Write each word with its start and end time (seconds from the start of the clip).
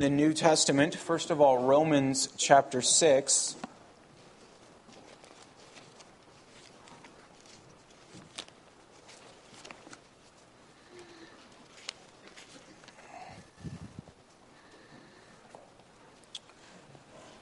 the 0.00 0.08
New 0.08 0.32
Testament. 0.32 0.94
First 0.94 1.32
of 1.32 1.40
all, 1.40 1.58
Romans 1.58 2.28
chapter 2.36 2.80
6. 2.80 3.56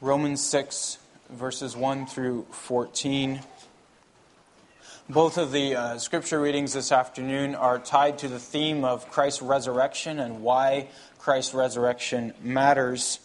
Romans 0.01 0.43
6, 0.43 0.97
verses 1.29 1.77
1 1.77 2.07
through 2.07 2.47
14. 2.53 3.41
Both 5.09 5.39
of 5.39 5.53
the 5.53 5.77
uh, 5.77 5.99
scripture 5.99 6.41
readings 6.41 6.73
this 6.73 6.91
afternoon 6.91 7.55
are 7.55 7.79
tied 7.79 8.19
to 8.19 8.29
the 8.29 8.41
theme 8.41 8.85
of 8.85 9.09
Christ's 9.09 9.41
resurrection 9.41 10.19
and 10.19 10.43
why 10.43 10.89
Christ's 11.27 11.55
resurrection 11.55 12.35
matters. 12.41 13.19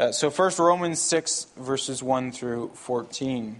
Uh, 0.00 0.10
so, 0.10 0.30
first, 0.30 0.58
Romans 0.58 1.00
6, 1.00 1.46
verses 1.56 2.02
1 2.02 2.32
through 2.32 2.72
14. 2.74 3.56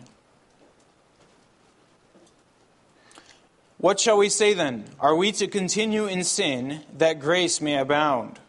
What 3.79 4.01
shall 4.01 4.19
we 4.19 4.29
say 4.29 4.55
then? 4.55 4.87
Are 4.99 5.15
we 5.15 5.31
to 5.31 5.47
continue 5.47 6.07
in 6.07 6.25
sin 6.25 6.81
that 6.99 7.21
grace 7.21 7.61
may 7.61 7.79
abound? 7.79 8.41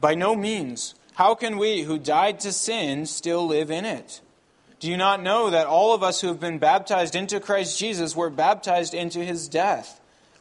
By 0.00 0.14
no 0.14 0.36
means. 0.36 0.94
How 1.14 1.34
can 1.34 1.58
we 1.58 1.82
who 1.82 1.98
died 1.98 2.38
to 2.40 2.52
sin 2.52 3.06
still 3.06 3.44
live 3.44 3.72
in 3.72 3.84
it? 3.84 4.20
Do 4.78 4.88
you 4.88 4.96
not 4.96 5.20
know 5.20 5.50
that 5.50 5.66
all 5.66 5.94
of 5.94 6.04
us 6.04 6.20
who 6.20 6.28
have 6.28 6.38
been 6.38 6.58
baptized 6.58 7.16
into 7.16 7.40
Christ 7.40 7.76
Jesus 7.76 8.14
were 8.14 8.30
baptized 8.30 8.94
into 8.94 9.24
his 9.24 9.48
death? 9.48 10.00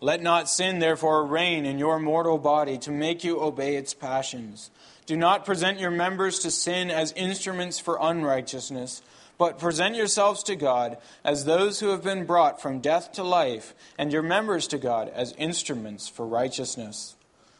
Let 0.00 0.22
not 0.22 0.48
sin, 0.48 0.78
therefore, 0.78 1.26
reign 1.26 1.66
in 1.66 1.78
your 1.78 1.98
mortal 1.98 2.38
body 2.38 2.78
to 2.78 2.90
make 2.90 3.22
you 3.22 3.40
obey 3.40 3.76
its 3.76 3.92
passions. 3.92 4.70
Do 5.04 5.16
not 5.16 5.44
present 5.44 5.78
your 5.78 5.90
members 5.90 6.38
to 6.40 6.50
sin 6.50 6.90
as 6.90 7.12
instruments 7.12 7.78
for 7.78 7.98
unrighteousness, 8.00 9.02
but 9.36 9.58
present 9.58 9.96
yourselves 9.96 10.42
to 10.44 10.56
God 10.56 10.96
as 11.22 11.44
those 11.44 11.80
who 11.80 11.88
have 11.88 12.02
been 12.02 12.24
brought 12.24 12.62
from 12.62 12.80
death 12.80 13.12
to 13.12 13.22
life, 13.22 13.74
and 13.98 14.12
your 14.12 14.22
members 14.22 14.66
to 14.68 14.78
God 14.78 15.10
as 15.10 15.34
instruments 15.36 16.08
for 16.08 16.26
righteousness. 16.26 17.16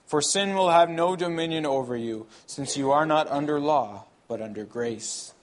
For 0.06 0.22
sin 0.22 0.54
will 0.54 0.70
have 0.70 0.88
no 0.88 1.16
dominion 1.16 1.66
over 1.66 1.96
you, 1.96 2.26
since 2.46 2.76
you 2.76 2.90
are 2.90 3.06
not 3.06 3.28
under 3.28 3.60
law, 3.60 4.04
but 4.28 4.40
under 4.40 4.64
grace 4.64 5.34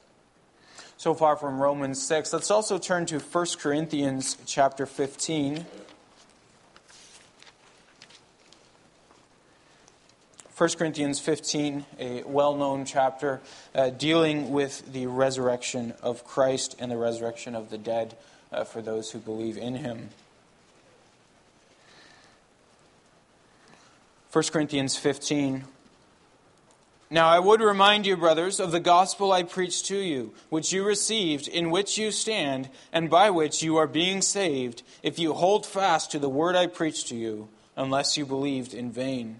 so 0.97 1.13
far 1.13 1.38
from 1.38 1.59
Romans 1.59 2.02
6. 2.02 2.34
Let's 2.34 2.52
also 2.52 2.80
turn 2.80 3.06
to 3.06 3.19
1 3.19 3.46
Corinthians 3.59 4.36
chapter 4.46 4.86
15. 4.86 5.66
1 10.57 10.69
Corinthians 10.72 11.19
15, 11.19 11.85
a 12.00 12.23
well 12.23 12.56
known 12.56 12.84
chapter 12.84 13.41
uh, 13.75 13.91
dealing 13.91 14.50
with 14.50 14.91
the 14.91 15.06
resurrection 15.06 15.94
of 16.01 16.23
Christ 16.23 16.75
and 16.79 16.90
the 16.90 16.97
resurrection 16.97 17.53
of 17.53 17.69
the 17.69 17.78
dead 17.78 18.18
uh, 18.51 18.63
for 18.63 18.81
those 18.81 19.12
who 19.12 19.19
believe 19.19 19.56
in 19.56 19.75
him. 19.75 20.09
1 24.31 24.45
Corinthians 24.45 24.97
15, 24.97 25.66
now 27.12 27.28
I 27.28 27.38
would 27.38 27.62
remind 27.62 28.07
you, 28.07 28.18
brothers, 28.18 28.59
of 28.59 28.72
the 28.72 28.79
gospel 28.79 29.31
I 29.31 29.44
preached 29.44 29.85
to 29.85 29.97
you, 29.97 30.34
which 30.50 30.74
you 30.74 30.84
received, 30.84 31.47
in 31.47 31.69
which 31.69 32.00
you 32.00 32.09
stand, 32.09 32.69
and 32.91 33.12
by 33.12 33.29
which 33.29 33.62
you 33.62 33.78
are 33.78 33.85
being 33.85 34.24
saved, 34.24 34.81
if 35.03 35.19
you 35.19 35.34
hold 35.34 35.68
fast 35.68 36.09
to 36.12 36.19
the 36.19 36.29
word 36.29 36.56
I 36.56 36.66
preached 36.66 37.09
to 37.09 37.16
you, 37.16 37.47
unless 37.75 38.18
you 38.18 38.25
believed 38.25 38.74
in 38.74 38.91
vain. 38.91 39.39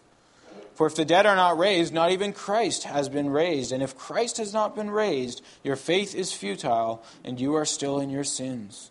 For 0.81 0.87
if 0.87 0.95
the 0.95 1.05
dead 1.05 1.27
are 1.27 1.35
not 1.35 1.59
raised, 1.59 1.93
not 1.93 2.09
even 2.09 2.33
Christ 2.33 2.85
has 2.85 3.07
been 3.07 3.29
raised. 3.29 3.71
And 3.71 3.83
if 3.83 3.95
Christ 3.95 4.37
has 4.37 4.51
not 4.51 4.75
been 4.75 4.89
raised, 4.89 5.43
your 5.63 5.75
faith 5.75 6.15
is 6.15 6.33
futile, 6.33 7.03
and 7.23 7.39
you 7.39 7.53
are 7.53 7.65
still 7.65 7.99
in 7.99 8.09
your 8.09 8.23
sins 8.23 8.89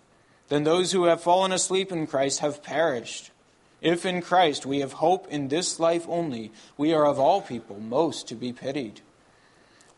then 0.51 0.63
those 0.63 0.93
who 0.93 1.07
have 1.07 1.21
fallen 1.21 1.51
asleep 1.51 1.91
in 1.91 2.07
Christ 2.07 2.39
have 2.39 2.63
perished. 2.63 3.33
If 3.81 4.07
in 4.07 4.23
Christ 4.23 4.65
we 4.65 4.79
have 4.79 4.93
hope 4.93 5.27
in 5.33 5.49
this 5.49 5.81
life 5.81 6.07
only, 6.09 6.53
we 6.77 6.95
are 6.95 7.05
of 7.05 7.19
all 7.19 7.43
people 7.43 7.81
most 7.81 8.29
to 8.29 8.37
be 8.37 8.53
pitied. 8.53 9.01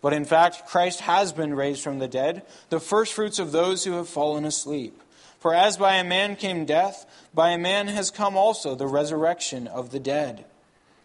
But 0.01 0.15
in 0.15 0.25
fact, 0.25 0.67
Christ 0.69 1.01
has 1.01 1.31
been 1.31 1.55
raised 1.55 1.83
from 1.83 1.99
the 1.99 2.09
dead, 2.09 2.41
the 2.71 2.81
firstfruits 2.81 3.39
of 3.39 3.53
those 3.53 3.85
who 3.85 3.93
have 3.93 4.09
fallen 4.09 4.47
asleep. 4.47 4.99
For 5.39 5.55
as 5.55 5.77
by 5.77 5.97
a 5.97 6.05
man 6.05 6.37
came 6.37 6.65
death, 6.65 7.05
by 7.35 7.51
a 7.51 7.59
man 7.59 7.89
has 7.89 8.11
come 8.11 8.35
also 8.35 8.75
the 8.75 8.87
resurrection 8.87 9.67
of 9.67 9.91
the 9.91 10.01
dead. 10.01 10.47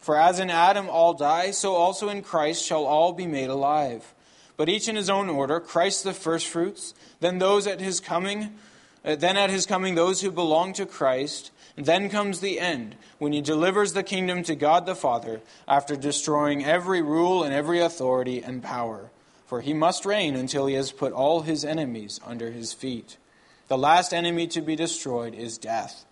For 0.08 0.16
as 0.16 0.40
in 0.40 0.50
Adam 0.50 0.90
all 0.90 1.14
die, 1.14 1.52
so 1.52 1.76
also 1.76 2.08
in 2.08 2.22
Christ 2.22 2.64
shall 2.64 2.86
all 2.86 3.12
be 3.12 3.28
made 3.28 3.50
alive. 3.50 4.14
But 4.56 4.70
each 4.70 4.88
in 4.88 4.96
his 4.96 5.10
own 5.10 5.28
order 5.28 5.60
Christ 5.60 6.06
the 6.06 6.14
firstfruits, 6.14 6.94
then 7.20 7.40
those 7.40 7.68
at 7.68 7.82
his 7.82 8.00
coming 8.00 8.54
uh, 9.04 9.18
then 9.18 9.36
at 9.36 9.50
his 9.50 9.66
coming, 9.66 9.96
those 9.96 10.22
who 10.22 10.32
belong 10.32 10.72
to 10.74 10.86
Christ. 10.86 11.52
and 11.76 11.86
Then 11.86 12.10
comes 12.10 12.40
the 12.40 12.58
end, 12.58 12.96
when 13.18 13.34
he 13.34 13.42
delivers 13.42 13.92
the 13.92 14.02
kingdom 14.02 14.44
to 14.44 14.56
God 14.56 14.86
the 14.86 14.96
Father, 14.96 15.42
after 15.68 15.98
destroying 15.98 16.64
every 16.64 17.02
rule 17.02 17.44
and 17.44 17.54
every 17.54 17.82
authority 17.82 18.42
and 18.42 18.64
power. 18.64 19.12
for 19.46 19.60
he 19.60 19.74
must 19.74 20.06
reign 20.06 20.38
until 20.38 20.68
he 20.68 20.76
has 20.76 20.94
put 20.94 21.12
all 21.12 21.42
his 21.42 21.66
enemies 21.66 22.22
under 22.26 22.52
his 22.52 22.72
feet. 22.72 23.18
The 23.68 23.78
last 23.78 24.14
enemy 24.14 24.48
to 24.48 24.62
be 24.62 24.78
destroyed 24.78 25.36
is 25.36 25.58
death. 25.58 26.06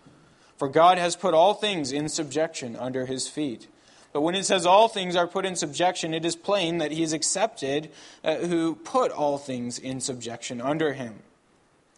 For 0.58 0.68
God 0.68 0.98
has 0.98 1.16
put 1.16 1.34
all 1.34 1.54
things 1.54 1.94
in 1.94 2.10
subjection 2.10 2.76
under 2.76 3.06
his 3.06 3.30
feet. 3.30 3.68
But 4.16 4.22
when 4.22 4.36
it 4.36 4.46
says 4.46 4.66
all 4.66 4.88
things 4.88 5.18
are 5.18 5.28
put 5.28 5.46
in 5.46 5.58
subjection, 5.58 6.14
it 6.14 6.24
is 6.24 6.38
plain 6.38 6.78
that 6.78 6.94
he 6.94 7.04
is 7.04 7.12
accepted 7.12 7.92
uh, 8.24 8.36
who 8.36 8.76
put 8.76 9.12
all 9.12 9.38
things 9.38 9.78
in 9.78 10.00
subjection 10.00 10.62
under 10.62 10.94
him. 10.94 11.16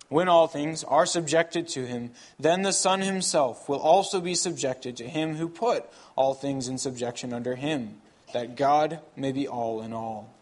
When 0.09 0.27
all 0.27 0.47
things 0.47 0.83
are 0.83 1.05
subjected 1.05 1.67
to 1.67 1.85
him, 1.85 2.09
then 2.39 2.63
the 2.63 2.73
Son 2.73 3.01
himself 3.01 3.69
will 3.69 3.77
also 3.77 4.19
be 4.19 4.33
subjected 4.33 4.97
to 4.97 5.07
him 5.07 5.35
who 5.35 5.47
put 5.47 5.85
all 6.15 6.33
things 6.33 6.67
in 6.67 6.79
subjection 6.79 7.33
under 7.33 7.53
him, 7.53 8.01
that 8.33 8.55
God 8.55 8.99
may 9.15 9.31
be 9.31 9.47
all 9.47 9.83
in 9.83 9.93
all. 9.93 10.33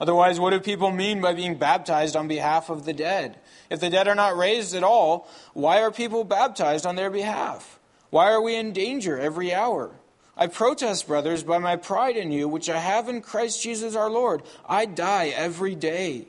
Otherwise, 0.00 0.40
what 0.40 0.52
do 0.52 0.60
people 0.60 0.90
mean 0.90 1.20
by 1.20 1.34
being 1.34 1.58
baptized 1.58 2.16
on 2.16 2.26
behalf 2.26 2.70
of 2.70 2.86
the 2.86 2.94
dead? 2.94 3.36
If 3.68 3.80
the 3.80 3.90
dead 3.90 4.08
are 4.08 4.14
not 4.14 4.38
raised 4.38 4.74
at 4.74 4.82
all, 4.82 5.28
why 5.52 5.82
are 5.82 5.90
people 5.90 6.24
baptized 6.24 6.86
on 6.86 6.96
their 6.96 7.10
behalf? 7.10 7.78
Why 8.08 8.30
are 8.32 8.40
we 8.40 8.56
in 8.56 8.72
danger 8.72 9.18
every 9.20 9.52
hour? 9.52 9.90
I 10.36 10.48
protest, 10.48 11.06
brothers, 11.06 11.42
by 11.42 11.58
my 11.58 11.76
pride 11.76 12.16
in 12.16 12.30
you, 12.30 12.46
which 12.46 12.68
I 12.68 12.78
have 12.78 13.08
in 13.08 13.22
Christ 13.22 13.62
Jesus 13.62 13.96
our 13.96 14.10
Lord. 14.10 14.42
I 14.68 14.84
die 14.84 15.28
every 15.28 15.74
day. 15.74 16.26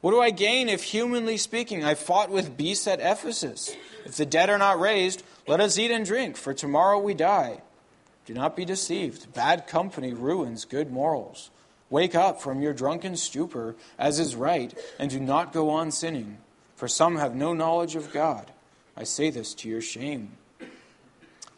What 0.00 0.12
do 0.12 0.20
I 0.20 0.30
gain 0.30 0.70
if, 0.70 0.82
humanly 0.82 1.36
speaking, 1.36 1.84
I 1.84 1.94
fought 1.94 2.30
with 2.30 2.56
beasts 2.56 2.86
at 2.86 3.00
Ephesus? 3.00 3.76
If 4.06 4.16
the 4.16 4.24
dead 4.24 4.48
are 4.48 4.56
not 4.56 4.80
raised, 4.80 5.22
let 5.46 5.60
us 5.60 5.78
eat 5.78 5.90
and 5.90 6.06
drink, 6.06 6.38
for 6.38 6.54
tomorrow 6.54 6.98
we 6.98 7.12
die. 7.12 7.60
Do 8.24 8.32
not 8.32 8.56
be 8.56 8.64
deceived. 8.64 9.34
Bad 9.34 9.66
company 9.66 10.14
ruins 10.14 10.64
good 10.64 10.90
morals. 10.90 11.50
Wake 11.90 12.14
up 12.14 12.40
from 12.40 12.62
your 12.62 12.72
drunken 12.72 13.16
stupor, 13.16 13.76
as 13.98 14.18
is 14.18 14.36
right, 14.36 14.72
and 14.98 15.10
do 15.10 15.20
not 15.20 15.52
go 15.52 15.68
on 15.68 15.90
sinning, 15.90 16.38
for 16.76 16.88
some 16.88 17.16
have 17.16 17.34
no 17.34 17.52
knowledge 17.52 17.94
of 17.94 18.12
God. 18.12 18.50
I 18.96 19.04
say 19.04 19.28
this 19.28 19.52
to 19.54 19.68
your 19.68 19.82
shame. 19.82 20.32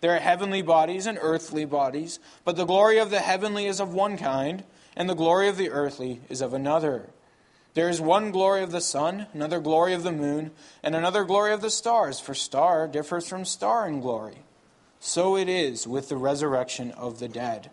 There 0.00 0.14
are 0.14 0.20
heavenly 0.20 0.62
bodies 0.62 1.06
and 1.06 1.18
earthly 1.20 1.64
bodies, 1.64 2.20
but 2.44 2.56
the 2.56 2.64
glory 2.64 2.98
of 2.98 3.10
the 3.10 3.20
heavenly 3.20 3.66
is 3.66 3.80
of 3.80 3.92
one 3.92 4.16
kind, 4.16 4.64
and 4.96 5.08
the 5.08 5.14
glory 5.14 5.48
of 5.48 5.56
the 5.56 5.70
earthly 5.70 6.20
is 6.28 6.40
of 6.40 6.54
another. 6.54 7.10
There 7.74 7.88
is 7.88 8.00
one 8.00 8.30
glory 8.30 8.62
of 8.62 8.72
the 8.72 8.80
sun, 8.80 9.26
another 9.32 9.60
glory 9.60 9.94
of 9.94 10.02
the 10.02 10.12
moon, 10.12 10.50
and 10.82 10.94
another 10.94 11.24
glory 11.24 11.52
of 11.52 11.60
the 11.60 11.70
stars, 11.70 12.18
for 12.18 12.34
star 12.34 12.88
differs 12.88 13.28
from 13.28 13.44
star 13.44 13.88
in 13.88 14.00
glory. 14.00 14.38
So 15.00 15.36
it 15.36 15.48
is 15.48 15.86
with 15.86 16.08
the 16.08 16.16
resurrection 16.16 16.90
of 16.92 17.18
the 17.18 17.28
dead. 17.28 17.70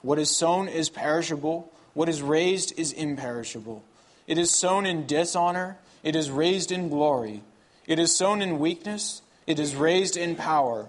What 0.00 0.18
is 0.18 0.34
sown 0.34 0.68
is 0.68 0.88
perishable, 0.88 1.70
what 1.94 2.08
is 2.08 2.22
raised 2.22 2.78
is 2.78 2.92
imperishable. 2.92 3.84
It 4.26 4.38
is 4.38 4.50
sown 4.50 4.86
in 4.86 5.06
dishonor, 5.06 5.78
it 6.02 6.16
is 6.16 6.30
raised 6.30 6.72
in 6.72 6.88
glory. 6.88 7.42
It 7.86 7.98
is 7.98 8.16
sown 8.16 8.40
in 8.40 8.58
weakness, 8.58 9.22
it 9.46 9.58
is 9.58 9.76
raised 9.76 10.16
in 10.16 10.36
power. 10.36 10.88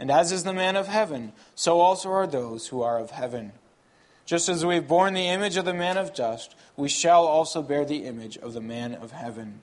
And 0.00 0.10
as 0.10 0.32
is 0.32 0.42
the 0.42 0.52
man 0.52 0.74
of 0.74 0.88
heaven, 0.88 1.32
so 1.54 1.78
also 1.78 2.10
are 2.10 2.26
those 2.26 2.66
who 2.66 2.82
are 2.82 2.98
of 2.98 3.12
heaven. 3.12 3.52
Just 4.26 4.48
as 4.48 4.66
we 4.66 4.74
have 4.74 4.88
borne 4.88 5.14
the 5.14 5.28
image 5.28 5.56
of 5.56 5.64
the 5.64 5.72
man 5.74 5.96
of 5.96 6.12
dust, 6.12 6.56
we 6.76 6.88
shall 6.88 7.24
also 7.24 7.62
bear 7.62 7.84
the 7.84 8.04
image 8.04 8.36
of 8.36 8.52
the 8.52 8.60
man 8.60 8.94
of 8.94 9.12
heaven. 9.12 9.60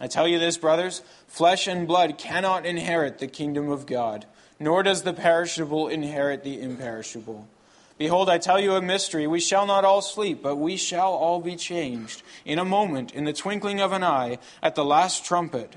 I 0.00 0.06
tell 0.06 0.26
you 0.26 0.38
this, 0.38 0.56
brothers 0.56 1.02
flesh 1.28 1.66
and 1.66 1.86
blood 1.86 2.16
cannot 2.16 2.64
inherit 2.64 3.18
the 3.18 3.26
kingdom 3.26 3.68
of 3.68 3.84
God 3.84 4.24
nor 4.60 4.82
does 4.82 5.02
the 5.02 5.14
perishable 5.14 5.88
inherit 5.88 6.44
the 6.44 6.60
imperishable. 6.60 7.48
Behold, 7.96 8.28
I 8.28 8.38
tell 8.38 8.60
you 8.60 8.74
a 8.74 8.82
mystery. 8.82 9.26
We 9.26 9.40
shall 9.40 9.66
not 9.66 9.84
all 9.84 10.02
sleep, 10.02 10.42
but 10.42 10.56
we 10.56 10.76
shall 10.76 11.12
all 11.12 11.40
be 11.40 11.56
changed 11.56 12.22
in 12.44 12.58
a 12.58 12.64
moment, 12.64 13.12
in 13.12 13.24
the 13.24 13.32
twinkling 13.32 13.80
of 13.80 13.92
an 13.92 14.04
eye, 14.04 14.38
at 14.62 14.74
the 14.74 14.84
last 14.84 15.24
trumpet. 15.24 15.76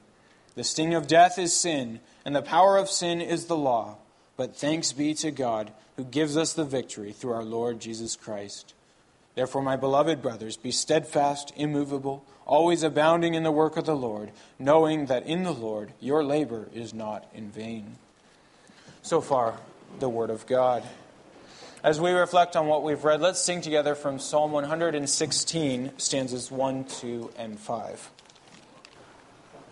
The 0.55 0.63
sting 0.63 0.93
of 0.93 1.07
death 1.07 1.39
is 1.39 1.53
sin, 1.53 1.99
and 2.25 2.35
the 2.35 2.41
power 2.41 2.77
of 2.77 2.89
sin 2.89 3.21
is 3.21 3.45
the 3.45 3.57
law. 3.57 3.97
But 4.37 4.55
thanks 4.55 4.91
be 4.91 5.13
to 5.15 5.31
God 5.31 5.71
who 5.95 6.03
gives 6.03 6.35
us 6.35 6.53
the 6.53 6.65
victory 6.65 7.11
through 7.11 7.33
our 7.33 7.43
Lord 7.43 7.79
Jesus 7.79 8.15
Christ. 8.15 8.73
Therefore, 9.35 9.61
my 9.61 9.77
beloved 9.77 10.21
brothers, 10.21 10.57
be 10.57 10.71
steadfast, 10.71 11.53
immovable, 11.55 12.25
always 12.45 12.83
abounding 12.83 13.33
in 13.33 13.43
the 13.43 13.51
work 13.51 13.77
of 13.77 13.85
the 13.85 13.95
Lord, 13.95 14.31
knowing 14.59 15.05
that 15.05 15.25
in 15.25 15.43
the 15.43 15.53
Lord 15.53 15.93
your 15.99 16.23
labor 16.23 16.67
is 16.73 16.93
not 16.93 17.29
in 17.33 17.49
vain. 17.49 17.95
So 19.03 19.21
far, 19.21 19.59
the 19.99 20.09
Word 20.09 20.29
of 20.29 20.45
God. 20.47 20.83
As 21.83 21.99
we 21.99 22.11
reflect 22.11 22.55
on 22.55 22.67
what 22.67 22.83
we've 22.83 23.03
read, 23.03 23.21
let's 23.21 23.41
sing 23.41 23.61
together 23.61 23.95
from 23.95 24.19
Psalm 24.19 24.51
116, 24.51 25.91
stanzas 25.97 26.51
1, 26.51 26.83
2, 26.83 27.31
and 27.37 27.59
5. 27.59 28.11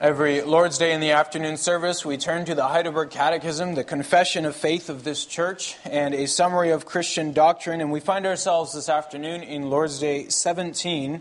Every 0.01 0.41
Lord's 0.41 0.77
Day 0.77 0.93
in 0.93 1.01
the 1.01 1.11
afternoon 1.11 1.57
service, 1.57 2.05
we 2.05 2.15
turn 2.15 2.45
to 2.45 2.55
the 2.55 2.69
Heidelberg 2.69 3.09
Catechism, 3.09 3.75
the 3.75 3.83
confession 3.83 4.45
of 4.45 4.55
faith 4.55 4.89
of 4.89 5.03
this 5.03 5.25
church, 5.25 5.75
and 5.83 6.15
a 6.15 6.25
summary 6.25 6.69
of 6.69 6.85
Christian 6.85 7.33
doctrine. 7.33 7.81
And 7.81 7.91
we 7.91 7.99
find 7.99 8.25
ourselves 8.25 8.73
this 8.73 8.87
afternoon 8.87 9.43
in 9.43 9.69
Lord's 9.69 9.99
Day 9.99 10.29
17. 10.29 11.19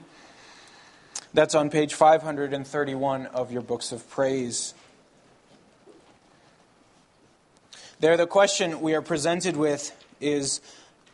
That's 1.35 1.57
on 1.57 1.71
page 1.71 1.95
531 1.95 3.27
of 3.27 3.51
your 3.51 3.63
books 3.63 3.91
of 3.91 4.09
praise. 4.09 4.75
There, 7.99 8.17
the 8.17 8.29
question 8.29 8.81
we 8.81 8.95
are 8.95 9.03
presented 9.03 9.57
with 9.57 9.93
is 10.21 10.61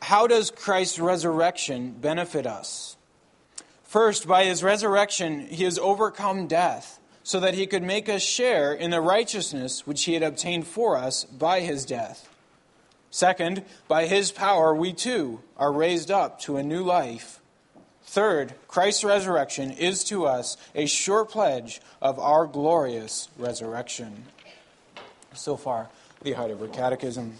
how 0.02 0.26
does 0.26 0.50
Christ's 0.50 0.98
resurrection 0.98 1.92
benefit 1.92 2.46
us? 2.46 2.98
First, 3.84 4.28
by 4.28 4.44
his 4.44 4.62
resurrection, 4.62 5.46
he 5.46 5.64
has 5.64 5.78
overcome 5.78 6.46
death 6.46 7.00
so 7.24 7.40
that 7.40 7.54
he 7.54 7.66
could 7.66 7.82
make 7.82 8.08
us 8.08 8.22
share 8.22 8.72
in 8.72 8.90
the 8.90 9.00
righteousness 9.00 9.86
which 9.86 10.04
he 10.04 10.14
had 10.14 10.22
obtained 10.22 10.66
for 10.66 10.96
us 10.96 11.24
by 11.24 11.60
his 11.60 11.84
death. 11.84 12.28
Second, 13.10 13.64
by 13.88 14.06
his 14.06 14.30
power, 14.30 14.74
we 14.74 14.92
too 14.92 15.40
are 15.56 15.72
raised 15.72 16.10
up 16.10 16.38
to 16.40 16.58
a 16.58 16.62
new 16.62 16.84
life. 16.84 17.40
Third, 18.02 18.54
Christ's 18.68 19.04
resurrection 19.04 19.70
is 19.70 20.04
to 20.04 20.26
us 20.26 20.56
a 20.74 20.86
sure 20.86 21.24
pledge 21.24 21.80
of 22.02 22.18
our 22.18 22.46
glorious 22.46 23.28
resurrection. 23.38 24.24
So 25.32 25.56
far, 25.56 25.88
the 26.22 26.32
Heidelberg 26.32 26.72
Catechism. 26.72 27.34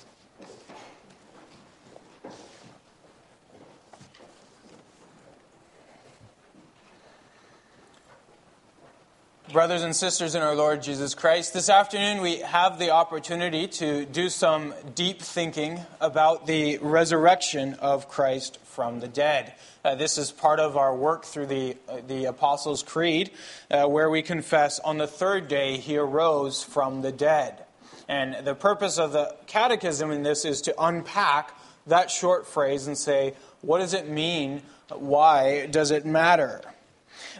Brothers 9.54 9.84
and 9.84 9.94
sisters 9.94 10.34
in 10.34 10.42
our 10.42 10.56
Lord 10.56 10.82
Jesus 10.82 11.14
Christ, 11.14 11.54
this 11.54 11.68
afternoon 11.68 12.20
we 12.20 12.38
have 12.38 12.76
the 12.80 12.90
opportunity 12.90 13.68
to 13.68 14.04
do 14.04 14.28
some 14.28 14.74
deep 14.96 15.22
thinking 15.22 15.80
about 16.00 16.48
the 16.48 16.78
resurrection 16.78 17.74
of 17.74 18.08
Christ 18.08 18.58
from 18.64 18.98
the 18.98 19.06
dead. 19.06 19.54
Uh, 19.84 19.94
this 19.94 20.18
is 20.18 20.32
part 20.32 20.58
of 20.58 20.76
our 20.76 20.92
work 20.96 21.24
through 21.24 21.46
the, 21.46 21.76
uh, 21.88 21.98
the 22.04 22.24
Apostles' 22.24 22.82
Creed, 22.82 23.30
uh, 23.70 23.86
where 23.86 24.10
we 24.10 24.22
confess 24.22 24.80
on 24.80 24.98
the 24.98 25.06
third 25.06 25.46
day 25.46 25.76
he 25.76 25.98
arose 25.98 26.64
from 26.64 27.02
the 27.02 27.12
dead. 27.12 27.64
And 28.08 28.44
the 28.44 28.56
purpose 28.56 28.98
of 28.98 29.12
the 29.12 29.36
catechism 29.46 30.10
in 30.10 30.24
this 30.24 30.44
is 30.44 30.62
to 30.62 30.74
unpack 30.82 31.56
that 31.86 32.10
short 32.10 32.48
phrase 32.48 32.88
and 32.88 32.98
say, 32.98 33.34
what 33.60 33.78
does 33.78 33.94
it 33.94 34.08
mean? 34.08 34.62
Why 34.88 35.66
does 35.66 35.92
it 35.92 36.04
matter? 36.04 36.60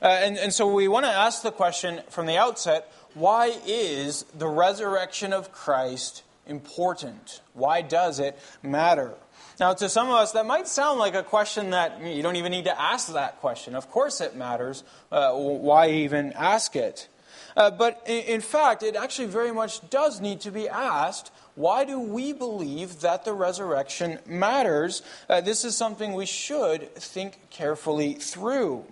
Uh, 0.05 0.09
and, 0.09 0.37
and 0.37 0.53
so 0.53 0.67
we 0.67 0.87
want 0.87 1.07
to 1.07 1.11
ask 1.11 1.41
the 1.41 1.51
question 1.51 2.03
from 2.11 2.27
the 2.27 2.37
outset 2.37 2.93
why 3.15 3.57
is 3.67 4.25
the 4.37 4.47
resurrection 4.47 5.33
of 5.33 5.51
Christ 5.51 6.25
important? 6.47 7.41
Why 7.55 7.81
does 7.81 8.19
it 8.19 8.39
matter? 8.63 9.15
Now, 9.59 9.73
to 9.73 9.89
some 9.89 10.09
of 10.09 10.15
us, 10.15 10.33
that 10.33 10.45
might 10.45 10.69
sound 10.69 10.99
like 10.99 11.15
a 11.15 11.23
question 11.23 11.71
that 11.71 12.05
you 12.05 12.23
don't 12.23 12.37
even 12.37 12.53
need 12.53 12.65
to 12.65 12.79
ask 12.79 13.15
that 13.15 13.41
question. 13.41 13.75
Of 13.75 13.89
course, 13.89 14.21
it 14.21 14.37
matters. 14.37 14.85
Uh, 15.11 15.33
why 15.33 15.89
even 15.89 16.35
ask 16.35 16.77
it? 16.77 17.09
Uh, 17.57 17.71
but 17.71 18.03
in, 18.05 18.25
in 18.25 18.41
fact, 18.43 18.83
it 18.83 18.97
actually 18.97 19.29
very 19.29 19.53
much 19.53 19.89
does 19.89 20.21
need 20.21 20.41
to 20.43 20.51
be 20.51 20.69
asked 20.69 21.31
why 21.55 21.85
do 21.85 22.01
we 22.01 22.33
believe 22.33 23.01
that 23.01 23.25
the 23.25 23.33
resurrection 23.33 24.19
matters? 24.27 25.03
Uh, 25.31 25.41
this 25.41 25.65
is 25.65 25.77
something 25.77 26.13
we 26.13 26.27
should 26.27 26.93
think 26.97 27.49
carefully 27.49 28.15
through. 28.15 28.85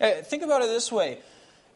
Think 0.00 0.42
about 0.42 0.62
it 0.62 0.68
this 0.68 0.90
way. 0.90 1.18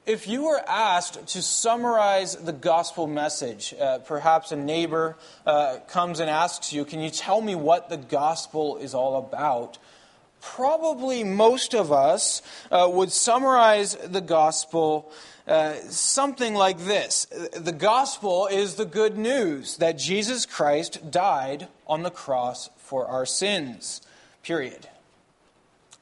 If 0.07 0.27
you 0.27 0.45
were 0.45 0.63
asked 0.67 1.27
to 1.29 1.43
summarize 1.43 2.37
the 2.37 2.53
gospel 2.53 3.07
message, 3.07 3.75
uh, 3.79 3.99
perhaps 3.99 4.51
a 4.51 4.57
neighbor 4.57 5.17
uh, 5.47 5.79
comes 5.89 6.21
and 6.21 6.31
asks 6.31 6.73
you, 6.73 6.85
Can 6.85 7.01
you 7.01 7.11
tell 7.11 7.41
me 7.41 7.55
what 7.55 7.89
the 7.91 7.97
gospel 7.99 8.79
is 8.79 8.95
all 8.95 9.17
about? 9.17 9.79
Probably 10.41 11.25
most 11.25 11.75
of 11.75 11.91
us 11.91 12.43
uh, 12.71 12.89
would 12.91 13.13
summarize 13.13 13.95
the 13.95 14.21
gospel 14.21 15.11
uh, 15.47 15.75
something 15.91 16.55
like 16.55 16.79
this 16.79 17.27
The 17.53 17.73
gospel 17.73 18.47
is 18.47 18.77
the 18.77 18.87
good 18.87 19.19
news 19.19 19.77
that 19.77 19.99
Jesus 19.99 20.47
Christ 20.47 21.11
died 21.11 21.69
on 21.87 22.03
the 22.03 22.11
cross 22.11 22.71
for 22.79 23.07
our 23.07 23.27
sins, 23.27 24.01
period. 24.43 24.89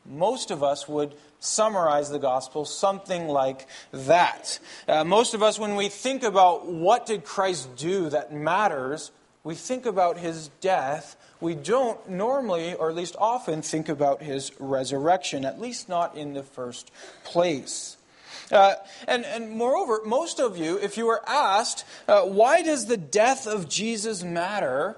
Most 0.04 0.50
of 0.50 0.62
us 0.62 0.88
would 0.88 1.14
summarize 1.42 2.08
the 2.08 2.18
gospel 2.18 2.64
something 2.64 3.28
like 3.28 3.66
that. 3.92 4.58
Uh, 4.86 5.04
most 5.04 5.34
of 5.34 5.42
us, 5.42 5.58
when 5.58 5.74
we 5.76 5.88
think 5.88 6.22
about 6.22 6.66
what 6.66 7.06
did 7.06 7.24
Christ 7.24 7.74
do 7.76 8.08
that 8.10 8.32
matters, 8.32 9.10
we 9.44 9.54
think 9.54 9.84
about 9.84 10.18
his 10.18 10.48
death. 10.60 11.16
We 11.40 11.56
don't 11.56 12.08
normally, 12.08 12.74
or 12.74 12.90
at 12.90 12.96
least 12.96 13.16
often, 13.18 13.60
think 13.60 13.88
about 13.88 14.22
his 14.22 14.52
resurrection, 14.60 15.44
at 15.44 15.60
least 15.60 15.88
not 15.88 16.16
in 16.16 16.34
the 16.34 16.44
first 16.44 16.92
place. 17.24 17.96
Uh, 18.52 18.74
and, 19.08 19.24
and 19.24 19.50
moreover, 19.50 20.02
most 20.04 20.38
of 20.38 20.56
you, 20.56 20.78
if 20.78 20.96
you 20.96 21.06
were 21.06 21.22
asked, 21.26 21.84
uh, 22.06 22.22
why 22.22 22.62
does 22.62 22.86
the 22.86 22.96
death 22.96 23.46
of 23.46 23.68
Jesus 23.68 24.22
matter? 24.22 24.96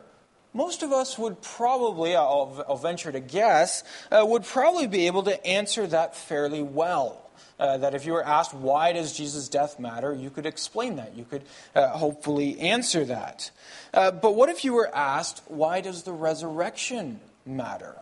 Most 0.55 0.85
of 0.85 0.93
us 0.93 1.19
would 1.19 1.43
probably, 1.43 2.15
I'll, 2.15 2.65
I'll 2.69 2.77
venture 2.77 3.11
to 3.11 3.21
guess, 3.21 3.83
uh, 4.11 4.25
would 4.25 4.45
probably 4.45 4.87
be 4.87 5.09
able 5.09 5.25
to 5.25 5.45
answer 5.47 5.87
that 5.89 6.17
fairly 6.17 6.63
well. 6.63 7.21
Uh, 7.59 7.77
that 7.79 7.95
if 7.95 8.05
you 8.05 8.13
were 8.13 8.25
asked, 8.25 8.53
why 8.53 8.93
does 8.93 9.13
Jesus' 9.13 9.49
death 9.49 9.79
matter, 9.79 10.13
you 10.13 10.29
could 10.29 10.47
explain 10.47 10.97
that. 10.97 11.15
You 11.15 11.25
could 11.25 11.43
uh, 11.75 11.89
hopefully 11.89 12.59
answer 12.59 13.05
that. 13.05 13.51
Uh, 13.93 14.11
but 14.11 14.35
what 14.35 14.49
if 14.49 14.65
you 14.65 14.73
were 14.73 14.93
asked, 14.95 15.43
why 15.47 15.81
does 15.81 16.03
the 16.03 16.13
resurrection 16.13 17.21
matter? 17.47 17.97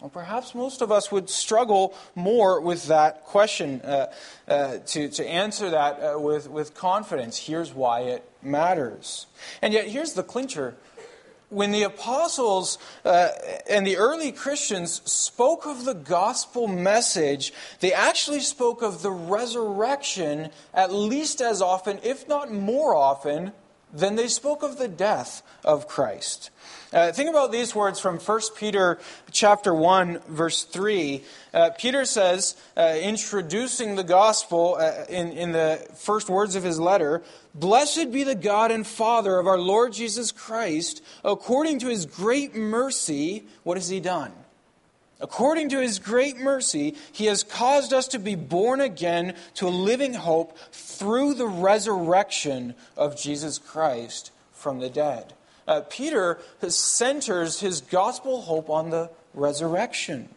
Well, 0.00 0.10
perhaps 0.10 0.54
most 0.54 0.82
of 0.82 0.90
us 0.90 1.12
would 1.12 1.30
struggle 1.30 1.94
more 2.14 2.60
with 2.60 2.88
that 2.88 3.24
question 3.24 3.80
uh, 3.82 4.12
uh, 4.48 4.78
to, 4.86 5.08
to 5.08 5.26
answer 5.26 5.70
that 5.70 6.00
uh, 6.00 6.18
with, 6.18 6.48
with 6.48 6.74
confidence. 6.74 7.38
Here's 7.38 7.72
why 7.72 8.00
it 8.00 8.28
matters. 8.42 9.26
And 9.62 9.72
yet, 9.72 9.88
here's 9.88 10.14
the 10.14 10.22
clincher. 10.22 10.74
When 11.50 11.72
the 11.72 11.82
apostles 11.82 12.78
uh, 13.04 13.28
and 13.68 13.86
the 13.86 13.96
early 13.96 14.32
Christians 14.32 15.02
spoke 15.10 15.66
of 15.66 15.84
the 15.84 15.94
gospel 15.94 16.66
message, 16.66 17.52
they 17.80 17.92
actually 17.92 18.40
spoke 18.40 18.82
of 18.82 19.02
the 19.02 19.10
resurrection 19.10 20.50
at 20.72 20.92
least 20.92 21.40
as 21.40 21.62
often, 21.62 22.00
if 22.02 22.26
not 22.26 22.50
more 22.52 22.94
often, 22.94 23.52
than 23.94 24.16
they 24.16 24.26
spoke 24.28 24.62
of 24.62 24.76
the 24.76 24.88
death 24.88 25.42
of 25.64 25.86
Christ. 25.86 26.50
Uh, 26.92 27.12
think 27.12 27.30
about 27.30 27.52
these 27.52 27.74
words 27.74 28.00
from 28.00 28.18
1 28.18 28.40
Peter 28.56 28.98
chapter 29.30 29.72
1, 29.72 30.20
verse 30.28 30.64
3. 30.64 31.22
Uh, 31.52 31.70
Peter 31.78 32.04
says, 32.04 32.56
uh, 32.76 32.96
introducing 33.00 33.94
the 33.94 34.04
gospel 34.04 34.76
uh, 34.78 35.04
in, 35.08 35.30
in 35.32 35.52
the 35.52 35.86
first 35.96 36.28
words 36.28 36.56
of 36.56 36.64
his 36.64 36.80
letter, 36.80 37.22
Blessed 37.54 38.10
be 38.10 38.24
the 38.24 38.34
God 38.34 38.70
and 38.70 38.86
Father 38.86 39.38
of 39.38 39.46
our 39.46 39.58
Lord 39.58 39.92
Jesus 39.92 40.32
Christ, 40.32 41.02
according 41.24 41.78
to 41.80 41.88
his 41.88 42.06
great 42.06 42.54
mercy, 42.54 43.44
what 43.62 43.76
has 43.76 43.88
he 43.88 44.00
done? 44.00 44.32
According 45.20 45.68
to 45.68 45.80
his 45.80 46.00
great 46.00 46.36
mercy, 46.36 46.96
he 47.12 47.26
has 47.26 47.44
caused 47.44 47.92
us 47.92 48.08
to 48.08 48.18
be 48.18 48.34
born 48.34 48.80
again 48.80 49.34
to 49.54 49.68
a 49.68 49.70
living 49.70 50.14
hope 50.14 50.58
through 50.72 51.34
the 51.34 51.46
resurrection 51.46 52.74
of 52.96 53.16
Jesus 53.16 53.58
Christ 53.58 54.32
from 54.52 54.80
the 54.80 54.90
dead 54.90 55.34
uh, 55.66 55.82
Peter 55.88 56.38
centers 56.68 57.60
his 57.60 57.80
gospel 57.80 58.42
hope 58.42 58.68
on 58.68 58.90
the 58.90 59.10
resurrection. 59.32 60.28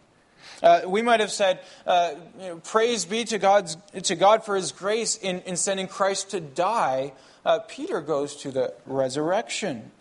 Uh, 0.62 0.82
we 0.86 1.02
might 1.02 1.20
have 1.20 1.32
said, 1.32 1.60
uh, 1.86 2.16
you 2.40 2.48
know, 2.48 2.58
Praise 2.58 3.06
be 3.06 3.24
to, 3.26 3.38
God's, 3.38 3.78
to 4.04 4.16
God 4.16 4.44
for 4.44 4.56
his 4.56 4.72
grace 4.72 5.16
in, 5.18 5.42
in 5.42 5.56
sending 5.56 5.88
Christ 5.88 6.32
to 6.32 6.40
die. 6.40 7.14
Uh, 7.46 7.60
Peter 7.60 8.02
goes 8.02 8.36
to 8.38 8.52
the 8.52 8.74
resurrection. 8.86 9.92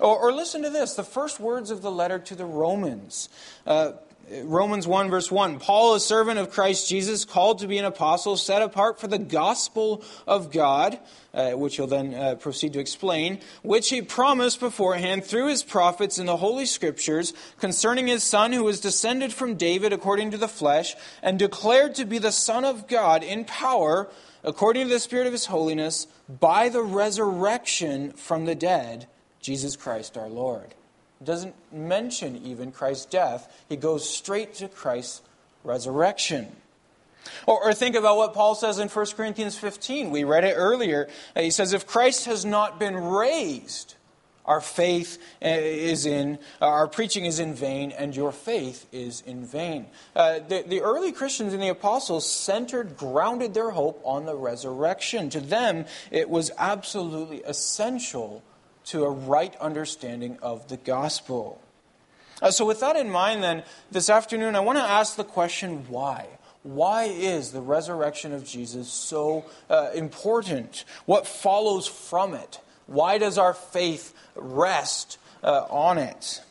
Or, 0.00 0.18
or, 0.18 0.32
listen 0.32 0.62
to 0.62 0.70
this 0.70 0.94
the 0.94 1.04
first 1.04 1.38
words 1.38 1.70
of 1.70 1.80
the 1.80 1.90
letter 1.90 2.18
to 2.18 2.34
the 2.34 2.44
Romans. 2.44 3.28
Romans 4.30 4.86
1, 4.86 5.10
verse 5.10 5.28
1 5.28 5.58
Paul, 5.58 5.94
a 5.94 6.00
servant 6.00 6.38
of 6.38 6.50
Christ 6.50 6.88
Jesus, 6.88 7.24
called 7.24 7.58
to 7.58 7.66
be 7.66 7.78
an 7.78 7.84
apostle, 7.84 8.36
set 8.36 8.62
apart 8.62 9.00
for 9.00 9.08
the 9.08 9.18
gospel 9.18 10.04
of 10.24 10.52
God, 10.52 11.00
uh, 11.34 11.52
which 11.52 11.76
he'll 11.76 11.88
then 11.88 12.14
uh, 12.14 12.36
proceed 12.36 12.72
to 12.74 12.78
explain, 12.78 13.40
which 13.62 13.88
he 13.88 14.02
promised 14.02 14.60
beforehand 14.60 15.24
through 15.24 15.48
his 15.48 15.64
prophets 15.64 16.16
in 16.16 16.26
the 16.26 16.36
Holy 16.36 16.64
Scriptures 16.64 17.32
concerning 17.58 18.06
his 18.06 18.22
Son, 18.22 18.52
who 18.52 18.62
was 18.62 18.80
descended 18.80 19.32
from 19.32 19.56
David 19.56 19.92
according 19.92 20.30
to 20.30 20.38
the 20.38 20.48
flesh, 20.48 20.94
and 21.22 21.36
declared 21.36 21.96
to 21.96 22.04
be 22.04 22.18
the 22.18 22.30
Son 22.30 22.64
of 22.64 22.86
God 22.86 23.24
in 23.24 23.44
power, 23.44 24.08
according 24.44 24.86
to 24.86 24.94
the 24.94 25.00
Spirit 25.00 25.26
of 25.26 25.32
his 25.32 25.46
holiness, 25.46 26.06
by 26.28 26.68
the 26.68 26.82
resurrection 26.82 28.12
from 28.12 28.44
the 28.44 28.54
dead, 28.54 29.08
Jesus 29.40 29.74
Christ 29.74 30.16
our 30.16 30.28
Lord 30.28 30.74
doesn't 31.22 31.54
mention 31.72 32.36
even 32.44 32.72
Christ's 32.72 33.06
death. 33.06 33.64
He 33.68 33.76
goes 33.76 34.08
straight 34.08 34.54
to 34.54 34.68
Christ's 34.68 35.22
resurrection. 35.64 36.56
Or, 37.46 37.62
or, 37.62 37.74
think 37.74 37.96
about 37.96 38.16
what 38.16 38.32
Paul 38.32 38.54
says 38.54 38.78
in 38.78 38.88
1 38.88 39.06
Corinthians 39.14 39.58
15. 39.58 40.10
We 40.10 40.24
read 40.24 40.44
it 40.44 40.54
earlier. 40.54 41.08
Uh, 41.36 41.42
he 41.42 41.50
says, 41.50 41.74
If 41.74 41.86
Christ 41.86 42.24
has 42.24 42.46
not 42.46 42.80
been 42.80 42.96
raised, 42.96 43.94
our 44.46 44.62
faith 44.62 45.18
uh, 45.42 45.48
is 45.48 46.06
in, 46.06 46.38
uh, 46.62 46.66
our 46.66 46.88
preaching 46.88 47.26
is 47.26 47.38
in 47.38 47.52
vain, 47.54 47.92
and 47.92 48.16
your 48.16 48.32
faith 48.32 48.86
is 48.90 49.20
in 49.20 49.44
vain. 49.44 49.86
Uh, 50.16 50.38
the, 50.38 50.64
the 50.66 50.80
early 50.80 51.12
Christians 51.12 51.52
and 51.52 51.62
the 51.62 51.68
apostles 51.68 52.30
centered, 52.30 52.96
grounded 52.96 53.52
their 53.52 53.70
hope 53.70 54.00
on 54.02 54.24
the 54.24 54.34
resurrection. 54.34 55.28
To 55.30 55.40
them, 55.40 55.84
it 56.10 56.30
was 56.30 56.50
absolutely 56.56 57.42
essential 57.42 58.42
to 58.90 59.04
a 59.04 59.10
right 59.10 59.54
understanding 59.56 60.38
of 60.42 60.68
the 60.68 60.76
gospel. 60.76 61.60
Uh, 62.42 62.50
so, 62.50 62.64
with 62.64 62.80
that 62.80 62.96
in 62.96 63.10
mind, 63.10 63.42
then, 63.42 63.62
this 63.90 64.08
afternoon, 64.08 64.56
I 64.56 64.60
want 64.60 64.78
to 64.78 64.84
ask 64.84 65.16
the 65.16 65.24
question 65.24 65.88
why? 65.88 66.26
Why 66.62 67.04
is 67.04 67.52
the 67.52 67.60
resurrection 67.60 68.32
of 68.32 68.44
Jesus 68.44 68.90
so 68.90 69.44
uh, 69.68 69.90
important? 69.94 70.84
What 71.06 71.26
follows 71.26 71.86
from 71.86 72.34
it? 72.34 72.60
Why 72.86 73.18
does 73.18 73.38
our 73.38 73.54
faith 73.54 74.14
rest 74.34 75.18
uh, 75.42 75.66
on 75.70 75.98
it? 75.98 76.42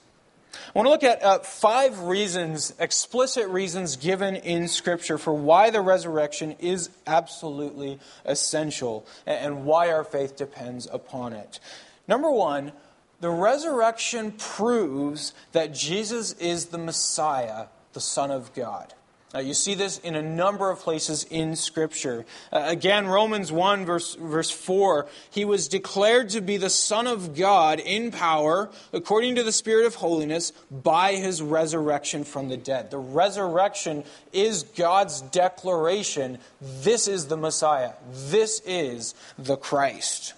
I 0.54 0.78
want 0.78 0.86
to 0.86 0.90
look 0.92 1.04
at 1.04 1.24
uh, 1.24 1.40
five 1.40 2.00
reasons, 2.02 2.74
explicit 2.80 3.48
reasons 3.50 3.96
given 3.96 4.36
in 4.36 4.68
Scripture 4.68 5.18
for 5.18 5.34
why 5.34 5.70
the 5.72 5.82
resurrection 5.82 6.56
is 6.60 6.90
absolutely 7.08 8.00
essential 8.26 9.06
and 9.26 9.66
why 9.66 9.92
our 9.92 10.04
faith 10.04 10.36
depends 10.36 10.88
upon 10.92 11.34
it. 11.34 11.60
Number 12.10 12.32
one, 12.32 12.72
the 13.20 13.30
resurrection 13.30 14.32
proves 14.32 15.36
that 15.52 15.76
Jesus 15.76 16.34
is 16.34 16.66
the 16.66 16.80
Messiah, 16.80 17.68
the 17.94 18.02
Son 18.02 18.32
of 18.32 18.52
God. 18.56 18.96
Uh, 19.36 19.38
you 19.38 19.54
see 19.54 19.76
this 19.76 20.00
in 20.00 20.16
a 20.16 20.22
number 20.24 20.72
of 20.72 20.80
places 20.80 21.24
in 21.26 21.56
Scripture. 21.56 22.26
Uh, 22.52 22.64
again, 22.66 23.06
Romans 23.06 23.52
1, 23.52 23.86
verse, 23.86 24.16
verse 24.16 24.50
4, 24.50 25.06
he 25.30 25.46
was 25.46 25.68
declared 25.68 26.30
to 26.30 26.42
be 26.42 26.58
the 26.58 26.72
Son 26.72 27.06
of 27.06 27.36
God 27.36 27.80
in 27.80 28.10
power, 28.10 28.72
according 28.92 29.36
to 29.36 29.44
the 29.44 29.52
Spirit 29.52 29.86
of 29.86 29.94
holiness, 29.94 30.52
by 30.72 31.14
his 31.14 31.44
resurrection 31.44 32.24
from 32.24 32.50
the 32.50 32.58
dead. 32.58 32.90
The 32.90 32.98
resurrection 32.98 34.04
is 34.34 34.64
God's 34.64 35.22
declaration 35.22 36.40
this 36.60 37.08
is 37.08 37.28
the 37.28 37.38
Messiah, 37.38 37.92
this 38.12 38.64
is 38.66 39.14
the 39.38 39.58
Christ. 39.58 40.34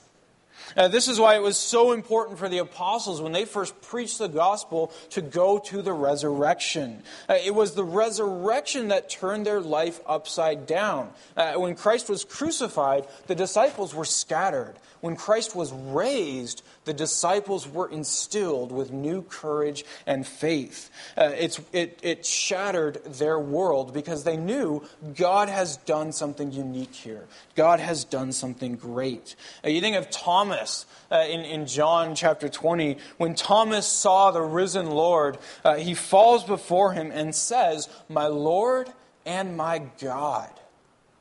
Uh, 0.76 0.88
this 0.88 1.08
is 1.08 1.20
why 1.20 1.36
it 1.36 1.42
was 1.42 1.58
so 1.58 1.92
important 1.92 2.40
for 2.40 2.50
the 2.50 2.60
apostles 2.60 3.22
when 3.22 3.32
they 3.32 3.46
first 3.46 3.80
preached 3.82 4.18
the 4.18 4.28
gospel 4.28 4.92
to 5.10 5.22
go 5.22 5.60
to 5.60 5.82
the 5.82 5.94
resurrection. 5.94 7.04
Uh, 7.30 7.38
it 7.44 7.54
was 7.54 7.76
the 7.76 7.84
resurrection 7.84 8.90
that 8.90 9.10
turned 9.10 9.46
their 9.46 9.62
life 9.62 10.00
upside 10.06 10.66
down. 10.68 11.10
Uh, 11.36 11.54
when 11.54 11.76
Christ 11.76 12.10
was 12.10 12.24
crucified, 12.24 13.08
the 13.28 13.36
disciples 13.36 13.94
were 13.94 14.06
scattered. 14.06 14.76
When 15.02 15.16
Christ 15.16 15.56
was 15.56 15.74
raised, 15.74 16.64
the 16.86 16.94
disciples 16.94 17.68
were 17.68 17.90
instilled 17.90 18.72
with 18.72 18.92
new 18.92 19.24
courage 19.24 19.84
and 20.06 20.26
faith. 20.26 20.90
Uh, 21.18 21.32
it, 21.36 22.00
it 22.02 22.26
shattered 22.26 23.04
their 23.06 23.40
world 23.40 23.94
because 23.94 24.24
they 24.24 24.38
knew 24.38 24.84
God 25.16 25.50
has 25.50 25.78
done 25.78 26.12
something 26.12 26.52
unique 26.52 26.94
here. 26.94 27.28
God 27.56 27.80
has 27.80 28.04
done 28.04 28.32
something 28.32 28.76
great. 28.76 29.36
Uh, 29.66 29.70
you 29.70 29.82
think 29.82 29.96
of 29.96 30.10
Thomas 30.12 30.86
uh, 31.12 31.26
in, 31.28 31.42
in 31.42 31.66
John 31.66 32.16
chapter 32.16 32.48
20. 32.48 32.98
When 33.18 33.34
Thomas 33.34 33.88
saw 33.88 34.32
the 34.32 34.42
risen 34.42 34.92
Lord, 34.92 35.40
uh, 35.66 35.76
he 35.76 35.96
falls 35.96 36.44
before 36.44 36.94
him 36.94 37.12
and 37.12 37.34
says, 37.34 37.90
My 38.08 38.28
Lord 38.28 38.92
and 39.26 39.58
my 39.58 39.82
God. 40.00 40.52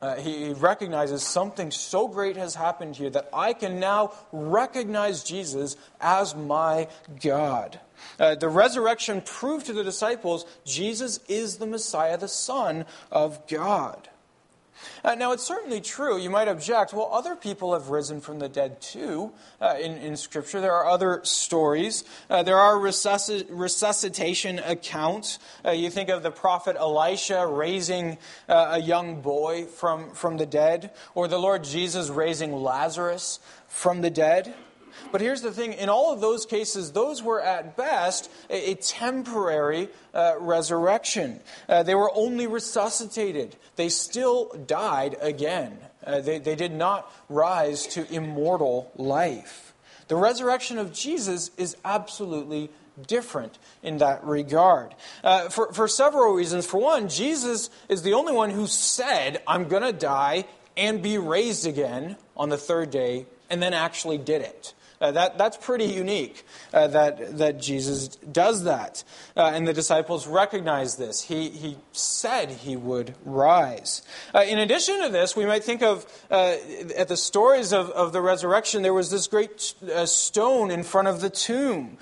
Uh, 0.01 0.15
he 0.15 0.51
recognizes 0.53 1.21
something 1.21 1.69
so 1.69 2.07
great 2.07 2.35
has 2.35 2.55
happened 2.55 2.95
here 2.95 3.09
that 3.11 3.29
I 3.31 3.53
can 3.53 3.79
now 3.79 4.13
recognize 4.31 5.23
Jesus 5.23 5.75
as 5.99 6.35
my 6.35 6.87
God. 7.21 7.79
Uh, 8.19 8.33
the 8.33 8.49
resurrection 8.49 9.21
proved 9.21 9.67
to 9.67 9.73
the 9.73 9.83
disciples 9.83 10.45
Jesus 10.65 11.19
is 11.27 11.57
the 11.57 11.67
Messiah, 11.67 12.17
the 12.17 12.27
Son 12.27 12.85
of 13.11 13.47
God. 13.47 14.09
Uh, 15.03 15.15
now, 15.15 15.31
it's 15.31 15.43
certainly 15.43 15.81
true. 15.81 16.17
You 16.17 16.29
might 16.29 16.47
object, 16.47 16.93
well, 16.93 17.09
other 17.11 17.35
people 17.35 17.73
have 17.73 17.89
risen 17.89 18.21
from 18.21 18.39
the 18.39 18.49
dead 18.49 18.81
too 18.81 19.31
uh, 19.59 19.75
in, 19.79 19.97
in 19.97 20.17
Scripture. 20.17 20.61
There 20.61 20.73
are 20.73 20.87
other 20.87 21.21
stories. 21.23 22.03
Uh, 22.29 22.43
there 22.43 22.57
are 22.57 22.75
resusc- 22.75 23.45
resuscitation 23.49 24.59
accounts. 24.59 25.39
Uh, 25.65 25.71
you 25.71 25.89
think 25.89 26.09
of 26.09 26.23
the 26.23 26.31
prophet 26.31 26.75
Elisha 26.77 27.45
raising 27.47 28.17
uh, 28.47 28.69
a 28.71 28.79
young 28.79 29.21
boy 29.21 29.65
from, 29.65 30.11
from 30.11 30.37
the 30.37 30.45
dead, 30.45 30.91
or 31.15 31.27
the 31.27 31.39
Lord 31.39 31.63
Jesus 31.63 32.09
raising 32.09 32.53
Lazarus 32.53 33.39
from 33.67 34.01
the 34.01 34.09
dead. 34.09 34.53
But 35.11 35.21
here's 35.21 35.41
the 35.41 35.51
thing 35.51 35.73
in 35.73 35.89
all 35.89 36.13
of 36.13 36.21
those 36.21 36.45
cases, 36.45 36.91
those 36.91 37.21
were 37.21 37.41
at 37.41 37.77
best 37.77 38.31
a, 38.49 38.71
a 38.71 38.75
temporary 38.75 39.89
uh, 40.13 40.35
resurrection. 40.39 41.39
Uh, 41.67 41.83
they 41.83 41.95
were 41.95 42.11
only 42.15 42.47
resuscitated, 42.47 43.55
they 43.75 43.89
still 43.89 44.49
died 44.67 45.15
again. 45.21 45.77
Uh, 46.05 46.19
they, 46.19 46.39
they 46.39 46.55
did 46.55 46.71
not 46.71 47.11
rise 47.29 47.85
to 47.85 48.11
immortal 48.11 48.91
life. 48.95 49.73
The 50.07 50.15
resurrection 50.15 50.79
of 50.79 50.91
Jesus 50.91 51.51
is 51.57 51.77
absolutely 51.85 52.71
different 53.07 53.57
in 53.83 53.99
that 53.99 54.23
regard. 54.23 54.93
Uh, 55.23 55.49
for, 55.49 55.71
for 55.73 55.87
several 55.87 56.33
reasons. 56.33 56.65
For 56.65 56.79
one, 56.81 57.09
Jesus 57.09 57.69
is 57.87 58.01
the 58.01 58.13
only 58.13 58.33
one 58.33 58.49
who 58.49 58.67
said, 58.67 59.41
I'm 59.47 59.67
going 59.67 59.83
to 59.83 59.93
die 59.93 60.45
and 60.77 61.01
be 61.01 61.17
raised 61.17 61.67
again 61.67 62.17
on 62.35 62.49
the 62.49 62.57
third 62.57 62.91
day, 62.91 63.25
and 63.49 63.61
then 63.61 63.73
actually 63.73 64.17
did 64.17 64.41
it. 64.41 64.73
Uh, 65.01 65.11
that, 65.11 65.37
that's 65.37 65.57
pretty 65.57 65.85
unique 65.85 66.45
uh, 66.73 66.85
that, 66.87 67.39
that 67.39 67.59
Jesus 67.59 68.09
does 68.17 68.65
that. 68.65 69.03
Uh, 69.35 69.51
and 69.53 69.67
the 69.67 69.73
disciples 69.73 70.27
recognize 70.27 70.95
this. 70.95 71.23
He, 71.23 71.49
he 71.49 71.77
said 71.91 72.51
he 72.51 72.75
would 72.75 73.15
rise. 73.25 74.03
Uh, 74.33 74.43
in 74.47 74.59
addition 74.59 75.01
to 75.01 75.09
this, 75.09 75.35
we 75.35 75.45
might 75.45 75.63
think 75.63 75.81
of 75.81 76.05
uh, 76.29 76.55
at 76.95 77.07
the 77.07 77.17
stories 77.17 77.73
of, 77.73 77.89
of 77.89 78.13
the 78.13 78.21
resurrection, 78.21 78.83
there 78.83 78.93
was 78.93 79.09
this 79.09 79.25
great 79.25 79.73
uh, 79.91 80.05
stone 80.05 80.69
in 80.69 80.83
front 80.83 81.07
of 81.07 81.19
the 81.19 81.31
tomb. 81.31 81.97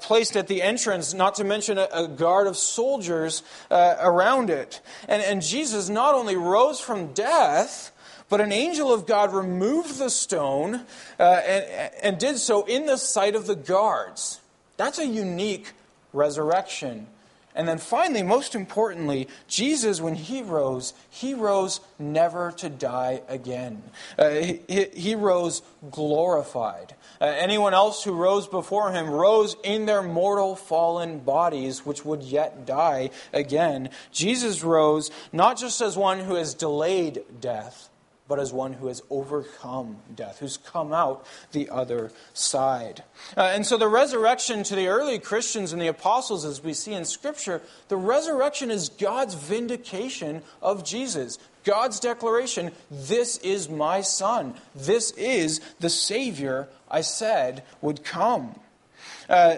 placed 0.00 0.36
at 0.36 0.48
the 0.48 0.62
entrance, 0.62 1.14
not 1.14 1.36
to 1.36 1.44
mention 1.44 1.78
a, 1.78 1.88
a 1.92 2.08
guard 2.08 2.48
of 2.48 2.56
soldiers 2.56 3.44
around 3.70 4.50
it. 4.50 4.80
And, 5.06 5.22
and 5.22 5.42
Jesus 5.42 5.88
not 5.88 6.14
only 6.14 6.34
rose 6.34 6.80
from 6.80 7.12
death, 7.12 7.91
but 8.32 8.40
an 8.40 8.50
angel 8.50 8.94
of 8.94 9.04
God 9.04 9.34
removed 9.34 9.98
the 9.98 10.08
stone 10.08 10.86
uh, 11.20 11.22
and, 11.22 11.92
and 12.02 12.18
did 12.18 12.38
so 12.38 12.64
in 12.64 12.86
the 12.86 12.96
sight 12.96 13.34
of 13.34 13.46
the 13.46 13.54
guards. 13.54 14.40
That's 14.78 14.98
a 14.98 15.06
unique 15.06 15.72
resurrection. 16.14 17.08
And 17.54 17.68
then 17.68 17.76
finally, 17.76 18.22
most 18.22 18.54
importantly, 18.54 19.28
Jesus, 19.48 20.00
when 20.00 20.14
he 20.14 20.42
rose, 20.42 20.94
he 21.10 21.34
rose 21.34 21.80
never 21.98 22.52
to 22.52 22.70
die 22.70 23.20
again. 23.28 23.82
Uh, 24.18 24.30
he, 24.30 24.86
he, 24.94 25.14
rose 25.14 25.60
glorified. 25.90 26.94
Uh, 27.20 27.26
anyone 27.26 27.74
else 27.74 28.02
who 28.02 28.14
rose 28.14 28.48
before 28.48 28.92
him 28.92 29.10
rose 29.10 29.56
in 29.62 29.84
their 29.84 30.02
mortal 30.02 30.56
fallen 30.56 31.18
bodies, 31.18 31.84
which 31.84 32.02
would 32.02 32.22
yet 32.22 32.64
die 32.64 33.10
again. 33.34 33.90
Jesus 34.10 34.64
rose 34.64 35.10
not 35.34 35.58
just 35.58 35.82
as 35.82 35.98
one 35.98 36.20
who 36.20 36.36
has 36.36 36.54
delayed 36.54 37.24
death, 37.38 37.90
but 38.32 38.40
as 38.40 38.50
one 38.50 38.72
who 38.72 38.86
has 38.86 39.02
overcome 39.10 39.98
death, 40.16 40.38
who's 40.38 40.56
come 40.56 40.90
out 40.90 41.26
the 41.52 41.68
other 41.68 42.10
side. 42.32 43.04
Uh, 43.36 43.52
and 43.52 43.66
so 43.66 43.76
the 43.76 43.86
resurrection 43.86 44.62
to 44.62 44.74
the 44.74 44.86
early 44.88 45.18
Christians 45.18 45.70
and 45.74 45.82
the 45.82 45.86
apostles, 45.86 46.46
as 46.46 46.64
we 46.64 46.72
see 46.72 46.94
in 46.94 47.04
Scripture, 47.04 47.60
the 47.88 47.96
resurrection 47.98 48.70
is 48.70 48.88
God's 48.88 49.34
vindication 49.34 50.40
of 50.62 50.82
Jesus. 50.82 51.38
God's 51.64 52.00
declaration, 52.00 52.72
this 52.90 53.36
is 53.36 53.68
my 53.68 54.00
son. 54.00 54.54
This 54.74 55.10
is 55.10 55.60
the 55.80 55.90
Savior 55.90 56.70
I 56.90 57.02
said 57.02 57.64
would 57.82 58.02
come. 58.02 58.58
Uh, 59.28 59.56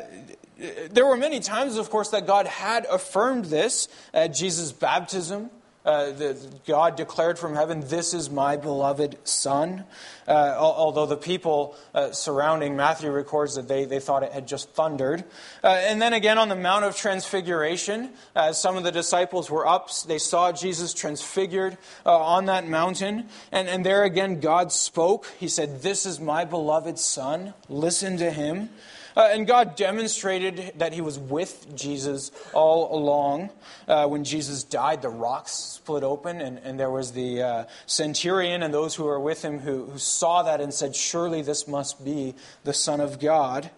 there 0.91 1.07
were 1.07 1.17
many 1.17 1.39
times, 1.39 1.77
of 1.77 1.91
course, 1.91 2.09
that 2.09 2.27
God 2.27 2.49
had 2.49 2.87
affirmed 2.87 3.45
this 3.45 3.87
at 4.13 4.35
Jesus' 4.35 4.73
baptism, 4.73 5.51
uh, 5.85 6.13
the, 6.13 6.39
God 6.67 6.97
declared 6.97 7.39
from 7.39 7.55
heaven, 7.55 7.81
This 7.87 8.15
is 8.15 8.31
my 8.31 8.57
beloved 8.57 9.19
Son. 9.25 9.85
Uh, 10.27 10.55
although 10.59 11.05
the 11.05 11.17
people 11.17 11.77
uh, 11.95 12.11
surrounding 12.13 12.77
Matthew 12.77 13.11
records 13.11 13.57
that 13.57 13.69
they, 13.69 13.85
they 13.85 14.01
thought 14.01 14.23
it 14.23 14.33
had 14.33 14.49
just 14.49 14.71
thundered. 14.71 15.23
Uh, 15.63 15.69
and 15.69 16.01
then 16.01 16.15
again 16.15 16.39
on 16.39 16.49
the 16.49 16.57
Mount 16.57 16.87
of 16.87 16.97
Transfiguration, 16.97 18.11
as 18.35 18.59
some 18.59 18.79
of 18.79 18.85
the 18.85 18.93
disciples 18.93 19.51
were 19.51 19.67
up, 19.67 19.91
they 20.07 20.19
saw 20.19 20.51
Jesus 20.51 20.95
transfigured 20.95 21.77
uh, 22.07 22.19
on 22.19 22.47
that 22.47 22.67
mountain. 22.67 23.29
And, 23.53 23.69
and 23.69 23.85
there 23.85 24.05
again, 24.05 24.41
God 24.41 24.73
spoke. 24.73 25.27
He 25.39 25.49
said, 25.49 25.83
This 25.83 26.07
is 26.07 26.19
my 26.19 26.47
beloved 26.47 26.99
Son. 26.99 27.53
Listen 27.69 28.17
to 28.17 28.31
him. 28.31 28.71
Uh, 29.17 29.29
and 29.33 29.47
God 29.47 29.77
demonstrated 29.77 30.73
that 30.77 30.93
He 30.93 31.01
was 31.01 31.19
with 31.19 31.75
Jesus 31.77 32.31
all 32.53 32.97
along. 32.97 33.51
Uh, 33.87 34.07
when 34.09 34.25
Jesus 34.25 34.65
died, 34.65 35.03
the 35.03 35.09
rocks 35.09 35.53
split 35.53 36.03
open, 36.03 36.41
and, 36.41 36.59
and 36.59 36.79
there 36.81 36.91
was 36.91 37.13
the 37.13 37.43
uh, 37.43 37.65
centurion 37.87 38.63
and 38.63 38.73
those 38.73 38.95
who 38.95 39.05
were 39.05 39.21
with 39.21 39.45
him 39.45 39.59
who, 39.61 39.85
who 39.87 39.99
saw 39.99 40.43
that 40.43 40.61
and 40.61 40.73
said, 40.73 40.97
Surely 40.97 41.43
this 41.43 41.69
must 41.69 42.05
be 42.05 42.35
the 42.65 42.73
Son 42.73 43.01
of 43.01 43.21
God. 43.21 43.71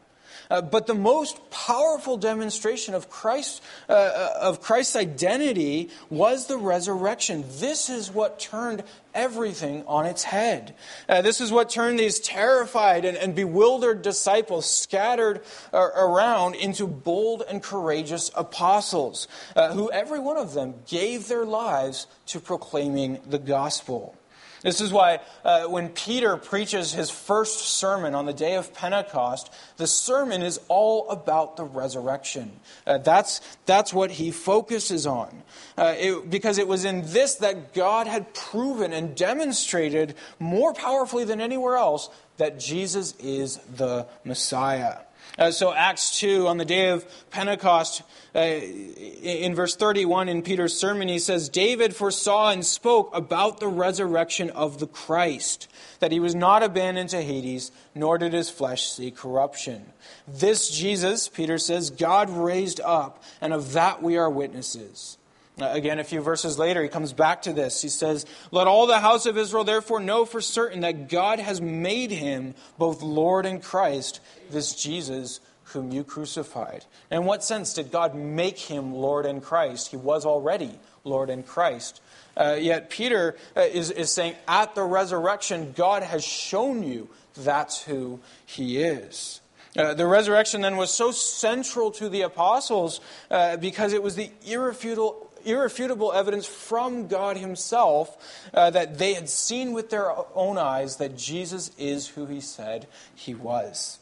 Uh, 0.51 0.63
but 0.63 0.87
the 0.87 0.95
most 0.95 1.51
powerful 1.51 2.17
demonstration 2.17 2.95
of 2.95 3.11
Christ 3.11 3.63
uh, 3.89 3.93
uh, 3.93 4.39
of 4.41 4.61
Christ's 4.61 4.97
identity 4.97 5.91
was 6.11 6.47
the 6.47 6.57
resurrection. 6.57 7.45
This 7.59 7.91
is 7.91 8.11
what 8.11 8.39
turned 8.39 8.83
everything 9.15 9.83
on 9.87 10.07
its 10.07 10.23
head. 10.23 10.75
Uh, 11.09 11.23
this 11.23 11.41
is 11.41 11.51
what 11.51 11.71
turned 11.71 11.99
these 11.99 12.21
terrified 12.21 13.05
and, 13.05 13.17
and 13.17 13.35
bewildered 13.35 14.03
disciples 14.03 14.69
scattered 14.69 15.43
uh, 15.73 15.79
around 15.79 16.55
into 16.55 16.87
bold 16.87 17.43
and 17.49 17.63
courageous 17.63 18.31
apostles, 18.35 19.27
uh, 19.57 19.73
who 19.73 19.91
every 19.91 20.19
one 20.19 20.37
of 20.37 20.53
them 20.53 20.75
gave 20.87 21.29
their 21.29 21.45
lives 21.45 22.07
to 22.27 22.39
proclaiming 22.39 23.21
the 23.27 23.39
gospel. 23.39 24.15
This 24.63 24.81
is 24.81 24.93
why 24.93 25.21
uh, 25.45 25.65
when 25.65 25.89
Peter 25.91 26.37
preaches 26.37 26.93
his 26.93 27.11
first 27.11 27.61
sermon 27.61 28.15
on 28.15 28.27
the 28.27 28.33
day 28.33 28.55
of 28.57 28.75
Pentecost, 28.75 29.53
the 29.77 29.87
sermon 29.87 30.43
is 30.43 30.61
all 30.69 31.09
about 31.11 31.57
the 31.57 31.65
resurrection. 31.65 32.53
Uh, 32.87 32.99
that's, 32.99 33.41
that's 33.67 33.93
what 33.93 34.11
he 34.11 34.31
focuses 34.31 35.07
on. 35.07 35.43
Uh, 35.77 35.95
it, 35.97 36.31
because 36.31 36.59
it 36.59 36.69
was 36.69 36.85
in 36.85 37.03
this 37.07 37.37
that 37.37 37.75
God 37.75 38.07
had 38.07 38.35
proven 38.35 38.93
and 38.93 39.15
demonstrated 39.15 40.15
more 40.39 40.73
powerfully 40.73 41.25
than 41.25 41.41
anywhere 41.41 41.77
else 41.77 42.09
that 42.37 42.59
Jesus 42.59 43.15
is 43.19 43.57
the 43.77 44.07
Messiah. 44.25 44.99
Uh, 45.39 45.51
so, 45.51 45.73
Acts 45.73 46.19
2, 46.19 46.49
on 46.49 46.57
the 46.57 46.65
day 46.65 46.89
of 46.89 47.05
Pentecost, 47.31 48.03
uh, 48.35 48.39
in 48.39 49.55
verse 49.55 49.77
31 49.77 50.29
in 50.29 50.43
Peter's 50.43 50.77
sermon, 50.77 51.09
he 51.09 51.19
says, 51.19 51.49
David 51.49 51.95
foresaw 51.95 52.51
and 52.51 52.65
spoke 52.65 53.11
about 53.15 53.61
the 53.61 53.69
resurrection 53.69 54.51
of 54.51 54.79
the 54.79 54.87
Christ, 54.87 55.69
that 56.01 56.13
he 56.13 56.21
was 56.21 56.35
not 56.35 56.63
abandoned 56.63 57.11
to 57.11 57.21
Hades, 57.21 57.71
nor 57.95 58.17
did 58.17 58.33
his 58.33 58.49
flesh 58.49 58.91
see 58.91 59.11
corruption. 59.11 59.93
This 60.27 60.71
Jesus, 60.71 61.29
Peter 61.29 61.59
says, 61.59 61.91
God 61.91 62.31
raised 62.31 62.81
up, 62.81 63.23
and 63.41 63.53
of 63.53 63.73
that 63.73 64.03
we 64.03 64.17
are 64.17 64.31
witnesses. 64.31 65.19
Again, 65.59 65.99
a 65.99 66.05
few 66.05 66.21
verses 66.21 66.59
later, 66.59 66.83
he 66.83 66.89
comes 66.91 67.15
back 67.15 67.43
to 67.43 67.53
this. 67.55 67.81
He 67.81 67.89
says, 67.89 68.27
Let 68.51 68.67
all 68.67 68.87
the 68.87 69.01
house 69.01 69.25
of 69.25 69.39
Israel 69.39 69.65
therefore 69.65 70.01
know 70.01 70.27
for 70.27 70.43
certain 70.43 70.81
that 70.81 71.09
God 71.09 71.39
has 71.39 71.63
made 71.63 72.11
him 72.11 72.55
both 72.77 73.01
Lord 73.01 73.47
and 73.47 73.63
Christ, 73.63 74.21
this 74.51 74.75
Jesus 74.75 75.41
whom 75.65 75.91
you 75.91 76.05
crucified. 76.05 76.85
In 77.11 77.25
what 77.25 77.43
sense 77.43 77.75
did 77.75 77.91
God 77.91 78.15
make 78.15 78.59
him 78.59 78.95
Lord 78.95 79.27
and 79.27 79.43
Christ? 79.43 79.89
He 79.91 79.97
was 79.97 80.25
already 80.25 80.71
Lord 81.05 81.29
and 81.29 81.45
Christ. 81.45 82.01
Uh, 82.37 82.57
yet 82.61 82.91
Peter 82.91 83.37
uh, 83.57 83.63
is, 83.63 83.91
is 83.91 84.13
saying, 84.13 84.37
At 84.47 84.75
the 84.75 84.85
resurrection, 84.85 85.73
God 85.77 86.03
has 86.03 86.25
shown 86.25 86.83
you 86.83 87.09
that's 87.37 87.83
who 87.83 88.21
he 88.45 88.79
is. 88.79 89.41
Uh, 89.77 89.93
the 89.95 90.07
resurrection 90.07 90.63
then 90.63 90.77
was 90.77 90.91
so 90.91 91.11
central 91.11 91.91
to 91.91 92.09
the 92.09 92.23
apostles 92.23 93.01
uh, 93.31 93.57
because 93.59 93.93
it 93.93 94.03
was 94.03 94.15
the 94.15 94.31
irrefutable, 94.47 95.31
irrefutable 95.45 96.13
evidence 96.13 96.47
from 96.47 97.09
God 97.09 97.37
Himself 97.37 98.49
uh, 98.55 98.71
that 98.71 98.99
they 98.99 99.15
had 99.15 99.29
seen 99.29 99.73
with 99.73 99.91
their 99.91 100.11
own 100.35 100.57
eyes 100.57 100.97
that 100.97 101.17
Jesus 101.17 101.71
is 101.77 102.09
who 102.09 102.25
He 102.27 102.41
said 102.41 102.87
He 103.15 103.35
was. 103.35 103.99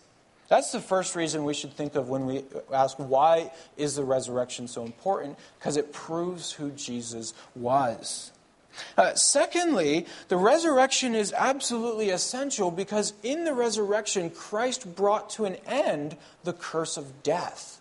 That's 0.55 0.71
the 0.71 0.81
first 0.81 1.17
reason 1.17 1.43
we 1.43 1.53
should 1.53 1.73
think 1.73 1.97
of 1.97 2.09
when 2.09 2.27
we 2.27 2.45
ask, 2.73 2.97
why 2.97 3.51
is 3.77 3.97
the 3.97 4.05
resurrection 4.05 4.69
so 4.69 4.85
important? 4.85 5.37
Because 5.59 5.77
it 5.77 5.93
proves 5.93 6.53
who 6.53 6.71
Jesus 6.71 7.35
was. 7.57 8.31
Uh, 8.97 9.17
secondly, 9.17 10.07
the 10.29 10.37
resurrection 10.37 11.17
is 11.17 11.33
absolutely 11.33 12.11
essential 12.11 12.71
because 12.71 13.14
in 13.25 13.43
the 13.43 13.53
resurrection, 13.53 14.31
Christ 14.31 14.95
brought 14.95 15.29
to 15.31 15.45
an 15.45 15.57
end 15.67 16.17
the 16.45 16.53
curse 16.53 16.97
of 16.97 17.25
death. 17.25 17.81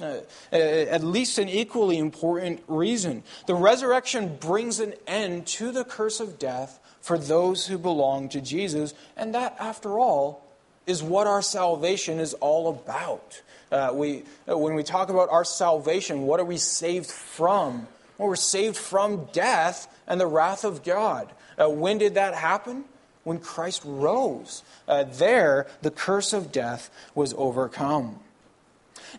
Uh, 0.00 0.20
at 0.50 1.04
least 1.04 1.36
an 1.36 1.50
equally 1.50 1.98
important 1.98 2.62
reason. 2.66 3.24
The 3.46 3.54
resurrection 3.54 4.36
brings 4.36 4.80
an 4.80 4.94
end 5.06 5.46
to 5.48 5.70
the 5.70 5.84
curse 5.84 6.20
of 6.20 6.38
death 6.38 6.80
for 7.02 7.18
those 7.18 7.66
who 7.66 7.76
belong 7.76 8.30
to 8.30 8.40
Jesus, 8.40 8.94
and 9.18 9.34
that, 9.34 9.54
after 9.60 9.98
all, 9.98 10.45
is 10.86 11.02
what 11.02 11.26
our 11.26 11.42
salvation 11.42 12.20
is 12.20 12.34
all 12.34 12.68
about. 12.68 13.42
Uh, 13.70 13.90
we, 13.92 14.22
uh, 14.48 14.56
when 14.56 14.74
we 14.74 14.82
talk 14.82 15.08
about 15.08 15.28
our 15.28 15.44
salvation, 15.44 16.22
what 16.22 16.38
are 16.38 16.44
we 16.44 16.56
saved 16.56 17.06
from? 17.06 17.88
Well, 18.16 18.28
we're 18.28 18.36
saved 18.36 18.76
from 18.76 19.28
death 19.32 19.92
and 20.06 20.20
the 20.20 20.26
wrath 20.26 20.64
of 20.64 20.84
God. 20.84 21.28
Uh, 21.58 21.68
when 21.68 21.98
did 21.98 22.14
that 22.14 22.34
happen? 22.34 22.84
When 23.24 23.40
Christ 23.40 23.82
rose. 23.84 24.62
Uh, 24.86 25.02
there, 25.04 25.66
the 25.82 25.90
curse 25.90 26.32
of 26.32 26.52
death 26.52 26.90
was 27.14 27.34
overcome. 27.36 28.20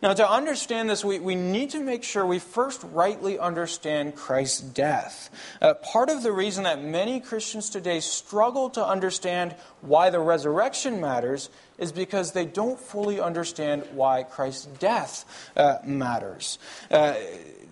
Now, 0.01 0.13
to 0.13 0.29
understand 0.29 0.89
this, 0.89 1.03
we, 1.03 1.19
we 1.19 1.35
need 1.35 1.71
to 1.71 1.79
make 1.79 2.03
sure 2.03 2.25
we 2.25 2.39
first 2.39 2.83
rightly 2.91 3.39
understand 3.39 4.15
Christ's 4.15 4.61
death. 4.61 5.29
Uh, 5.61 5.73
part 5.75 6.09
of 6.09 6.23
the 6.23 6.31
reason 6.31 6.65
that 6.65 6.83
many 6.83 7.19
Christians 7.19 7.69
today 7.69 7.99
struggle 7.99 8.69
to 8.71 8.85
understand 8.85 9.55
why 9.81 10.09
the 10.09 10.19
resurrection 10.19 11.01
matters 11.01 11.49
is 11.77 11.91
because 11.91 12.31
they 12.31 12.45
don't 12.45 12.79
fully 12.79 13.19
understand 13.19 13.87
why 13.91 14.23
Christ's 14.23 14.65
death 14.65 15.51
uh, 15.55 15.77
matters. 15.83 16.59
Uh, 16.89 17.15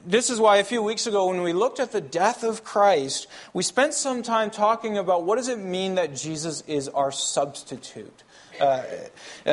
this 0.06 0.30
is 0.30 0.40
why 0.40 0.58
a 0.58 0.64
few 0.64 0.84
weeks 0.84 1.08
ago 1.08 1.30
when 1.30 1.42
we 1.42 1.54
looked 1.54 1.80
at 1.80 1.92
the 1.92 2.02
death 2.02 2.44
of 2.44 2.64
Christ, 2.64 3.28
we 3.54 3.64
spent 3.64 3.94
some 3.94 4.22
time 4.22 4.52
talking 4.52 4.98
about 4.98 5.24
what 5.24 5.38
does 5.38 5.48
it 5.48 5.58
mean 5.58 5.96
that 5.96 6.16
Jesus 6.16 6.62
is 6.68 6.88
our 6.90 7.12
substitute. 7.12 8.24
Uh, 8.60 8.84
uh, 9.46 9.50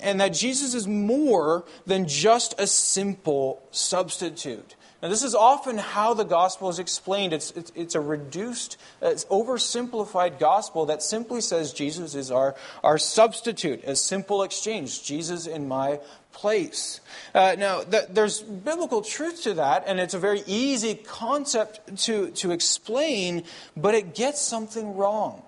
and 0.00 0.20
that 0.20 0.32
Jesus 0.32 0.74
is 0.74 0.86
more 0.86 1.64
than 1.86 2.06
just 2.06 2.54
a 2.58 2.66
simple 2.66 3.62
substitute. 3.70 4.74
Now, 5.00 5.08
this 5.08 5.22
is 5.22 5.34
often 5.34 5.78
how 5.78 6.14
the 6.14 6.24
gospel 6.24 6.68
is 6.70 6.80
explained. 6.80 7.32
It's, 7.32 7.52
it's, 7.52 7.70
it's 7.76 7.94
a 7.94 8.00
reduced, 8.00 8.78
it's 9.00 9.24
oversimplified 9.26 10.40
gospel 10.40 10.86
that 10.86 11.02
simply 11.02 11.40
says 11.40 11.72
Jesus 11.72 12.16
is 12.16 12.32
our, 12.32 12.56
our 12.82 12.98
substitute, 12.98 13.84
a 13.84 13.94
simple 13.94 14.42
exchange. 14.42 15.04
Jesus 15.04 15.46
in 15.46 15.68
my 15.68 16.00
place. 16.32 17.00
Uh, 17.32 17.54
now, 17.56 17.82
th- 17.82 18.06
there's 18.10 18.40
biblical 18.40 19.02
truth 19.02 19.44
to 19.44 19.54
that, 19.54 19.84
and 19.86 20.00
it's 20.00 20.14
a 20.14 20.18
very 20.18 20.42
easy 20.46 20.96
concept 20.96 21.96
to, 22.04 22.30
to 22.32 22.50
explain, 22.50 23.44
but 23.76 23.94
it 23.94 24.16
gets 24.16 24.40
something 24.40 24.96
wrong. 24.96 25.42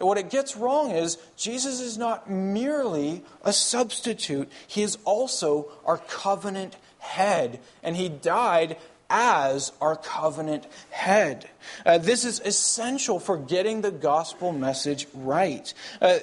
And 0.00 0.08
what 0.08 0.18
it 0.18 0.30
gets 0.30 0.56
wrong 0.56 0.90
is 0.90 1.18
Jesus 1.36 1.80
is 1.80 1.98
not 1.98 2.28
merely 2.28 3.22
a 3.44 3.52
substitute, 3.52 4.50
he 4.66 4.82
is 4.82 4.98
also 5.04 5.70
our 5.84 5.98
covenant 5.98 6.76
head. 6.98 7.60
And 7.82 7.94
he 7.94 8.08
died 8.08 8.78
as 9.10 9.72
our 9.80 9.96
covenant 9.96 10.66
head. 10.90 11.50
Uh, 11.84 11.98
this 11.98 12.24
is 12.24 12.40
essential 12.40 13.20
for 13.20 13.36
getting 13.36 13.82
the 13.82 13.90
gospel 13.90 14.52
message 14.52 15.06
right. 15.12 15.72
Uh, 16.00 16.18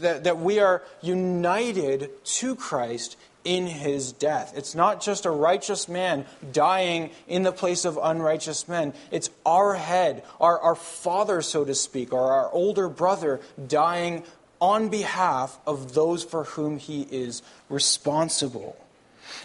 that, 0.00 0.24
that 0.24 0.38
we 0.38 0.58
are 0.58 0.82
united 1.00 2.10
to 2.24 2.56
Christ 2.56 3.16
in 3.44 3.66
his 3.66 4.12
death. 4.12 4.52
It's 4.56 4.74
not 4.74 5.02
just 5.02 5.26
a 5.26 5.30
righteous 5.30 5.88
man 5.88 6.26
dying 6.52 7.10
in 7.26 7.42
the 7.42 7.52
place 7.52 7.84
of 7.84 7.98
unrighteous 8.02 8.68
men. 8.68 8.94
It's 9.10 9.30
our 9.44 9.74
head, 9.74 10.24
our, 10.40 10.58
our 10.60 10.74
father, 10.74 11.42
so 11.42 11.64
to 11.64 11.74
speak, 11.74 12.12
or 12.12 12.32
our 12.32 12.50
older 12.52 12.88
brother 12.88 13.40
dying 13.68 14.22
on 14.60 14.88
behalf 14.88 15.58
of 15.66 15.94
those 15.94 16.22
for 16.22 16.44
whom 16.44 16.78
he 16.78 17.02
is 17.02 17.42
responsible. 17.68 18.76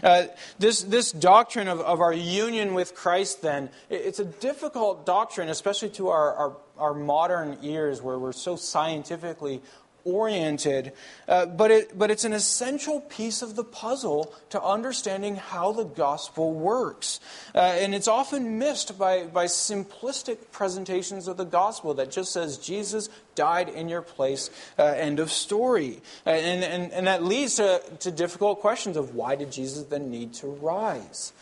Uh, 0.04 0.26
this, 0.60 0.84
this 0.84 1.12
doctrine 1.12 1.68
of, 1.68 1.80
of 1.80 2.02
our 2.02 2.14
union 2.14 2.74
with 2.74 2.94
Christ, 2.94 3.42
then, 3.42 3.70
it's 3.90 4.20
a 4.20 4.26
difficult 4.26 5.06
doctrine, 5.06 5.50
especially 5.50 5.90
to 5.92 6.10
our, 6.10 6.34
our, 6.36 6.58
our 6.78 6.94
modern 6.94 7.58
ears 7.64 8.02
where 8.02 8.20
we're 8.20 8.32
so 8.34 8.56
scientifically 8.56 9.62
oriented, 10.08 10.94
uh, 11.28 11.46
but, 11.46 11.70
it, 11.70 11.98
but 11.98 12.10
it's 12.10 12.24
an 12.24 12.34
essential 12.34 13.02
piece 13.02 13.42
of 13.42 13.56
the 13.56 13.64
puzzle 13.64 14.34
to 14.50 14.62
understanding 14.62 15.36
how 15.36 15.74
the 15.74 15.84
gospel 15.84 16.54
works. 16.54 17.20
Uh, 17.54 17.60
and 17.60 17.94
it's 17.94 18.08
often 18.08 18.58
missed 18.58 18.98
by, 18.98 19.26
by 19.26 19.46
simplistic 19.46 20.38
presentations 20.52 21.28
of 21.28 21.36
the 21.36 21.46
gospel 21.46 21.94
that 21.96 22.10
just 22.10 22.32
says 22.32 22.58
Jesus 22.58 23.10
died 23.36 23.70
in 23.70 23.90
your 23.90 24.02
place, 24.02 24.50
uh, 24.80 24.84
end 24.84 25.20
of 25.20 25.32
story. 25.32 26.02
Uh, 26.26 26.32
and, 26.32 26.64
and, 26.64 26.92
and 26.94 27.08
that 27.08 27.24
leads 27.24 27.56
to, 27.56 27.82
to 28.00 28.12
difficult 28.12 28.62
questions 28.62 28.96
of 28.96 29.14
why 29.14 29.36
did 29.36 29.52
Jesus 29.52 29.84
then 29.84 30.10
need 30.10 30.34
to 30.36 30.48
rise? 30.48 31.34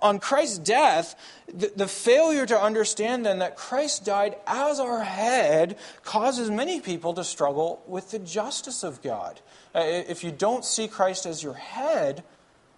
On 0.00 0.18
Christ's 0.18 0.58
death, 0.58 1.16
the, 1.52 1.72
the, 1.74 1.88
failure 1.88 2.46
to 2.46 2.60
understand 2.60 3.26
then 3.26 3.40
that 3.40 3.56
Christ 3.56 4.04
died 4.04 4.36
as 4.46 4.78
our 4.78 5.02
head 5.02 5.76
causes 6.04 6.50
many 6.50 6.80
people 6.80 7.14
to 7.14 7.24
struggle 7.24 7.82
with 7.86 8.10
the 8.10 8.18
justice 8.18 8.84
of 8.84 9.02
God. 9.02 9.40
Uh, 9.74 9.80
if 9.80 10.22
you 10.22 10.30
don't 10.30 10.64
see 10.64 10.86
Christ 10.86 11.26
as 11.26 11.42
your 11.42 11.54
head, 11.54 12.22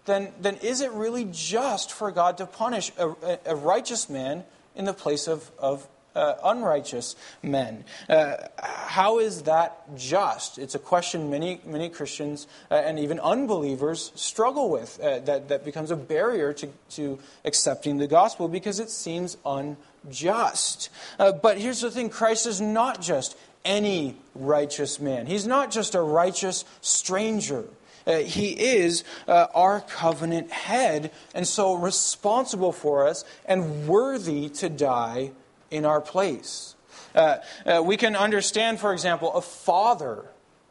then, 0.07 0.33
then 0.41 0.57
is 0.57 0.81
it 0.81 0.93
really 0.93 1.29
just 1.31 1.93
for 1.93 2.11
God 2.11 2.39
to 2.39 2.47
punish 2.47 2.93
a, 2.99 3.39
a 3.47 3.57
righteous 3.57 4.09
man 4.09 4.45
in 4.75 4.85
the 4.85 4.95
place 4.95 5.29
of, 5.29 5.51
of 5.59 5.87
uh, 6.15 6.35
unrighteous 6.45 7.17
men. 7.43 7.85
Uh, 8.09 8.37
how 8.59 9.19
is 9.19 9.43
that 9.43 9.97
just? 9.97 10.59
It's 10.59 10.75
a 10.75 10.79
question 10.79 11.31
many, 11.31 11.61
many 11.65 11.89
Christians 11.89 12.47
uh, 12.71 12.75
and 12.75 12.99
even 12.99 13.21
unbelievers 13.21 14.13
struggle 14.15 14.71
with, 14.71 15.01
uh, 15.01 15.21
that, 15.21 15.49
that 15.49 15.65
becomes 15.65 15.91
a 15.91 15.97
barrier 15.97 16.53
to, 16.55 16.69
to 16.91 17.19
accepting 17.45 17.99
the 17.99 18.07
gospel 18.07 18.49
because 18.49 18.81
it 18.81 18.91
seems 18.91 19.37
unjust. 19.45 20.91
Uh, 21.19 21.33
but 21.33 21.59
here's 21.59 21.81
the 21.81 21.91
thing 21.91 22.11
Christ 22.11 22.47
is 22.47 22.61
not 22.61 23.01
just 23.01 23.37
any 23.65 24.17
righteous 24.35 25.01
man, 25.01 25.27
he's 25.27 25.47
not 25.47 25.71
just 25.71 25.95
a 25.95 26.01
righteous 26.01 26.65
stranger. 26.81 27.65
Uh, 28.07 28.19
he 28.19 28.51
is 28.51 29.03
uh, 29.27 29.47
our 29.55 29.81
covenant 29.81 30.51
head, 30.53 31.11
and 31.35 31.49
so 31.49 31.73
responsible 31.73 32.71
for 32.71 33.07
us 33.07 33.25
and 33.47 33.89
worthy 33.89 34.51
to 34.51 34.69
die 34.69 35.31
in 35.71 35.85
our 35.85 36.01
place. 36.01 36.75
Uh, 37.15 37.37
uh, 37.65 37.83
we 37.85 37.97
can 37.97 38.17
understand, 38.17 38.81
for 38.81 38.93
example, 38.93 39.33
a 39.35 39.41
father 39.41 40.25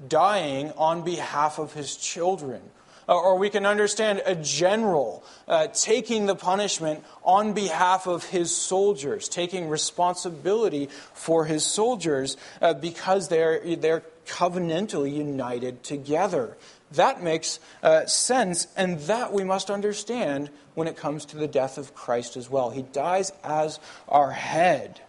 dying 0.08 0.72
on 0.78 1.04
behalf 1.04 1.60
of 1.60 1.74
his 1.74 1.96
children. 1.96 2.62
Uh, 3.08 3.20
or 3.20 3.38
we 3.38 3.50
can 3.50 3.66
understand 3.66 4.22
a 4.26 4.36
general 4.36 5.24
uh, 5.48 5.68
taking 5.74 6.26
the 6.26 6.36
punishment 6.36 7.04
on 7.24 7.54
behalf 7.54 8.08
of 8.08 8.24
his 8.26 8.56
soldiers, 8.56 9.28
taking 9.28 9.68
responsibility 9.68 10.88
for 11.14 11.44
his 11.46 11.66
soldiers 11.66 12.38
uh, 12.62 12.74
because 12.74 13.28
they're, 13.28 13.76
they're 13.76 14.04
covenantally 14.26 15.14
united 15.14 15.84
together. 15.84 16.56
That 16.94 17.24
makes 17.24 17.60
uh, 17.82 18.06
sense, 18.06 18.68
and 18.78 19.00
that 19.02 19.34
we 19.34 19.44
must 19.44 19.72
understand 19.72 20.50
when 20.76 20.88
it 20.88 20.96
comes 20.96 21.26
to 21.26 21.38
the 21.38 21.48
death 21.48 21.78
of 21.78 21.96
Christ 21.96 22.38
as 22.38 22.50
well. 22.50 22.70
He 22.70 22.84
dies 22.84 23.32
as 23.44 23.80
our 24.08 24.32
head. 24.32 25.02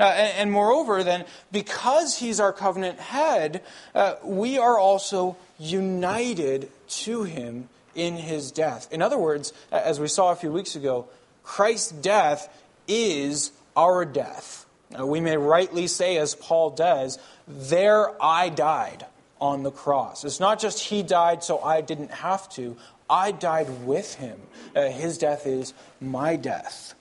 Uh, 0.00 0.04
and, 0.04 0.38
and, 0.38 0.52
moreover, 0.52 1.04
then, 1.04 1.24
because 1.52 2.18
he's 2.18 2.40
our 2.40 2.52
covenant 2.52 2.98
head, 2.98 3.62
uh, 3.94 4.14
we 4.24 4.58
are 4.58 4.78
also 4.78 5.36
united 5.58 6.70
to 6.88 7.22
him 7.22 7.68
in 7.94 8.16
his 8.16 8.50
death. 8.50 8.88
In 8.90 9.02
other 9.02 9.18
words, 9.18 9.52
as 9.70 10.00
we 10.00 10.08
saw 10.08 10.32
a 10.32 10.36
few 10.36 10.50
weeks 10.50 10.74
ago, 10.74 11.08
Christ's 11.42 11.92
death 11.92 12.48
is 12.86 13.52
our 13.76 14.04
death. 14.04 14.66
Uh, 14.98 15.06
we 15.06 15.20
may 15.20 15.36
rightly 15.36 15.86
say, 15.86 16.16
as 16.16 16.34
Paul 16.34 16.70
does, 16.70 17.18
there 17.46 18.10
I 18.22 18.48
died 18.48 19.04
on 19.40 19.62
the 19.62 19.70
cross. 19.70 20.24
It's 20.24 20.40
not 20.40 20.60
just 20.60 20.80
he 20.80 21.02
died 21.02 21.42
so 21.42 21.60
I 21.60 21.80
didn't 21.80 22.10
have 22.10 22.48
to. 22.50 22.76
I 23.08 23.32
died 23.32 23.86
with 23.86 24.14
him. 24.14 24.40
Uh, 24.74 24.88
his 24.88 25.18
death 25.18 25.46
is 25.46 25.72
my 26.00 26.36
death. 26.36 26.94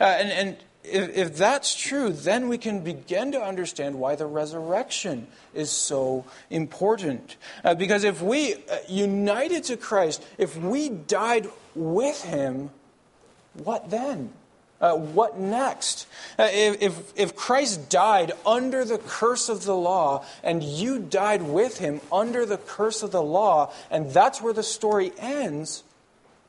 Uh, 0.00 0.04
and, 0.04 0.30
and 0.30 0.56
if, 0.84 1.16
if, 1.16 1.36
that's 1.36 1.74
true, 1.74 2.12
then 2.12 2.48
we 2.48 2.58
can 2.58 2.80
begin 2.84 3.32
to 3.32 3.42
understand 3.42 3.98
why 3.98 4.14
the 4.14 4.26
resurrection 4.26 5.26
is 5.54 5.70
so 5.70 6.24
important. 6.50 7.36
Uh, 7.64 7.74
because 7.74 8.04
if 8.04 8.20
we, 8.22 8.54
uh, 8.54 8.78
united 8.88 9.64
to 9.64 9.76
Christ, 9.76 10.22
if 10.38 10.56
we 10.56 10.88
died 10.88 11.48
with 11.74 12.22
him, 12.22 12.70
what 13.54 13.90
then? 13.90 14.32
Uh, 14.80 14.94
what 14.94 15.38
next? 15.38 16.06
Uh, 16.38 16.48
if, 16.52 17.12
if 17.16 17.34
Christ 17.34 17.88
died 17.88 18.32
under 18.44 18.84
the 18.84 18.98
curse 18.98 19.48
of 19.48 19.64
the 19.64 19.74
law 19.74 20.24
and 20.42 20.62
you 20.62 20.98
died 20.98 21.42
with 21.42 21.78
him 21.78 22.00
under 22.12 22.44
the 22.44 22.58
curse 22.58 23.02
of 23.02 23.10
the 23.10 23.22
law, 23.22 23.72
and 23.90 24.10
that's 24.10 24.42
where 24.42 24.52
the 24.52 24.62
story 24.62 25.12
ends, 25.18 25.82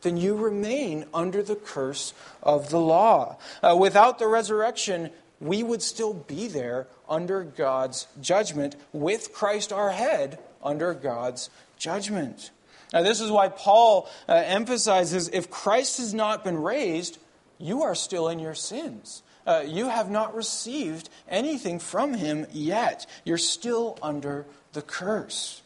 then 0.01 0.17
you 0.17 0.35
remain 0.35 1.05
under 1.13 1.41
the 1.41 1.55
curse 1.55 2.13
of 2.43 2.69
the 2.69 2.79
law. 2.79 3.37
Uh, 3.63 3.75
without 3.79 4.19
the 4.19 4.27
resurrection, 4.27 5.09
we 5.39 5.63
would 5.63 5.81
still 5.81 6.13
be 6.13 6.47
there 6.47 6.87
under 7.07 7.43
God's 7.43 8.07
judgment, 8.21 8.75
with 8.91 9.33
Christ 9.33 9.71
our 9.71 9.91
head 9.91 10.39
under 10.63 10.93
God's 10.93 11.49
judgment. 11.77 12.51
Now, 12.93 13.03
this 13.03 13.21
is 13.21 13.31
why 13.31 13.49
Paul 13.49 14.09
uh, 14.27 14.33
emphasizes 14.33 15.29
if 15.29 15.49
Christ 15.49 15.97
has 15.97 16.13
not 16.13 16.43
been 16.43 16.57
raised, 16.57 17.19
you 17.59 17.83
are 17.83 17.95
still 17.95 18.29
in 18.29 18.39
your 18.39 18.55
sins. 18.55 19.23
Uh, 19.45 19.63
you 19.65 19.87
have 19.87 20.09
not 20.09 20.35
received 20.35 21.09
anything 21.29 21.79
from 21.79 22.13
him 22.13 22.45
yet. 22.51 23.05
You're 23.23 23.37
still 23.37 23.97
under 24.01 24.45
the 24.73 24.81
curse. 24.81 25.61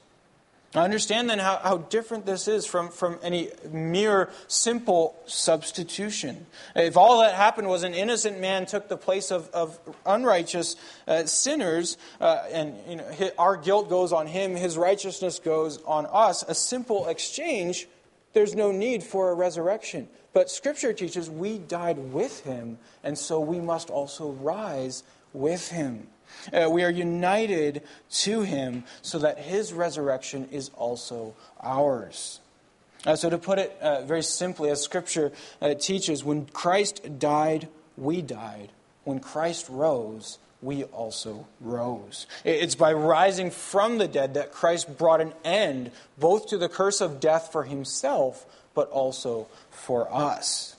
Now 0.74 0.84
understand 0.84 1.30
then 1.30 1.40
how, 1.40 1.58
how 1.58 1.78
different 1.78 2.26
this 2.26 2.48
is 2.48 2.66
from, 2.66 2.90
from 2.90 3.20
any 3.22 3.50
mere 3.70 4.30
simple 4.48 5.20
substitution. 5.26 6.46
If 6.76 6.96
all 6.96 7.20
that 7.22 7.34
happened 7.34 7.68
was 7.68 7.84
an 7.84 7.94
innocent 7.94 8.40
man 8.40 8.66
took 8.66 8.88
the 8.88 8.96
place 8.96 9.32
of, 9.32 9.50
of 9.50 9.78
unrighteous 10.06 10.78
uh, 11.08 11.26
sinners, 11.26 11.98
uh, 12.22 12.44
and 12.52 12.76
you 12.88 12.96
know, 12.96 13.08
his, 13.10 13.32
our 13.38 13.58
guilt 13.58 13.90
goes 13.90 14.14
on 14.14 14.28
him, 14.28 14.56
his 14.56 14.78
righteousness 14.78 15.40
goes 15.40 15.82
on 15.84 16.08
us, 16.10 16.44
a 16.44 16.56
simple 16.56 17.08
exchange, 17.08 17.88
there's 18.32 18.56
no 18.56 18.72
need 18.72 19.04
for 19.04 19.30
a 19.30 19.34
resurrection. 19.34 20.08
But 20.34 20.50
Scripture 20.50 20.94
teaches 20.94 21.30
we 21.30 21.58
died 21.58 21.98
with 21.98 22.42
him, 22.46 22.78
and 23.04 23.18
so 23.18 23.40
we 23.40 23.60
must 23.60 23.90
also 23.90 24.32
rise 24.32 25.04
with 25.34 25.70
him. 25.70 26.08
Uh, 26.54 26.70
we 26.70 26.84
are 26.84 26.90
united 26.90 27.82
to 28.10 28.42
him 28.42 28.86
so 29.02 29.20
that 29.20 29.38
his 29.38 29.74
resurrection 29.74 30.48
is 30.52 30.70
also 30.76 31.36
ours. 31.62 32.40
Uh, 33.06 33.16
so, 33.16 33.30
to 33.30 33.38
put 33.38 33.58
it 33.58 33.76
uh, 33.82 34.04
very 34.04 34.22
simply, 34.22 34.70
as 34.70 34.82
Scripture 34.82 35.32
uh, 35.62 35.74
teaches, 35.74 36.24
when 36.24 36.46
Christ 36.46 37.20
died, 37.20 37.68
we 37.98 38.22
died. 38.22 38.70
When 39.04 39.20
Christ 39.20 39.68
rose, 39.70 40.38
we 40.62 40.84
also 40.84 41.48
rose. 41.60 42.28
It's 42.44 42.76
by 42.76 42.94
rising 42.94 43.50
from 43.50 43.98
the 43.98 44.08
dead 44.08 44.36
that 44.36 44.52
Christ 44.52 44.98
brought 44.98 45.20
an 45.20 45.34
end 45.44 45.92
both 46.20 46.48
to 46.50 46.58
the 46.58 46.70
curse 46.70 47.02
of 47.02 47.20
death 47.20 47.52
for 47.52 47.64
himself, 47.64 48.46
but 48.74 48.90
also 48.90 49.48
for 49.70 50.14
us. 50.14 50.76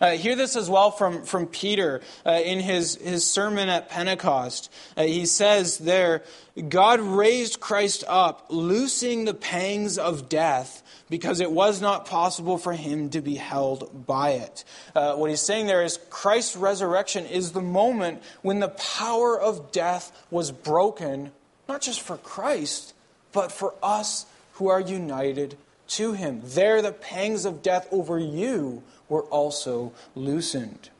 Uh, 0.00 0.10
hear 0.10 0.36
this 0.36 0.56
as 0.56 0.68
well 0.68 0.90
from, 0.90 1.22
from 1.22 1.46
Peter 1.46 2.02
uh, 2.26 2.32
in 2.44 2.60
his, 2.60 2.96
his 2.96 3.24
sermon 3.24 3.68
at 3.70 3.88
Pentecost. 3.88 4.70
Uh, 4.96 5.04
he 5.04 5.24
says 5.24 5.78
there, 5.78 6.22
God 6.68 7.00
raised 7.00 7.60
Christ 7.60 8.04
up, 8.06 8.46
loosing 8.50 9.24
the 9.24 9.32
pangs 9.32 9.96
of 9.96 10.28
death 10.28 10.82
because 11.08 11.40
it 11.40 11.50
was 11.50 11.80
not 11.80 12.04
possible 12.04 12.58
for 12.58 12.72
him 12.72 13.08
to 13.10 13.22
be 13.22 13.36
held 13.36 14.06
by 14.06 14.30
it. 14.32 14.64
Uh, 14.94 15.14
what 15.14 15.30
he's 15.30 15.40
saying 15.40 15.66
there 15.66 15.82
is 15.82 15.98
Christ's 16.10 16.56
resurrection 16.56 17.24
is 17.24 17.52
the 17.52 17.62
moment 17.62 18.22
when 18.42 18.60
the 18.60 18.68
power 18.68 19.40
of 19.40 19.72
death 19.72 20.12
was 20.30 20.50
broken, 20.50 21.30
not 21.68 21.80
just 21.80 22.02
for 22.02 22.18
Christ, 22.18 22.92
but 23.32 23.50
for 23.50 23.74
us 23.82 24.26
who 24.54 24.68
are 24.68 24.80
united 24.80 25.56
to 25.88 26.12
him. 26.12 26.40
There, 26.44 26.82
the 26.82 26.92
pangs 26.92 27.44
of 27.44 27.62
death 27.62 27.88
over 27.90 28.18
you 28.18 28.82
were 29.08 29.22
also 29.22 29.92
loosened. 30.14 30.90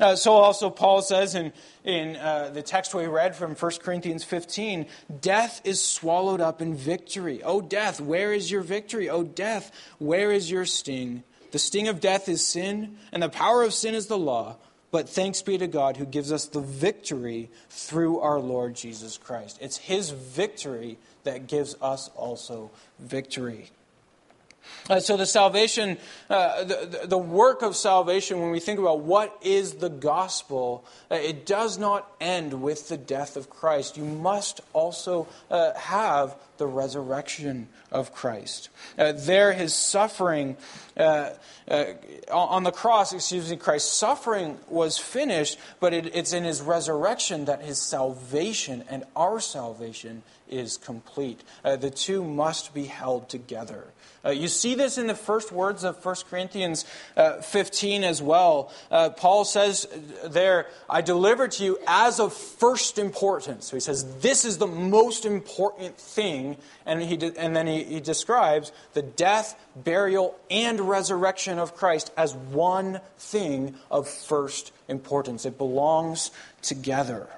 Uh, 0.00 0.16
so 0.16 0.32
also 0.32 0.70
Paul 0.70 1.02
says 1.02 1.34
in, 1.34 1.52
in 1.84 2.16
uh, 2.16 2.50
the 2.52 2.62
text 2.62 2.94
we 2.94 3.06
read 3.06 3.34
from 3.34 3.54
1 3.54 3.72
Corinthians 3.82 4.24
15, 4.24 4.86
death 5.20 5.60
is 5.64 5.84
swallowed 5.84 6.40
up 6.40 6.62
in 6.62 6.74
victory. 6.74 7.42
O 7.42 7.60
death, 7.60 8.00
where 8.00 8.32
is 8.32 8.50
your 8.50 8.62
victory? 8.62 9.08
O 9.10 9.22
death, 9.22 9.72
where 9.98 10.30
is 10.30 10.50
your 10.50 10.64
sting? 10.64 11.24
The 11.50 11.58
sting 11.58 11.88
of 11.88 12.00
death 12.00 12.28
is 12.28 12.46
sin, 12.46 12.96
and 13.12 13.22
the 13.22 13.28
power 13.28 13.62
of 13.62 13.74
sin 13.74 13.94
is 13.94 14.06
the 14.06 14.18
law. 14.18 14.56
But 14.90 15.08
thanks 15.08 15.40
be 15.40 15.56
to 15.56 15.66
God 15.66 15.96
who 15.96 16.04
gives 16.04 16.30
us 16.30 16.46
the 16.46 16.60
victory 16.60 17.50
through 17.70 18.20
our 18.20 18.38
Lord 18.38 18.74
Jesus 18.74 19.16
Christ. 19.16 19.58
It's 19.60 19.78
his 19.78 20.10
victory 20.10 20.98
that 21.24 21.46
gives 21.46 21.74
us 21.80 22.10
also 22.14 22.70
victory. 22.98 23.70
Uh, 24.90 24.98
so, 24.98 25.16
the 25.16 25.26
salvation, 25.26 25.96
uh, 26.28 26.64
the, 26.64 27.00
the 27.04 27.18
work 27.18 27.62
of 27.62 27.76
salvation, 27.76 28.40
when 28.40 28.50
we 28.50 28.58
think 28.58 28.80
about 28.80 29.00
what 29.00 29.36
is 29.40 29.74
the 29.74 29.88
gospel, 29.88 30.84
uh, 31.10 31.14
it 31.14 31.46
does 31.46 31.78
not 31.78 32.10
end 32.20 32.62
with 32.62 32.88
the 32.88 32.96
death 32.96 33.36
of 33.36 33.48
Christ. 33.48 33.96
You 33.96 34.04
must 34.04 34.60
also 34.72 35.28
uh, 35.50 35.72
have 35.74 36.34
the 36.58 36.66
resurrection 36.66 37.68
of 37.92 38.12
Christ. 38.12 38.70
Uh, 38.98 39.12
there, 39.12 39.52
his 39.52 39.72
suffering 39.72 40.56
uh, 40.96 41.30
on 42.30 42.64
the 42.64 42.72
cross, 42.72 43.12
excuse 43.12 43.50
me, 43.50 43.56
Christ's 43.56 43.92
suffering 43.92 44.58
was 44.68 44.98
finished, 44.98 45.58
but 45.78 45.94
it, 45.94 46.14
it's 46.14 46.32
in 46.32 46.42
his 46.42 46.60
resurrection 46.60 47.44
that 47.44 47.62
his 47.62 47.80
salvation 47.80 48.84
and 48.90 49.04
our 49.14 49.38
salvation 49.38 50.22
is 50.48 50.76
complete. 50.76 51.42
the 51.62 51.90
two 51.90 52.24
must 52.24 52.74
be 52.74 52.84
held 52.84 53.28
together. 53.28 53.86
Uh, 54.24 54.30
you 54.30 54.46
see 54.46 54.74
this 54.74 54.98
in 54.98 55.08
the 55.08 55.14
first 55.14 55.50
words 55.50 55.82
of 55.82 56.04
1 56.04 56.14
Corinthians 56.30 56.84
uh, 57.16 57.40
15 57.40 58.04
as 58.04 58.22
well. 58.22 58.72
Uh, 58.90 59.10
Paul 59.10 59.44
says 59.44 59.88
there, 60.24 60.66
I 60.88 61.00
deliver 61.00 61.48
to 61.48 61.64
you 61.64 61.78
as 61.86 62.20
of 62.20 62.32
first 62.32 62.98
importance. 62.98 63.66
So 63.66 63.76
he 63.76 63.80
says, 63.80 64.18
this 64.18 64.44
is 64.44 64.58
the 64.58 64.66
most 64.66 65.24
important 65.24 65.98
thing. 65.98 66.56
And, 66.86 67.02
he 67.02 67.16
de- 67.16 67.36
and 67.38 67.56
then 67.56 67.66
he, 67.66 67.82
he 67.82 68.00
describes 68.00 68.70
the 68.92 69.02
death, 69.02 69.58
burial, 69.74 70.38
and 70.50 70.80
resurrection 70.80 71.58
of 71.58 71.74
Christ 71.74 72.12
as 72.16 72.34
one 72.34 73.00
thing 73.18 73.74
of 73.90 74.08
first 74.08 74.72
importance. 74.86 75.44
It 75.44 75.58
belongs 75.58 76.30
together. 76.62 77.28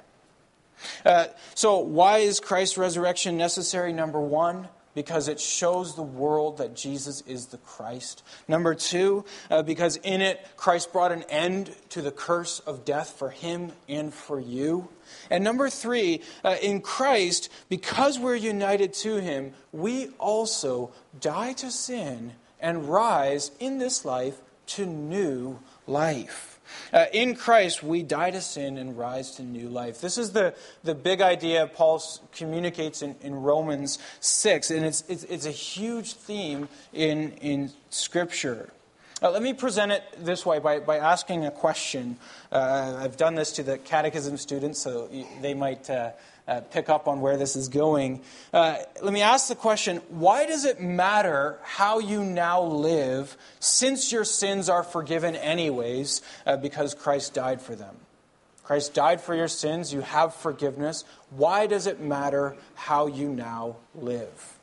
Uh, 1.04 1.26
so, 1.54 1.78
why 1.78 2.18
is 2.18 2.40
Christ's 2.40 2.76
resurrection 2.76 3.38
necessary? 3.38 3.92
Number 3.92 4.20
one, 4.20 4.68
because 4.94 5.28
it 5.28 5.40
shows 5.40 5.94
the 5.94 6.02
world 6.02 6.58
that 6.58 6.76
Jesus 6.76 7.22
is 7.22 7.46
the 7.46 7.58
Christ. 7.58 8.22
Number 8.48 8.74
two, 8.74 9.24
uh, 9.50 9.62
because 9.62 9.96
in 9.96 10.20
it, 10.20 10.46
Christ 10.56 10.92
brought 10.92 11.12
an 11.12 11.24
end 11.24 11.74
to 11.90 12.02
the 12.02 12.10
curse 12.10 12.60
of 12.60 12.84
death 12.84 13.10
for 13.18 13.30
him 13.30 13.72
and 13.88 14.12
for 14.12 14.40
you. 14.40 14.88
And 15.30 15.44
number 15.44 15.68
three, 15.68 16.22
uh, 16.44 16.56
in 16.62 16.80
Christ, 16.80 17.50
because 17.68 18.18
we're 18.18 18.36
united 18.36 18.92
to 18.94 19.20
him, 19.20 19.52
we 19.72 20.08
also 20.18 20.92
die 21.20 21.52
to 21.54 21.70
sin 21.70 22.32
and 22.60 22.88
rise 22.88 23.50
in 23.60 23.78
this 23.78 24.04
life 24.04 24.36
to 24.66 24.86
new 24.86 25.58
life. 25.86 26.53
Uh, 26.92 27.06
in 27.12 27.34
Christ, 27.34 27.82
we 27.82 28.02
die 28.02 28.30
to 28.30 28.40
sin 28.40 28.78
and 28.78 28.96
rise 28.96 29.32
to 29.32 29.42
new 29.42 29.68
life. 29.68 30.00
This 30.00 30.18
is 30.18 30.32
the, 30.32 30.54
the 30.82 30.94
big 30.94 31.20
idea 31.20 31.66
Paul 31.66 32.02
communicates 32.32 33.02
in, 33.02 33.16
in 33.22 33.34
Romans 33.34 33.98
6, 34.20 34.70
and 34.70 34.84
it's, 34.84 35.04
it's, 35.08 35.24
it's 35.24 35.46
a 35.46 35.50
huge 35.50 36.14
theme 36.14 36.68
in, 36.92 37.32
in 37.32 37.70
Scripture. 37.90 38.70
Uh, 39.22 39.30
let 39.30 39.42
me 39.42 39.54
present 39.54 39.92
it 39.92 40.02
this 40.18 40.44
way 40.44 40.58
by, 40.58 40.80
by 40.80 40.98
asking 40.98 41.46
a 41.46 41.50
question. 41.50 42.16
Uh, 42.52 42.96
I've 42.98 43.16
done 43.16 43.36
this 43.36 43.52
to 43.52 43.62
the 43.62 43.78
catechism 43.78 44.36
students, 44.36 44.82
so 44.82 45.08
they 45.40 45.54
might 45.54 45.88
uh, 46.46 46.60
pick 46.60 46.88
up 46.88 47.08
on 47.08 47.20
where 47.20 47.36
this 47.36 47.56
is 47.56 47.68
going. 47.68 48.20
Uh, 48.52 48.76
let 49.02 49.12
me 49.12 49.22
ask 49.22 49.48
the 49.48 49.54
question 49.54 49.98
why 50.08 50.46
does 50.46 50.64
it 50.64 50.80
matter 50.80 51.58
how 51.62 51.98
you 51.98 52.24
now 52.24 52.62
live 52.62 53.36
since 53.60 54.12
your 54.12 54.24
sins 54.24 54.68
are 54.68 54.82
forgiven, 54.82 55.36
anyways, 55.36 56.22
uh, 56.46 56.56
because 56.56 56.94
Christ 56.94 57.34
died 57.34 57.60
for 57.60 57.74
them? 57.74 57.96
Christ 58.62 58.94
died 58.94 59.20
for 59.20 59.34
your 59.34 59.48
sins, 59.48 59.92
you 59.92 60.00
have 60.00 60.34
forgiveness. 60.34 61.04
Why 61.30 61.66
does 61.66 61.86
it 61.86 62.00
matter 62.00 62.56
how 62.74 63.06
you 63.06 63.28
now 63.28 63.76
live? 63.94 64.53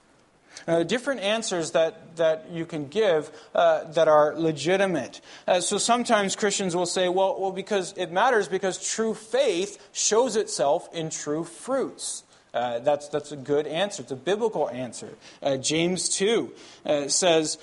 Uh, 0.71 0.83
different 0.83 1.19
answers 1.19 1.71
that, 1.71 2.15
that 2.15 2.49
you 2.49 2.65
can 2.65 2.87
give 2.87 3.29
uh, 3.53 3.83
that 3.91 4.07
are 4.07 4.33
legitimate. 4.37 5.19
Uh, 5.45 5.59
so 5.59 5.77
sometimes 5.77 6.33
Christians 6.33 6.73
will 6.73 6.85
say, 6.85 7.09
well, 7.09 7.37
well, 7.37 7.51
because 7.51 7.93
it 7.97 8.09
matters 8.09 8.47
because 8.47 8.81
true 8.81 9.13
faith 9.13 9.85
shows 9.91 10.37
itself 10.37 10.87
in 10.93 11.09
true 11.09 11.43
fruits. 11.43 12.23
Uh, 12.53 12.79
that's, 12.79 13.09
that's 13.09 13.33
a 13.33 13.35
good 13.35 13.67
answer. 13.67 14.03
It's 14.03 14.13
a 14.13 14.15
biblical 14.15 14.69
answer. 14.69 15.09
Uh, 15.43 15.57
James 15.57 16.07
2 16.07 16.53
uh, 16.85 17.07
says, 17.09 17.57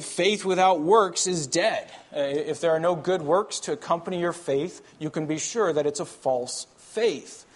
faith 0.00 0.44
without 0.44 0.80
works 0.80 1.26
is 1.26 1.48
dead. 1.48 1.90
if 2.12 2.60
there 2.60 2.70
are 2.70 2.80
no 2.80 2.94
good 2.94 3.22
works 3.22 3.58
to 3.60 3.72
accompany 3.72 4.20
your 4.20 4.32
faith, 4.32 4.80
you 5.00 5.10
can 5.10 5.26
be 5.26 5.38
sure 5.38 5.72
that 5.72 5.86
it's 5.86 5.98
a 5.98 6.04
false 6.04 6.68
faith. 6.76 7.46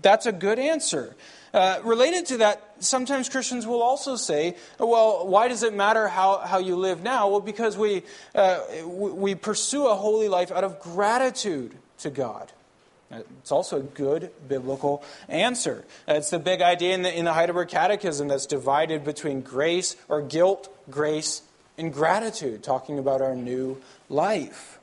that's 0.00 0.24
a 0.24 0.32
good 0.32 0.58
answer. 0.58 1.14
Uh, 1.52 1.80
related 1.84 2.24
to 2.26 2.38
that, 2.38 2.71
sometimes 2.82 3.28
Christians 3.28 3.66
will 3.66 3.82
also 3.82 4.16
say, 4.16 4.56
well, 4.78 5.26
why 5.26 5.48
does 5.48 5.62
it 5.62 5.74
matter 5.74 6.08
how, 6.08 6.38
how 6.38 6.58
you 6.58 6.76
live 6.76 7.02
now? 7.02 7.28
Well, 7.28 7.40
because 7.40 7.76
we, 7.76 8.02
uh, 8.34 8.60
we 8.84 9.34
pursue 9.34 9.86
a 9.86 9.94
holy 9.94 10.28
life 10.28 10.50
out 10.50 10.64
of 10.64 10.80
gratitude 10.80 11.76
to 11.98 12.10
God. 12.10 12.52
It's 13.10 13.52
also 13.52 13.78
a 13.78 13.82
good 13.82 14.30
biblical 14.48 15.04
answer. 15.28 15.84
It's 16.08 16.30
the 16.30 16.38
big 16.38 16.62
idea 16.62 16.94
in 16.94 17.02
the, 17.02 17.16
in 17.16 17.26
the 17.26 17.32
Heidelberg 17.32 17.68
Catechism 17.68 18.28
that's 18.28 18.46
divided 18.46 19.04
between 19.04 19.42
grace 19.42 19.96
or 20.08 20.22
guilt, 20.22 20.74
grace, 20.90 21.42
and 21.76 21.92
gratitude, 21.92 22.62
talking 22.62 22.98
about 22.98 23.20
our 23.20 23.34
new 23.34 23.80
life. 24.08 24.78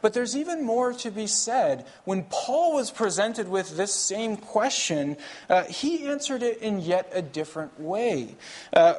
But 0.00 0.14
there's 0.14 0.36
even 0.36 0.64
more 0.64 0.92
to 0.94 1.10
be 1.10 1.26
said. 1.26 1.86
When 2.04 2.24
Paul 2.24 2.74
was 2.74 2.90
presented 2.90 3.48
with 3.48 3.76
this 3.76 3.94
same 3.94 4.36
question, 4.36 5.16
uh, 5.48 5.64
he 5.64 6.06
answered 6.06 6.42
it 6.42 6.58
in 6.58 6.80
yet 6.80 7.10
a 7.12 7.22
different 7.22 7.78
way. 7.80 8.36
Uh, 8.72 8.94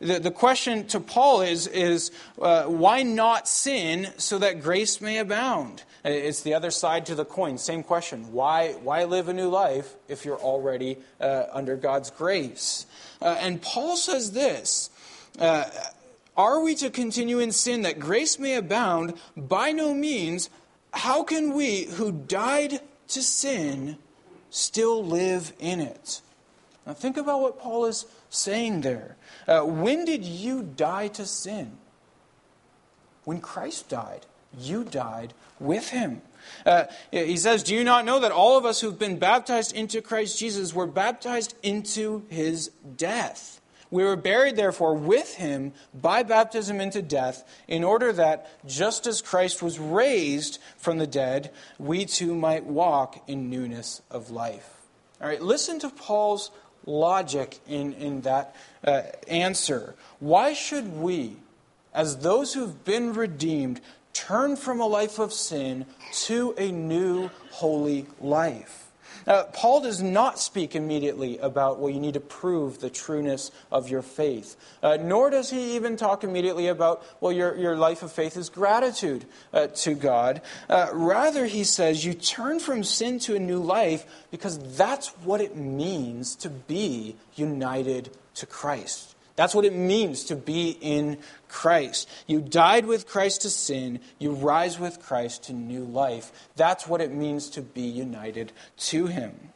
the, 0.00 0.18
the 0.18 0.30
question 0.30 0.86
to 0.88 1.00
Paul 1.00 1.42
is, 1.42 1.66
is 1.66 2.10
uh, 2.40 2.64
why 2.64 3.02
not 3.02 3.48
sin 3.48 4.08
so 4.16 4.38
that 4.38 4.62
grace 4.62 5.00
may 5.00 5.18
abound? 5.18 5.82
Uh, 6.04 6.10
it's 6.10 6.42
the 6.42 6.54
other 6.54 6.70
side 6.70 7.06
to 7.06 7.14
the 7.14 7.24
coin. 7.24 7.58
Same 7.58 7.82
question. 7.82 8.32
Why, 8.32 8.72
why 8.74 9.04
live 9.04 9.28
a 9.28 9.32
new 9.32 9.48
life 9.48 9.94
if 10.08 10.24
you're 10.24 10.38
already 10.38 10.98
uh, 11.20 11.44
under 11.52 11.76
God's 11.76 12.10
grace? 12.10 12.86
Uh, 13.20 13.36
and 13.40 13.60
Paul 13.60 13.96
says 13.96 14.32
this 14.32 14.90
are 16.38 16.60
we 16.60 16.76
to 16.76 16.88
continue 16.88 17.40
in 17.40 17.50
sin 17.52 17.82
that 17.82 17.98
grace 17.98 18.38
may 18.38 18.54
abound? 18.54 19.14
By 19.36 19.72
no 19.72 19.92
means. 19.92 20.48
How 20.94 21.24
can 21.24 21.52
we 21.52 21.84
who 21.84 22.12
died 22.12 22.80
to 23.08 23.22
sin 23.22 23.98
still 24.48 25.04
live 25.04 25.52
in 25.58 25.80
it? 25.80 26.22
Now, 26.86 26.94
think 26.94 27.16
about 27.16 27.42
what 27.42 27.58
Paul 27.58 27.84
is 27.84 28.06
saying 28.30 28.80
there. 28.80 29.16
Uh, 29.46 29.62
when 29.62 30.04
did 30.04 30.24
you 30.24 30.62
die 30.62 31.08
to 31.08 31.26
sin? 31.26 31.72
When 33.24 33.40
Christ 33.40 33.90
died, 33.90 34.24
you 34.58 34.84
died 34.84 35.34
with 35.60 35.90
him. 35.90 36.22
Uh, 36.64 36.84
he 37.10 37.36
says, 37.36 37.62
Do 37.62 37.74
you 37.74 37.84
not 37.84 38.04
know 38.04 38.20
that 38.20 38.32
all 38.32 38.56
of 38.56 38.64
us 38.64 38.80
who've 38.80 38.98
been 38.98 39.18
baptized 39.18 39.74
into 39.74 40.00
Christ 40.00 40.38
Jesus 40.38 40.72
were 40.72 40.86
baptized 40.86 41.54
into 41.62 42.22
his 42.28 42.70
death? 42.96 43.57
We 43.90 44.04
were 44.04 44.16
buried, 44.16 44.56
therefore, 44.56 44.94
with 44.94 45.36
him 45.36 45.72
by 45.94 46.22
baptism 46.22 46.80
into 46.80 47.00
death, 47.00 47.44
in 47.66 47.84
order 47.84 48.12
that, 48.12 48.50
just 48.66 49.06
as 49.06 49.22
Christ 49.22 49.62
was 49.62 49.78
raised 49.78 50.58
from 50.76 50.98
the 50.98 51.06
dead, 51.06 51.50
we 51.78 52.04
too 52.04 52.34
might 52.34 52.64
walk 52.64 53.22
in 53.26 53.48
newness 53.48 54.02
of 54.10 54.30
life. 54.30 54.76
All 55.20 55.28
right, 55.28 55.40
listen 55.40 55.78
to 55.80 55.88
Paul's 55.88 56.50
logic 56.86 57.58
in, 57.66 57.94
in 57.94 58.20
that 58.22 58.54
uh, 58.84 59.02
answer. 59.26 59.94
Why 60.20 60.52
should 60.52 60.98
we, 60.98 61.36
as 61.94 62.18
those 62.18 62.54
who've 62.54 62.84
been 62.84 63.14
redeemed, 63.14 63.80
turn 64.12 64.56
from 64.56 64.80
a 64.80 64.86
life 64.86 65.18
of 65.18 65.32
sin 65.32 65.86
to 66.12 66.54
a 66.58 66.70
new 66.70 67.30
holy 67.50 68.06
life? 68.20 68.87
Uh, 69.26 69.44
Paul 69.52 69.82
does 69.82 70.02
not 70.02 70.38
speak 70.38 70.74
immediately 70.74 71.38
about, 71.38 71.78
well, 71.78 71.90
you 71.90 72.00
need 72.00 72.14
to 72.14 72.20
prove 72.20 72.80
the 72.80 72.90
trueness 72.90 73.50
of 73.70 73.88
your 73.88 74.02
faith. 74.02 74.56
Uh, 74.82 74.96
nor 75.00 75.30
does 75.30 75.50
he 75.50 75.76
even 75.76 75.96
talk 75.96 76.24
immediately 76.24 76.68
about, 76.68 77.04
well, 77.20 77.32
your, 77.32 77.56
your 77.56 77.76
life 77.76 78.02
of 78.02 78.12
faith 78.12 78.36
is 78.36 78.48
gratitude 78.48 79.24
uh, 79.52 79.66
to 79.68 79.94
God. 79.94 80.40
Uh, 80.68 80.88
rather, 80.92 81.46
he 81.46 81.64
says, 81.64 82.04
you 82.04 82.14
turn 82.14 82.60
from 82.60 82.84
sin 82.84 83.18
to 83.20 83.34
a 83.34 83.38
new 83.38 83.60
life 83.60 84.06
because 84.30 84.58
that's 84.76 85.08
what 85.24 85.40
it 85.40 85.56
means 85.56 86.36
to 86.36 86.48
be 86.48 87.16
united 87.34 88.10
to 88.34 88.46
Christ. 88.46 89.14
That's 89.38 89.54
what 89.54 89.64
it 89.64 89.72
means 89.72 90.24
to 90.24 90.34
be 90.34 90.76
in 90.80 91.18
Christ. 91.46 92.08
You 92.26 92.40
died 92.40 92.86
with 92.86 93.06
Christ 93.06 93.42
to 93.42 93.50
sin, 93.50 94.00
you 94.18 94.32
rise 94.32 94.80
with 94.80 95.00
Christ 95.00 95.44
to 95.44 95.52
new 95.52 95.84
life. 95.84 96.32
That's 96.56 96.88
what 96.88 97.00
it 97.00 97.12
means 97.12 97.48
to 97.50 97.62
be 97.62 97.82
united 97.82 98.50
to 98.78 99.06
Him. 99.06 99.52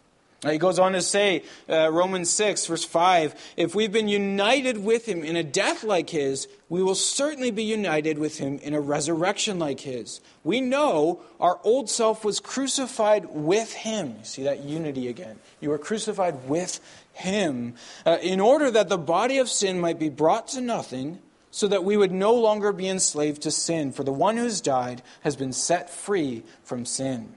He 0.51 0.59
goes 0.59 0.81
on 0.81 0.93
to 0.93 1.03
say, 1.03 1.45
uh, 1.69 1.91
Romans 1.93 2.29
6, 2.31 2.67
verse 2.67 2.85
5, 2.85 3.55
if 3.57 3.77
we've 3.77 3.93
been 3.93 4.09
united 4.09 4.83
with 4.83 5.07
him 5.07 5.23
in 5.23 5.37
a 5.37 5.45
death 5.45 5.85
like 5.85 6.11
his, 6.11 6.49
we 6.69 6.83
will 6.83 6.97
certainly 6.97 7.53
be 7.53 7.63
united 7.63 8.19
with 8.19 8.39
him 8.39 8.59
in 8.59 8.75
a 8.75 8.81
resurrection 8.81 9.61
like 9.61 9.81
his. 9.81 10.21
We 10.43 10.61
know 10.61 11.21
our 11.39 11.61
old 11.63 11.89
self 11.89 12.25
was 12.25 12.41
crucified 12.41 13.27
with 13.31 13.73
him. 13.73 14.17
You 14.19 14.25
see 14.25 14.43
that 14.43 14.65
unity 14.65 15.07
again. 15.07 15.39
You 15.61 15.71
were 15.71 15.79
crucified 15.79 16.49
with 16.49 16.81
him 17.13 17.75
uh, 18.07 18.19
in 18.23 18.41
order 18.41 18.71
that 18.71 18.89
the 18.89 18.99
body 18.99 19.39
of 19.39 19.49
sin 19.49 19.81
might 19.81 19.99
be 19.99 20.09
brought 20.09 20.49
to 20.49 20.61
nothing, 20.61 21.21
so 21.51 21.69
that 21.69 21.85
we 21.85 21.97
would 21.97 22.13
no 22.13 22.35
longer 22.35 22.73
be 22.73 22.89
enslaved 22.89 23.43
to 23.43 23.51
sin. 23.51 23.93
For 23.93 24.05
the 24.05 24.13
one 24.13 24.39
who's 24.39 24.61
died 24.61 25.03
has 25.21 25.37
been 25.37 25.53
set 25.53 25.91
free 25.91 26.43
from 26.65 26.87
sin. 26.87 27.35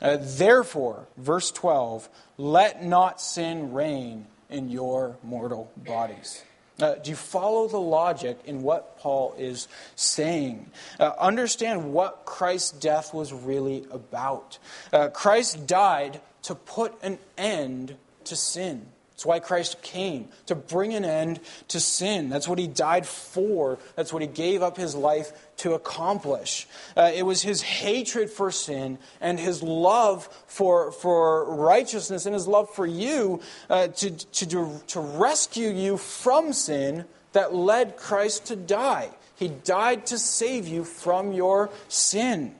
Uh, 0.00 0.18
therefore, 0.20 1.06
verse 1.16 1.50
12, 1.50 2.08
let 2.38 2.82
not 2.82 3.20
sin 3.20 3.72
reign 3.72 4.26
in 4.48 4.70
your 4.70 5.16
mortal 5.22 5.70
bodies. 5.76 6.42
Uh, 6.80 6.94
do 6.96 7.10
you 7.10 7.16
follow 7.16 7.68
the 7.68 7.80
logic 7.80 8.38
in 8.44 8.62
what 8.62 8.98
Paul 8.98 9.34
is 9.38 9.66
saying? 9.94 10.70
Uh, 11.00 11.12
understand 11.18 11.92
what 11.92 12.24
Christ's 12.26 12.72
death 12.72 13.14
was 13.14 13.32
really 13.32 13.86
about. 13.90 14.58
Uh, 14.92 15.08
Christ 15.08 15.66
died 15.66 16.20
to 16.42 16.54
put 16.54 16.94
an 17.02 17.18
end 17.38 17.96
to 18.26 18.36
sin. 18.36 18.86
That's 19.16 19.24
why 19.24 19.38
Christ 19.38 19.80
came, 19.80 20.28
to 20.44 20.54
bring 20.54 20.92
an 20.92 21.02
end 21.02 21.40
to 21.68 21.80
sin. 21.80 22.28
That's 22.28 22.46
what 22.46 22.58
he 22.58 22.66
died 22.66 23.06
for. 23.06 23.78
That's 23.94 24.12
what 24.12 24.20
he 24.20 24.28
gave 24.28 24.62
up 24.62 24.76
his 24.76 24.94
life 24.94 25.32
to 25.58 25.72
accomplish. 25.72 26.68
Uh, 26.94 27.12
it 27.14 27.22
was 27.22 27.40
his 27.40 27.62
hatred 27.62 28.28
for 28.28 28.50
sin 28.50 28.98
and 29.22 29.40
his 29.40 29.62
love 29.62 30.28
for, 30.46 30.92
for 30.92 31.46
righteousness 31.46 32.26
and 32.26 32.34
his 32.34 32.46
love 32.46 32.68
for 32.74 32.84
you 32.84 33.40
uh, 33.70 33.88
to, 33.88 34.10
to, 34.10 34.80
to 34.88 35.00
rescue 35.00 35.70
you 35.70 35.96
from 35.96 36.52
sin 36.52 37.06
that 37.32 37.54
led 37.54 37.96
Christ 37.96 38.44
to 38.48 38.56
die. 38.56 39.08
He 39.36 39.48
died 39.48 40.04
to 40.06 40.18
save 40.18 40.68
you 40.68 40.84
from 40.84 41.32
your 41.32 41.70
sin. 41.88 42.54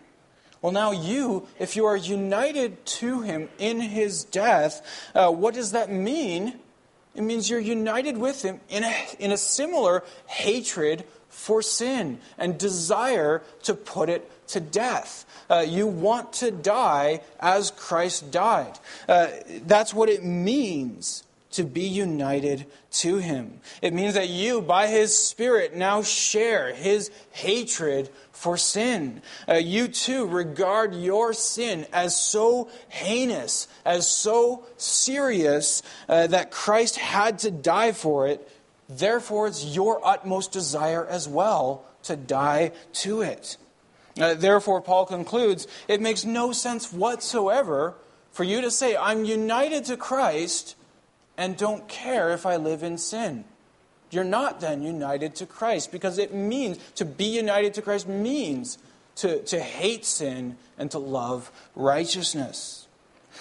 Well, 0.66 0.72
now 0.72 0.90
you, 0.90 1.46
if 1.60 1.76
you 1.76 1.86
are 1.86 1.96
united 1.96 2.84
to 2.86 3.20
him 3.20 3.48
in 3.56 3.78
his 3.78 4.24
death, 4.24 4.84
uh, 5.14 5.30
what 5.30 5.54
does 5.54 5.70
that 5.70 5.92
mean? 5.92 6.58
It 7.14 7.22
means 7.22 7.48
you're 7.48 7.60
united 7.60 8.18
with 8.18 8.42
him 8.42 8.58
in 8.68 8.82
a, 8.82 8.92
in 9.20 9.30
a 9.30 9.36
similar 9.36 10.02
hatred 10.26 11.04
for 11.28 11.62
sin 11.62 12.18
and 12.36 12.58
desire 12.58 13.44
to 13.62 13.74
put 13.74 14.08
it 14.08 14.28
to 14.48 14.58
death. 14.58 15.24
Uh, 15.48 15.64
you 15.64 15.86
want 15.86 16.32
to 16.32 16.50
die 16.50 17.20
as 17.38 17.70
Christ 17.70 18.32
died. 18.32 18.76
Uh, 19.08 19.28
that's 19.66 19.94
what 19.94 20.08
it 20.08 20.24
means 20.24 21.22
to 21.52 21.64
be 21.64 21.86
united 21.86 22.66
to 22.90 23.16
him. 23.16 23.60
It 23.80 23.94
means 23.94 24.14
that 24.14 24.28
you, 24.28 24.60
by 24.60 24.88
his 24.88 25.16
Spirit, 25.16 25.74
now 25.74 26.02
share 26.02 26.74
his 26.74 27.10
hatred 27.30 28.10
for 28.36 28.58
sin. 28.58 29.22
Uh, 29.48 29.54
you 29.54 29.88
too 29.88 30.26
regard 30.26 30.94
your 30.94 31.32
sin 31.32 31.86
as 31.92 32.14
so 32.14 32.68
heinous, 32.88 33.66
as 33.84 34.06
so 34.06 34.66
serious, 34.76 35.82
uh, 36.08 36.26
that 36.26 36.50
Christ 36.50 36.96
had 36.96 37.38
to 37.40 37.50
die 37.50 37.92
for 37.92 38.28
it. 38.28 38.46
Therefore, 38.88 39.46
it's 39.46 39.64
your 39.64 40.06
utmost 40.06 40.52
desire 40.52 41.04
as 41.06 41.26
well 41.26 41.84
to 42.04 42.14
die 42.14 42.72
to 42.92 43.22
it. 43.22 43.56
Uh, 44.20 44.34
therefore, 44.34 44.82
Paul 44.82 45.06
concludes 45.06 45.66
it 45.88 46.00
makes 46.02 46.24
no 46.24 46.52
sense 46.52 46.92
whatsoever 46.92 47.94
for 48.32 48.44
you 48.44 48.60
to 48.60 48.70
say, 48.70 48.96
I'm 48.96 49.24
united 49.24 49.86
to 49.86 49.96
Christ 49.96 50.76
and 51.38 51.56
don't 51.56 51.88
care 51.88 52.32
if 52.32 52.44
I 52.44 52.56
live 52.56 52.82
in 52.82 52.98
sin. 52.98 53.44
You're 54.10 54.24
not 54.24 54.60
then 54.60 54.82
united 54.82 55.34
to 55.36 55.46
Christ 55.46 55.90
because 55.92 56.18
it 56.18 56.32
means 56.34 56.78
to 56.94 57.04
be 57.04 57.24
united 57.24 57.74
to 57.74 57.82
Christ 57.82 58.08
means 58.08 58.78
to, 59.16 59.42
to 59.44 59.60
hate 59.60 60.04
sin 60.04 60.56
and 60.78 60.90
to 60.90 60.98
love 60.98 61.50
righteousness. 61.74 62.86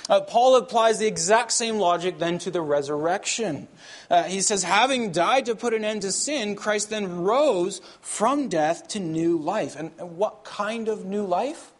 Uh, 0.09 0.21
Paul 0.21 0.57
applies 0.57 0.99
the 0.99 1.07
exact 1.07 1.51
same 1.51 1.77
logic 1.77 2.19
then 2.19 2.37
to 2.39 2.51
the 2.51 2.61
resurrection. 2.61 3.67
Uh, 4.09 4.23
he 4.23 4.41
says, 4.41 4.63
having 4.63 5.11
died 5.11 5.45
to 5.45 5.55
put 5.55 5.73
an 5.73 5.85
end 5.85 6.01
to 6.03 6.11
sin, 6.11 6.55
Christ 6.55 6.89
then 6.89 7.21
rose 7.23 7.81
from 8.01 8.49
death 8.49 8.89
to 8.89 8.99
new 8.99 9.37
life. 9.37 9.75
And, 9.75 9.91
and 9.97 10.17
what 10.17 10.43
kind 10.43 10.87
of 10.87 11.05
new 11.05 11.25
life? 11.25 11.71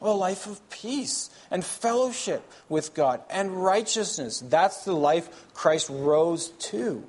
Well, 0.00 0.12
a 0.12 0.14
life 0.14 0.46
of 0.46 0.66
peace 0.70 1.28
and 1.50 1.64
fellowship 1.64 2.42
with 2.68 2.94
God 2.94 3.20
and 3.28 3.62
righteousness. 3.64 4.40
That's 4.40 4.84
the 4.84 4.94
life 4.94 5.28
Christ 5.54 5.90
rose 5.90 6.48
to. 6.48 7.04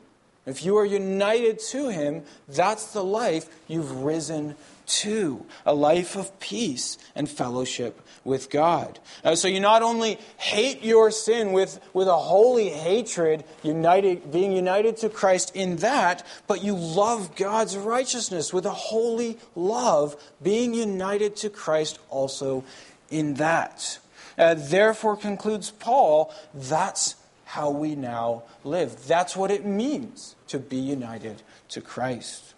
If 0.50 0.66
you 0.66 0.78
are 0.78 0.86
united 0.86 1.60
to 1.70 1.90
Him, 1.90 2.24
that's 2.48 2.92
the 2.92 3.04
life 3.04 3.48
you've 3.68 4.04
risen 4.04 4.56
to 4.88 5.46
a 5.68 5.74
life 5.74 6.16
of 6.16 6.40
peace 6.40 6.98
and 7.16 7.30
fellowship 7.30 8.02
with 8.24 8.50
God. 8.50 9.00
Uh, 9.24 9.36
so 9.36 9.48
you 9.48 9.60
not 9.60 9.84
only 9.84 10.18
hate 10.38 10.84
your 10.84 11.12
sin 11.12 11.54
with, 11.54 11.80
with 11.94 12.08
a 12.08 12.18
holy 12.18 12.70
hatred, 12.70 13.44
united, 13.62 14.32
being 14.32 14.52
united 14.52 14.98
to 14.98 15.10
Christ 15.10 15.56
in 15.56 15.78
that, 15.78 16.26
but 16.48 16.64
you 16.64 16.76
love 16.76 17.36
God's 17.36 17.78
righteousness 17.78 18.52
with 18.52 18.66
a 18.66 18.72
holy 18.72 19.38
love, 19.56 20.16
being 20.42 20.74
united 20.74 21.36
to 21.38 21.52
Christ 21.52 22.00
also 22.10 22.64
in 23.12 23.36
that. 23.36 24.00
Uh, 24.40 24.56
therefore, 24.56 25.16
concludes 25.16 25.70
Paul, 25.70 26.34
that's 26.56 27.16
how 27.46 27.70
we 27.70 27.94
now 27.96 28.44
live. 28.64 29.08
That's 29.08 29.36
what 29.36 29.52
it 29.52 29.66
means 29.66 30.36
to 30.50 30.60
be 30.60 30.78
united 30.78 31.42
to 31.70 31.82
Christ. 31.82 32.54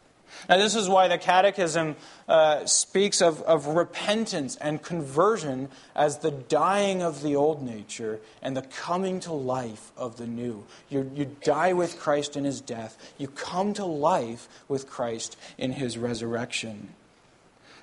Now, 0.49 0.57
this 0.57 0.75
is 0.75 0.89
why 0.89 1.07
the 1.07 1.17
Catechism 1.17 1.95
uh, 2.27 2.65
speaks 2.65 3.21
of, 3.21 3.41
of 3.43 3.67
repentance 3.67 4.55
and 4.55 4.81
conversion 4.81 5.69
as 5.95 6.19
the 6.19 6.31
dying 6.31 7.03
of 7.03 7.21
the 7.21 7.35
old 7.35 7.61
nature 7.61 8.19
and 8.41 8.55
the 8.55 8.61
coming 8.61 9.19
to 9.21 9.33
life 9.33 9.91
of 9.97 10.17
the 10.17 10.27
new. 10.27 10.65
You, 10.89 11.11
you 11.13 11.35
die 11.43 11.73
with 11.73 11.99
Christ 11.99 12.35
in 12.35 12.45
his 12.45 12.61
death, 12.61 13.13
you 13.17 13.27
come 13.27 13.73
to 13.73 13.85
life 13.85 14.47
with 14.67 14.89
Christ 14.89 15.37
in 15.57 15.73
his 15.73 15.97
resurrection. 15.97 16.89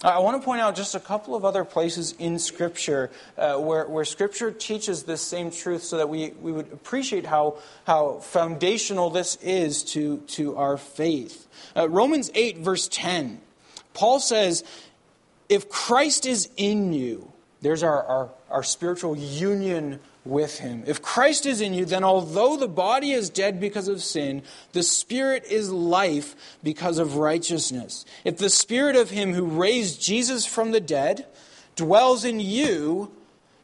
I 0.02 0.20
want 0.20 0.40
to 0.40 0.44
point 0.44 0.60
out 0.60 0.76
just 0.76 0.94
a 0.94 1.00
couple 1.00 1.34
of 1.34 1.44
other 1.44 1.64
places 1.64 2.14
in 2.20 2.38
Scripture 2.38 3.10
uh, 3.36 3.56
where, 3.56 3.86
where 3.88 4.04
Scripture 4.04 4.52
teaches 4.52 5.02
this 5.02 5.20
same 5.20 5.50
truth 5.50 5.82
so 5.82 5.96
that 5.96 6.08
we, 6.08 6.30
we 6.40 6.52
would 6.52 6.72
appreciate 6.72 7.26
how, 7.26 7.58
how 7.84 8.18
foundational 8.20 9.10
this 9.10 9.36
is 9.42 9.82
to, 9.84 10.18
to 10.28 10.56
our 10.56 10.76
faith. 10.76 11.48
Uh, 11.76 11.88
Romans 11.88 12.30
8, 12.34 12.58
verse 12.58 12.86
10, 12.86 13.40
Paul 13.92 14.20
says, 14.20 14.62
If 15.48 15.68
Christ 15.68 16.26
is 16.26 16.48
in 16.56 16.92
you, 16.92 17.32
there's 17.60 17.82
our, 17.82 18.04
our, 18.04 18.30
our 18.50 18.62
spiritual 18.62 19.16
union 19.16 19.98
with 20.28 20.58
him. 20.58 20.84
If 20.86 21.00
Christ 21.00 21.46
is 21.46 21.60
in 21.60 21.74
you, 21.74 21.84
then 21.84 22.04
although 22.04 22.56
the 22.56 22.68
body 22.68 23.12
is 23.12 23.30
dead 23.30 23.58
because 23.58 23.88
of 23.88 24.02
sin, 24.02 24.42
the 24.72 24.82
spirit 24.82 25.44
is 25.46 25.72
life 25.72 26.36
because 26.62 26.98
of 26.98 27.16
righteousness. 27.16 28.04
If 28.24 28.36
the 28.36 28.50
spirit 28.50 28.94
of 28.94 29.10
him 29.10 29.32
who 29.32 29.46
raised 29.46 30.02
Jesus 30.02 30.44
from 30.44 30.70
the 30.70 30.80
dead 30.80 31.26
dwells 31.76 32.24
in 32.24 32.40
you, 32.40 33.10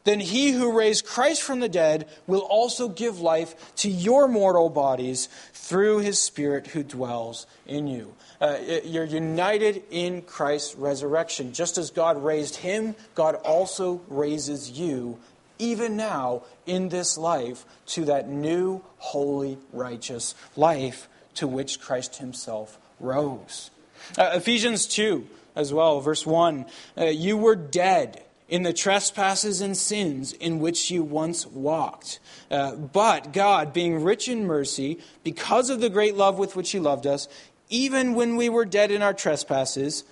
then 0.05 0.19
he 0.19 0.51
who 0.51 0.77
raised 0.77 1.05
Christ 1.05 1.41
from 1.41 1.59
the 1.59 1.69
dead 1.69 2.07
will 2.27 2.41
also 2.41 2.87
give 2.87 3.19
life 3.19 3.75
to 3.77 3.89
your 3.89 4.27
mortal 4.27 4.69
bodies 4.69 5.29
through 5.53 5.99
his 5.99 6.21
spirit 6.21 6.67
who 6.67 6.83
dwells 6.83 7.47
in 7.65 7.87
you. 7.87 8.13
Uh, 8.39 8.57
you're 8.83 9.05
united 9.05 9.83
in 9.89 10.21
Christ's 10.21 10.75
resurrection. 10.75 11.53
Just 11.53 11.77
as 11.77 11.89
God 11.89 12.23
raised 12.23 12.57
him, 12.57 12.95
God 13.15 13.35
also 13.35 14.01
raises 14.07 14.69
you 14.69 15.17
even 15.59 15.97
now 15.97 16.43
in 16.65 16.89
this 16.89 17.17
life, 17.17 17.65
to 17.87 18.05
that 18.05 18.29
new, 18.29 18.81
holy, 18.97 19.57
righteous 19.71 20.35
life 20.55 21.07
to 21.35 21.47
which 21.47 21.79
Christ 21.79 22.17
himself 22.17 22.77
rose. 22.99 23.69
Uh, 24.17 24.31
Ephesians 24.33 24.85
2 24.87 25.27
as 25.55 25.73
well, 25.73 26.01
verse 26.01 26.25
1 26.25 26.65
uh, 26.97 27.05
You 27.05 27.37
were 27.37 27.55
dead 27.55 28.23
in 28.47 28.63
the 28.63 28.73
trespasses 28.73 29.61
and 29.61 29.75
sins 29.75 30.33
in 30.33 30.59
which 30.59 30.91
you 30.91 31.03
once 31.03 31.45
walked. 31.47 32.19
Uh, 32.51 32.75
but 32.75 33.33
God, 33.33 33.73
being 33.73 34.03
rich 34.03 34.27
in 34.27 34.45
mercy, 34.45 34.99
because 35.23 35.69
of 35.69 35.81
the 35.81 35.89
great 35.89 36.15
love 36.15 36.37
with 36.37 36.55
which 36.55 36.71
He 36.71 36.79
loved 36.79 37.07
us, 37.07 37.27
even 37.69 38.13
when 38.13 38.35
we 38.35 38.49
were 38.49 38.65
dead 38.65 38.91
in 38.91 39.01
our 39.01 39.13
trespasses, 39.13 40.03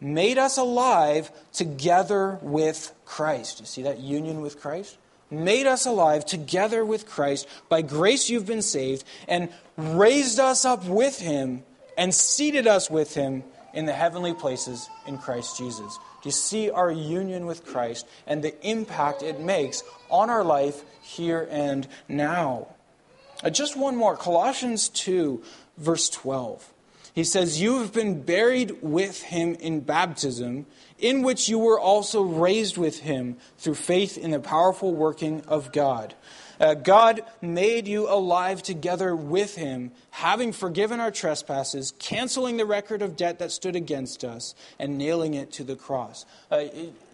made 0.00 0.38
us 0.38 0.56
alive 0.58 1.30
together 1.52 2.38
with 2.42 2.92
Christ. 3.04 3.60
You 3.60 3.66
see 3.66 3.82
that 3.82 3.98
union 3.98 4.40
with 4.40 4.60
Christ? 4.60 4.98
Made 5.30 5.66
us 5.66 5.86
alive 5.86 6.24
together 6.24 6.84
with 6.84 7.06
Christ. 7.06 7.48
By 7.68 7.82
grace 7.82 8.30
you've 8.30 8.46
been 8.46 8.62
saved, 8.62 9.04
and 9.26 9.48
raised 9.76 10.38
us 10.38 10.64
up 10.64 10.84
with 10.84 11.18
him, 11.18 11.64
and 11.96 12.14
seated 12.14 12.66
us 12.66 12.90
with 12.90 13.14
him 13.14 13.42
in 13.72 13.86
the 13.86 13.92
heavenly 13.92 14.34
places 14.34 14.88
in 15.06 15.18
Christ 15.18 15.58
Jesus. 15.58 15.98
Do 16.22 16.28
you 16.28 16.32
see 16.32 16.70
our 16.70 16.90
union 16.90 17.46
with 17.46 17.64
Christ 17.64 18.06
and 18.26 18.42
the 18.42 18.54
impact 18.66 19.22
it 19.22 19.38
makes 19.38 19.82
on 20.10 20.30
our 20.30 20.42
life 20.42 20.82
here 21.02 21.46
and 21.50 21.86
now? 22.08 22.68
Uh, 23.44 23.50
just 23.50 23.76
one 23.76 23.96
more 23.96 24.16
Colossians 24.16 24.88
2, 24.88 25.42
verse 25.76 26.08
12. 26.08 26.72
He 27.16 27.24
says, 27.24 27.62
You 27.62 27.78
have 27.78 27.94
been 27.94 28.20
buried 28.20 28.82
with 28.82 29.22
him 29.22 29.54
in 29.54 29.80
baptism, 29.80 30.66
in 30.98 31.22
which 31.22 31.48
you 31.48 31.58
were 31.58 31.80
also 31.80 32.20
raised 32.20 32.76
with 32.76 33.00
him 33.00 33.38
through 33.56 33.76
faith 33.76 34.18
in 34.18 34.32
the 34.32 34.38
powerful 34.38 34.94
working 34.94 35.40
of 35.48 35.72
God. 35.72 36.14
Uh, 36.60 36.74
God 36.74 37.22
made 37.40 37.88
you 37.88 38.06
alive 38.06 38.62
together 38.62 39.16
with 39.16 39.56
him, 39.56 39.92
having 40.10 40.52
forgiven 40.52 41.00
our 41.00 41.10
trespasses, 41.10 41.94
canceling 41.98 42.58
the 42.58 42.66
record 42.66 43.00
of 43.00 43.16
debt 43.16 43.38
that 43.38 43.50
stood 43.50 43.76
against 43.76 44.22
us, 44.22 44.54
and 44.78 44.98
nailing 44.98 45.32
it 45.32 45.50
to 45.52 45.64
the 45.64 45.76
cross. 45.76 46.26
Uh, 46.50 46.64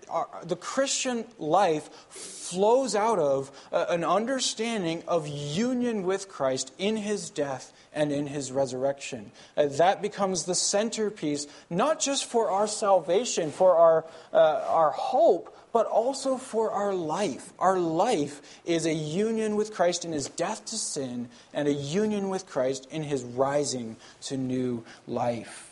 our, 0.09 0.29
the 0.45 0.57
Christian 0.57 1.25
life 1.39 1.91
flows 2.11 2.95
out 2.95 3.19
of 3.19 3.51
uh, 3.73 3.87
an 3.89 4.05
understanding 4.05 5.03
of 5.09 5.27
union 5.27 6.03
with 6.05 6.29
Christ 6.29 6.73
in 6.79 6.97
his 6.97 7.31
death 7.31 7.73
and 7.93 8.13
in 8.13 8.27
his 8.27 8.53
resurrection. 8.53 9.33
Uh, 9.57 9.67
that 9.67 10.03
becomes 10.03 10.45
the 10.45 10.55
centerpiece, 10.55 11.47
not 11.71 12.01
just 12.01 12.25
for 12.25 12.51
our 12.51 12.67
salvation, 12.67 13.51
for 13.51 13.77
our, 13.77 14.05
uh, 14.33 14.65
our 14.67 14.91
hope, 14.91 15.57
but 15.73 15.87
also 15.87 16.37
for 16.37 16.71
our 16.71 16.95
life. 16.95 17.53
Our 17.59 17.79
life 17.79 18.61
is 18.65 18.87
a 18.87 18.93
union 18.93 19.57
with 19.57 19.73
Christ 19.73 20.05
in 20.05 20.13
his 20.13 20.29
death 20.29 20.65
to 20.67 20.77
sin 20.77 21.29
and 21.55 21.67
a 21.67 21.73
union 21.73 22.29
with 22.29 22.47
Christ 22.47 22.87
in 22.91 23.03
his 23.03 23.25
rising 23.25 23.97
to 24.23 24.37
new 24.37 24.85
life. 25.07 25.72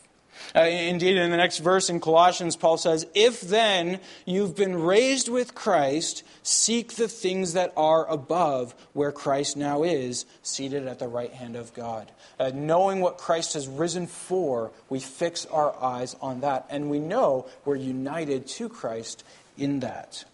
Uh, 0.55 0.63
indeed, 0.63 1.17
in 1.17 1.31
the 1.31 1.37
next 1.37 1.59
verse 1.59 1.91
in 1.91 2.01
Colossians, 2.01 2.57
Paul 2.57 2.77
says, 2.77 3.07
If 3.15 3.41
then 3.41 4.01
you've 4.25 4.57
been 4.57 4.75
raised 4.75 5.29
with 5.29 5.55
Christ, 5.55 6.25
seek 6.43 6.95
the 6.95 7.09
things 7.09 7.53
that 7.53 7.73
are 7.77 8.07
above, 8.09 8.75
where 8.93 9.13
Christ 9.13 9.57
now 9.57 9.83
is, 9.83 10.27
seated 10.43 10.87
at 10.87 10.99
the 10.99 11.09
right 11.09 11.33
hand 11.33 11.57
of 11.57 11.73
God. 11.75 12.11
Uh, 12.39 12.51
knowing 12.55 13.01
what 13.01 13.19
Christ 13.19 13.55
has 13.55 13.69
risen 13.69 14.07
for, 14.07 14.73
we 14.89 14.99
fix 14.99 15.47
our 15.47 15.75
eyes 15.83 16.17
on 16.21 16.41
that, 16.41 16.67
and 16.71 16.91
we 16.91 16.99
know 16.99 17.47
we're 17.65 17.77
united 17.77 18.47
to 18.49 18.69
Christ 18.69 19.25
in 19.57 19.81
that. 19.81 20.25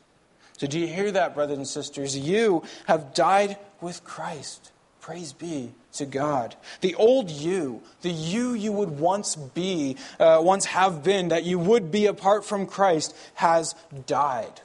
So, 0.57 0.67
do 0.67 0.79
you 0.79 0.87
hear 0.87 1.11
that, 1.13 1.35
brothers 1.35 1.59
and 1.59 1.69
sisters? 1.69 2.17
You 2.17 2.63
have 2.87 3.13
died 3.13 3.59
with 3.81 4.05
Christ. 4.05 4.73
Praise 5.07 5.33
be 5.33 5.71
to 5.93 6.05
God. 6.05 6.57
The 6.81 6.97
old 6.97 7.31
you, 7.31 7.81
the 8.03 8.11
you 8.11 8.55
you 8.55 8.73
would 8.73 8.99
once 8.99 9.37
be, 9.37 9.99
uh, 10.19 10.41
once 10.43 10.65
have 10.65 11.05
been, 11.05 11.29
that 11.29 11.45
you 11.45 11.61
would 11.61 11.93
be 11.93 12.07
apart 12.07 12.45
from 12.45 12.67
Christ, 12.67 13.15
has 13.35 13.77
died. 14.09 14.63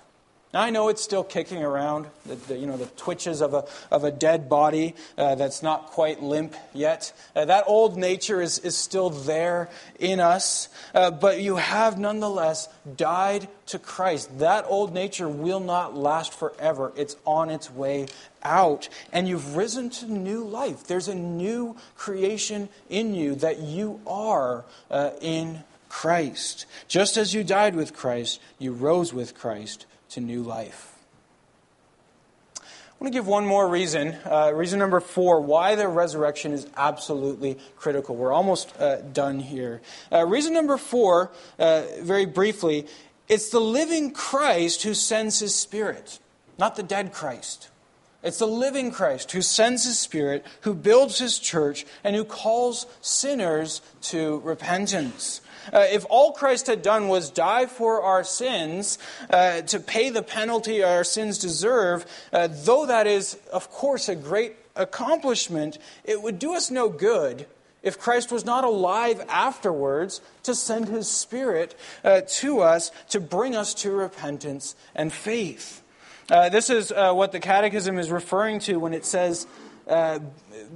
Now, 0.51 0.61
I 0.63 0.71
know 0.71 0.89
it's 0.89 1.01
still 1.03 1.23
kicking 1.23 1.63
around, 1.63 2.07
the, 2.25 2.35
the, 2.35 2.57
you 2.57 2.65
know, 2.65 2.75
the 2.75 2.87
twitches 2.87 3.41
of 3.41 3.53
a, 3.53 3.65
of 3.89 4.03
a 4.03 4.11
dead 4.11 4.49
body 4.49 4.95
uh, 5.17 5.35
that's 5.35 5.63
not 5.63 5.87
quite 5.91 6.21
limp 6.21 6.55
yet. 6.73 7.13
Uh, 7.35 7.45
that 7.45 7.63
old 7.67 7.95
nature 7.95 8.41
is, 8.41 8.59
is 8.59 8.75
still 8.75 9.11
there 9.11 9.69
in 9.99 10.19
us, 10.19 10.67
uh, 10.93 11.11
but 11.11 11.39
you 11.39 11.55
have 11.55 11.99
nonetheless 11.99 12.67
died 12.97 13.47
to 13.67 13.79
Christ. 13.79 14.39
That 14.39 14.65
old 14.67 14.93
nature 14.93 15.29
will 15.29 15.61
not 15.61 15.95
last 15.95 16.33
forever. 16.33 16.91
It's 16.97 17.15
on 17.25 17.49
its 17.49 17.71
way 17.71 18.07
out, 18.43 18.89
and 19.11 19.27
you've 19.27 19.55
risen 19.55 19.89
to 19.89 20.05
new 20.05 20.43
life. 20.43 20.85
There's 20.85 21.07
a 21.07 21.15
new 21.15 21.75
creation 21.95 22.69
in 22.89 23.15
you 23.15 23.35
that 23.35 23.59
you 23.59 24.01
are 24.05 24.65
uh, 24.89 25.11
in 25.21 25.63
Christ. 25.89 26.65
Just 26.87 27.17
as 27.17 27.33
you 27.33 27.43
died 27.43 27.75
with 27.75 27.93
Christ, 27.93 28.39
you 28.59 28.71
rose 28.71 29.13
with 29.13 29.35
Christ 29.35 29.85
to 30.09 30.21
new 30.21 30.41
life. 30.41 30.87
I 32.57 33.03
want 33.03 33.13
to 33.13 33.17
give 33.17 33.25
one 33.25 33.47
more 33.47 33.67
reason, 33.67 34.15
uh, 34.29 34.51
reason 34.53 34.77
number 34.77 34.99
four, 34.99 35.41
why 35.41 35.73
the 35.73 35.87
resurrection 35.87 36.51
is 36.51 36.67
absolutely 36.77 37.57
critical. 37.75 38.15
We're 38.15 38.31
almost 38.31 38.79
uh, 38.79 38.97
done 38.97 39.39
here. 39.39 39.81
Uh, 40.11 40.27
reason 40.27 40.53
number 40.53 40.77
four, 40.77 41.31
uh, 41.57 41.81
very 42.01 42.27
briefly, 42.27 42.85
it's 43.27 43.49
the 43.49 43.59
living 43.59 44.11
Christ 44.11 44.83
who 44.83 44.93
sends 44.93 45.39
his 45.39 45.55
Spirit, 45.55 46.19
not 46.59 46.75
the 46.75 46.83
dead 46.83 47.11
Christ. 47.11 47.70
It's 48.23 48.37
the 48.37 48.47
living 48.47 48.91
Christ 48.91 49.31
who 49.31 49.41
sends 49.41 49.85
his 49.85 49.97
Spirit, 49.97 50.45
who 50.61 50.73
builds 50.73 51.17
his 51.17 51.39
church, 51.39 51.85
and 52.03 52.15
who 52.15 52.23
calls 52.23 52.85
sinners 53.01 53.81
to 54.03 54.39
repentance. 54.39 55.41
Uh, 55.71 55.85
if 55.89 56.05
all 56.09 56.31
Christ 56.31 56.67
had 56.67 56.81
done 56.81 57.07
was 57.07 57.29
die 57.29 57.65
for 57.65 58.01
our 58.01 58.23
sins, 58.23 58.97
uh, 59.29 59.61
to 59.61 59.79
pay 59.79 60.09
the 60.09 60.23
penalty 60.23 60.83
our 60.83 61.03
sins 61.03 61.37
deserve, 61.37 62.05
uh, 62.31 62.47
though 62.47 62.85
that 62.85 63.07
is, 63.07 63.37
of 63.51 63.71
course, 63.71 64.09
a 64.09 64.15
great 64.15 64.55
accomplishment, 64.75 65.77
it 66.03 66.21
would 66.21 66.39
do 66.39 66.55
us 66.55 66.71
no 66.71 66.89
good 66.89 67.47
if 67.83 67.99
Christ 67.99 68.31
was 68.31 68.45
not 68.45 68.63
alive 68.63 69.23
afterwards 69.27 70.21
to 70.43 70.53
send 70.53 70.87
his 70.87 71.09
Spirit 71.09 71.75
uh, 72.03 72.21
to 72.27 72.61
us 72.61 72.91
to 73.09 73.19
bring 73.19 73.55
us 73.55 73.73
to 73.75 73.91
repentance 73.91 74.75
and 74.93 75.11
faith. 75.11 75.81
Uh, 76.29 76.49
this 76.49 76.69
is 76.69 76.91
uh, 76.91 77.13
what 77.13 77.31
the 77.31 77.39
Catechism 77.39 77.97
is 77.97 78.09
referring 78.11 78.59
to 78.59 78.77
when 78.77 78.93
it 78.93 79.05
says, 79.05 79.47
uh, 79.87 80.19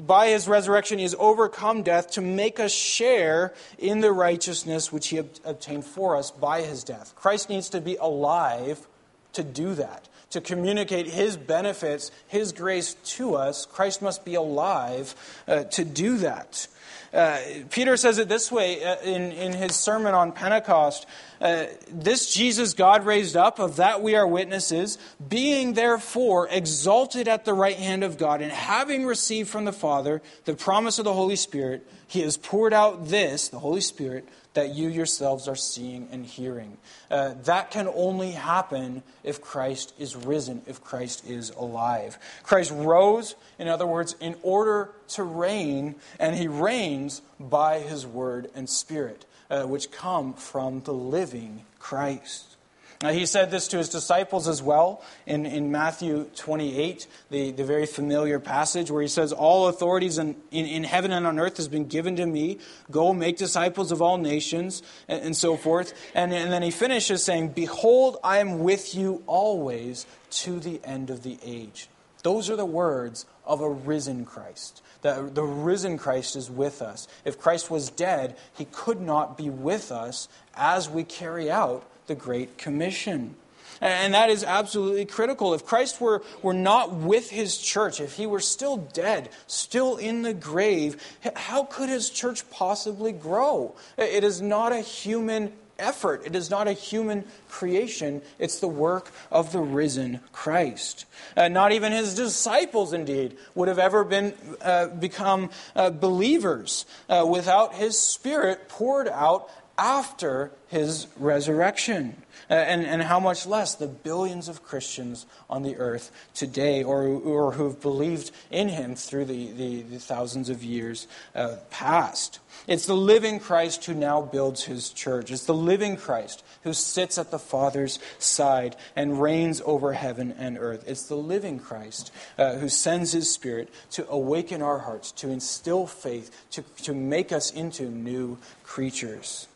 by 0.06 0.28
his 0.28 0.48
resurrection, 0.48 0.98
he 0.98 1.04
has 1.04 1.16
overcome 1.18 1.84
death 1.84 2.12
to 2.12 2.22
make 2.22 2.60
us 2.60 2.74
share 2.74 3.54
in 3.78 4.02
the 4.02 4.12
righteousness 4.12 4.92
which 4.92 5.08
he 5.08 5.20
ob- 5.20 5.30
obtained 5.46 5.86
for 5.86 6.18
us 6.18 6.32
by 6.32 6.62
his 6.62 6.84
death. 6.84 7.16
Christ 7.16 7.50
needs 7.50 7.70
to 7.70 7.80
be 7.80 7.96
alive 7.96 8.88
to 9.34 9.44
do 9.44 9.76
that, 9.76 10.10
to 10.32 10.42
communicate 10.42 11.08
his 11.08 11.38
benefits, 11.38 12.12
his 12.28 12.52
grace 12.52 12.96
to 13.06 13.36
us. 13.36 13.66
Christ 13.66 14.02
must 14.02 14.26
be 14.26 14.36
alive 14.36 15.16
uh, 15.48 15.64
to 15.66 15.86
do 15.86 16.18
that. 16.18 16.68
Uh, 17.16 17.40
Peter 17.70 17.96
says 17.96 18.18
it 18.18 18.28
this 18.28 18.52
way 18.52 18.84
uh, 18.84 19.00
in, 19.00 19.32
in 19.32 19.54
his 19.54 19.74
sermon 19.74 20.14
on 20.14 20.34
Pentecost 20.34 21.06
uh, 21.40 21.66
This 21.90 22.34
Jesus 22.34 22.74
God 22.74 23.06
raised 23.06 23.38
up, 23.38 23.58
of 23.58 23.78
that 23.78 24.02
we 24.02 24.16
are 24.16 24.28
witnesses, 24.28 24.98
being 25.26 25.74
therefore 25.74 26.50
exalted 26.52 27.30
at 27.30 27.46
the 27.46 27.54
right 27.54 27.78
hand 27.78 28.04
of 28.04 28.18
God, 28.18 28.42
and 28.42 28.52
having 28.52 29.06
received 29.06 29.50
from 29.50 29.64
the 29.64 29.72
Father 29.72 30.22
the 30.44 30.56
promise 30.56 31.00
of 31.00 31.06
the 31.06 31.14
Holy 31.14 31.38
Spirit, 31.38 31.88
he 32.06 32.20
has 32.20 32.36
poured 32.36 32.74
out 32.74 33.08
this, 33.08 33.48
the 33.48 33.60
Holy 33.60 33.82
Spirit, 33.82 34.28
that 34.56 34.74
you 34.74 34.90
yourselves 34.90 35.48
are 35.48 35.56
seeing 35.56 36.08
and 36.12 36.26
hearing. 36.26 36.78
Uh, 37.12 37.36
that 37.44 37.72
can 37.72 37.88
only 37.94 38.32
happen 38.32 39.04
if 39.24 39.42
Christ 39.42 39.94
is 40.00 40.16
risen, 40.16 40.62
if 40.66 40.84
Christ 40.84 41.26
is 41.30 41.52
alive. 41.52 42.18
Christ 42.44 42.72
rose, 42.72 43.36
in 43.60 43.68
other 43.68 43.86
words, 43.86 44.16
in 44.20 44.36
order 44.42 44.90
to 45.10 45.24
reign, 45.24 45.96
and 46.20 46.36
he 46.36 46.48
reigns 46.48 47.22
by 47.40 47.80
his 47.80 48.08
word 48.08 48.50
and 48.56 48.70
spirit, 48.70 49.26
uh, 49.50 49.64
which 49.64 49.92
come 49.92 50.34
from 50.34 50.82
the 50.82 50.94
living 50.94 51.66
Christ. 51.78 52.55
Now, 53.02 53.10
he 53.10 53.26
said 53.26 53.52
this 53.52 53.68
to 53.70 53.78
his 53.78 53.90
disciples 53.90 54.48
as 54.48 54.64
well 54.64 55.04
in, 55.26 55.46
in 55.46 55.72
Matthew 55.72 56.30
28, 56.36 57.08
the, 57.30 57.52
the 57.52 57.66
very 57.66 57.86
familiar 57.86 58.40
passage 58.40 58.90
where 58.90 59.02
he 59.02 59.08
says, 59.10 59.34
All 59.34 59.68
authorities 59.68 60.18
in, 60.18 60.36
in, 60.52 60.66
in 60.66 60.84
heaven 60.86 61.12
and 61.12 61.28
on 61.28 61.38
earth 61.38 61.58
has 61.58 61.68
been 61.68 61.88
given 61.88 62.16
to 62.16 62.26
me. 62.26 62.60
Go 62.90 63.14
make 63.14 63.38
disciples 63.38 63.92
of 63.92 64.02
all 64.02 64.18
nations, 64.18 64.82
and, 65.10 65.22
and 65.22 65.38
so 65.38 65.58
forth. 65.58 65.94
And, 66.14 66.34
and 66.34 66.52
then 66.52 66.64
he 66.64 66.72
finishes 66.72 67.24
saying, 67.24 67.50
Behold, 67.50 68.18
I 68.24 68.38
am 68.38 68.60
with 68.60 68.96
you 68.96 69.24
always 69.28 70.06
to 70.32 70.60
the 70.60 70.80
end 70.84 71.10
of 71.10 71.24
the 71.24 71.38
age. 71.44 71.90
Those 72.24 72.50
are 72.50 72.56
the 72.56 72.66
words 72.66 73.26
of 73.46 73.62
a 73.62 73.70
risen 73.70 74.26
Christ. 74.26 74.82
The, 75.02 75.30
the 75.32 75.44
risen 75.44 75.98
Christ 75.98 76.36
is 76.36 76.50
with 76.50 76.82
us. 76.82 77.08
If 77.26 77.40
Christ 77.40 77.70
was 77.70 77.90
dead, 77.90 78.38
he 78.58 78.66
could 78.66 79.02
not 79.02 79.38
be 79.38 79.50
with 79.50 79.92
us 79.92 80.28
as 80.56 80.90
we 80.90 81.04
carry 81.04 81.52
out 81.52 81.86
the 82.08 82.16
Great 82.16 82.58
Commission. 82.58 83.36
And 83.82 84.14
that 84.14 84.30
is 84.30 84.44
absolutely 84.44 85.06
critical. 85.06 85.54
If 85.54 85.66
Christ 85.66 86.00
were, 86.00 86.24
were 86.42 86.54
not 86.54 86.94
with 86.94 87.30
his 87.30 87.58
church, 87.58 88.00
if 88.00 88.14
he 88.14 88.26
were 88.26 88.40
still 88.40 88.78
dead, 88.78 89.30
still 89.48 89.98
in 89.98 90.22
the 90.22 90.34
grave, 90.34 91.02
how 91.36 91.64
could 91.64 91.90
his 91.90 92.10
church 92.10 92.50
possibly 92.50 93.12
grow? 93.12 93.76
It 93.98 94.24
is 94.24 94.42
not 94.42 94.72
a 94.72 94.80
human 94.80 95.52
effort, 95.78 96.22
it 96.26 96.36
is 96.36 96.50
not 96.50 96.70
a 96.70 96.72
human 96.72 97.26
creation, 97.50 98.22
it's 98.40 98.60
the 98.60 98.68
work 98.68 99.12
of 99.30 99.52
the 99.52 99.60
risen 99.60 100.22
Christ. 100.32 101.06
Uh, 101.36 101.50
not 101.50 101.74
even 101.74 101.92
his 101.92 102.16
disciples, 102.16 102.94
indeed, 102.94 103.36
would 103.56 103.68
have 103.68 103.80
ever 103.80 104.06
been, 104.06 104.34
uh, 104.62 104.88
become 104.88 105.50
uh, 105.76 105.90
believers 105.90 106.86
uh, 107.10 107.26
without 107.30 107.76
his 107.76 108.00
Spirit 108.00 108.70
poured 108.70 109.10
out 109.10 109.50
after 109.78 110.52
his 110.68 111.08
resurrection. 111.18 112.16
Uh, 112.48 112.54
and, 112.54 112.86
and 112.86 113.02
how 113.02 113.20
much 113.20 113.48
less 113.48 113.74
the 113.74 113.88
billions 113.88 114.48
of 114.48 114.62
Christians 114.62 115.26
on 115.50 115.64
the 115.64 115.78
earth 115.78 116.12
today, 116.36 116.84
or, 116.84 117.04
or 117.08 117.54
who 117.54 117.64
have 117.64 117.82
believed 117.82 118.30
in 118.52 118.70
him 118.70 118.94
through 118.94 119.26
the, 119.26 119.52
the, 119.54 119.82
the 119.82 120.00
thousands 120.00 120.50
of 120.50 120.64
years 120.64 121.08
uh, 121.34 121.56
past. 121.72 122.40
It's 122.68 122.86
the 122.86 122.96
living 122.96 123.40
Christ 123.40 123.86
who 123.86 123.96
now 123.96 124.22
builds 124.22 124.64
his 124.64 124.92
church. 124.92 125.32
It's 125.32 125.46
the 125.46 125.56
living 125.56 125.98
Christ 125.98 126.44
who 126.64 126.74
sits 126.74 127.18
at 127.18 127.32
the 127.32 127.40
Father's 127.40 127.98
side 128.20 128.76
and 128.96 129.20
reigns 129.20 129.62
over 129.66 129.94
heaven 129.94 130.36
and 130.38 130.58
earth. 130.60 130.84
It's 130.88 131.08
the 131.08 131.16
living 131.16 131.58
Christ 131.58 132.12
uh, 132.38 132.58
who 132.58 132.70
sends 132.70 133.12
his 133.12 133.32
Spirit 133.32 133.70
to 133.92 134.08
awaken 134.08 134.62
our 134.62 134.80
hearts, 134.80 135.12
to 135.14 135.30
instill 135.30 135.88
faith, 135.88 136.30
to, 136.52 136.62
to 136.84 136.94
make 136.94 137.32
us 137.32 137.52
into 137.52 137.90
new 137.90 138.38
creatures. 138.64 139.48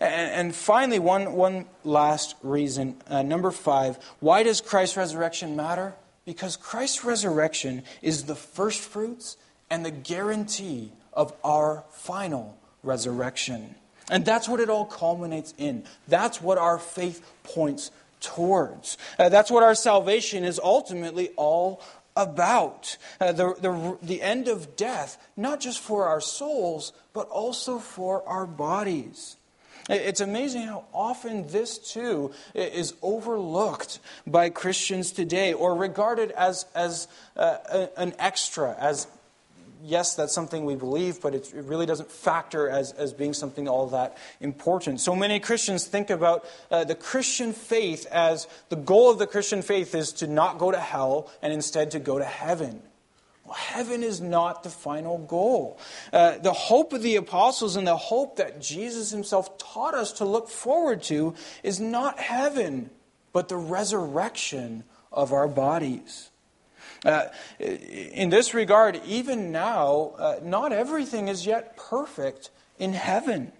And, 0.00 0.54
finally, 0.54 0.98
one, 0.98 1.32
one 1.32 1.66
last 1.84 2.34
reason, 2.42 2.96
uh, 3.08 3.22
number 3.22 3.50
five, 3.50 3.98
why 4.20 4.42
does 4.42 4.60
Christ's 4.60 4.96
resurrection 4.96 5.56
matter? 5.56 5.94
Because 6.24 6.56
Christ's 6.56 7.04
resurrection 7.04 7.82
is 8.02 8.24
the 8.24 8.34
first 8.34 8.80
fruits 8.80 9.36
and 9.70 9.84
the 9.84 9.90
guarantee 9.90 10.92
of 11.12 11.32
our 11.42 11.84
final 11.90 12.58
resurrection. 12.82 13.74
And 14.10 14.24
that's 14.24 14.48
what 14.48 14.60
it 14.60 14.70
all 14.70 14.86
culminates 14.86 15.54
in. 15.58 15.84
That's 16.06 16.40
what 16.40 16.58
our 16.58 16.78
faith 16.78 17.26
points 17.42 17.90
towards. 18.20 18.98
Uh, 19.18 19.28
that's 19.28 19.50
what 19.50 19.62
our 19.62 19.74
salvation 19.74 20.44
is 20.44 20.60
ultimately 20.62 21.30
all 21.36 21.80
about. 22.16 22.96
Uh, 23.20 23.32
the, 23.32 23.54
the, 23.60 23.98
the 24.02 24.22
end 24.22 24.48
of 24.48 24.76
death, 24.76 25.18
not 25.36 25.60
just 25.60 25.78
for 25.78 26.06
our 26.06 26.20
souls, 26.20 26.92
but 27.12 27.28
also 27.28 27.78
for 27.78 28.26
our 28.28 28.46
bodies. 28.46 29.37
It's 29.88 30.20
amazing 30.20 30.62
how 30.62 30.84
often 30.92 31.46
this 31.48 31.78
too 31.78 32.32
is 32.54 32.94
overlooked 33.00 34.00
by 34.26 34.50
Christians 34.50 35.12
today 35.12 35.52
or 35.52 35.74
regarded 35.74 36.30
as, 36.32 36.66
as 36.74 37.08
uh, 37.36 37.86
an 37.96 38.14
extra, 38.18 38.76
as 38.78 39.06
yes, 39.82 40.14
that's 40.14 40.34
something 40.34 40.64
we 40.64 40.74
believe, 40.74 41.20
but 41.20 41.34
it 41.34 41.52
really 41.54 41.86
doesn't 41.86 42.10
factor 42.10 42.68
as, 42.68 42.92
as 42.92 43.12
being 43.12 43.32
something 43.32 43.68
all 43.68 43.86
that 43.88 44.16
important. 44.40 45.00
So 45.00 45.14
many 45.14 45.40
Christians 45.40 45.86
think 45.86 46.10
about 46.10 46.44
uh, 46.70 46.84
the 46.84 46.94
Christian 46.94 47.52
faith 47.52 48.06
as 48.06 48.46
the 48.68 48.76
goal 48.76 49.10
of 49.10 49.18
the 49.18 49.26
Christian 49.26 49.62
faith 49.62 49.94
is 49.94 50.12
to 50.14 50.26
not 50.26 50.58
go 50.58 50.70
to 50.70 50.80
hell 50.80 51.30
and 51.42 51.52
instead 51.52 51.90
to 51.92 51.98
go 51.98 52.18
to 52.18 52.24
heaven. 52.24 52.82
Heaven 53.54 54.02
is 54.02 54.20
not 54.20 54.62
the 54.62 54.70
final 54.70 55.18
goal. 55.18 55.78
Uh, 56.12 56.38
the 56.38 56.52
hope 56.52 56.92
of 56.92 57.02
the 57.02 57.16
apostles 57.16 57.76
and 57.76 57.86
the 57.86 57.96
hope 57.96 58.36
that 58.36 58.60
Jesus 58.60 59.10
himself 59.10 59.58
taught 59.58 59.94
us 59.94 60.12
to 60.14 60.24
look 60.24 60.48
forward 60.48 61.02
to 61.04 61.34
is 61.62 61.80
not 61.80 62.18
heaven, 62.18 62.90
but 63.32 63.48
the 63.48 63.56
resurrection 63.56 64.84
of 65.12 65.32
our 65.32 65.48
bodies. 65.48 66.30
Uh, 67.04 67.26
in 67.58 68.30
this 68.30 68.54
regard, 68.54 69.00
even 69.04 69.52
now, 69.52 70.12
uh, 70.18 70.40
not 70.42 70.72
everything 70.72 71.28
is 71.28 71.46
yet 71.46 71.76
perfect 71.76 72.50
in 72.78 72.92
heaven. 72.92 73.52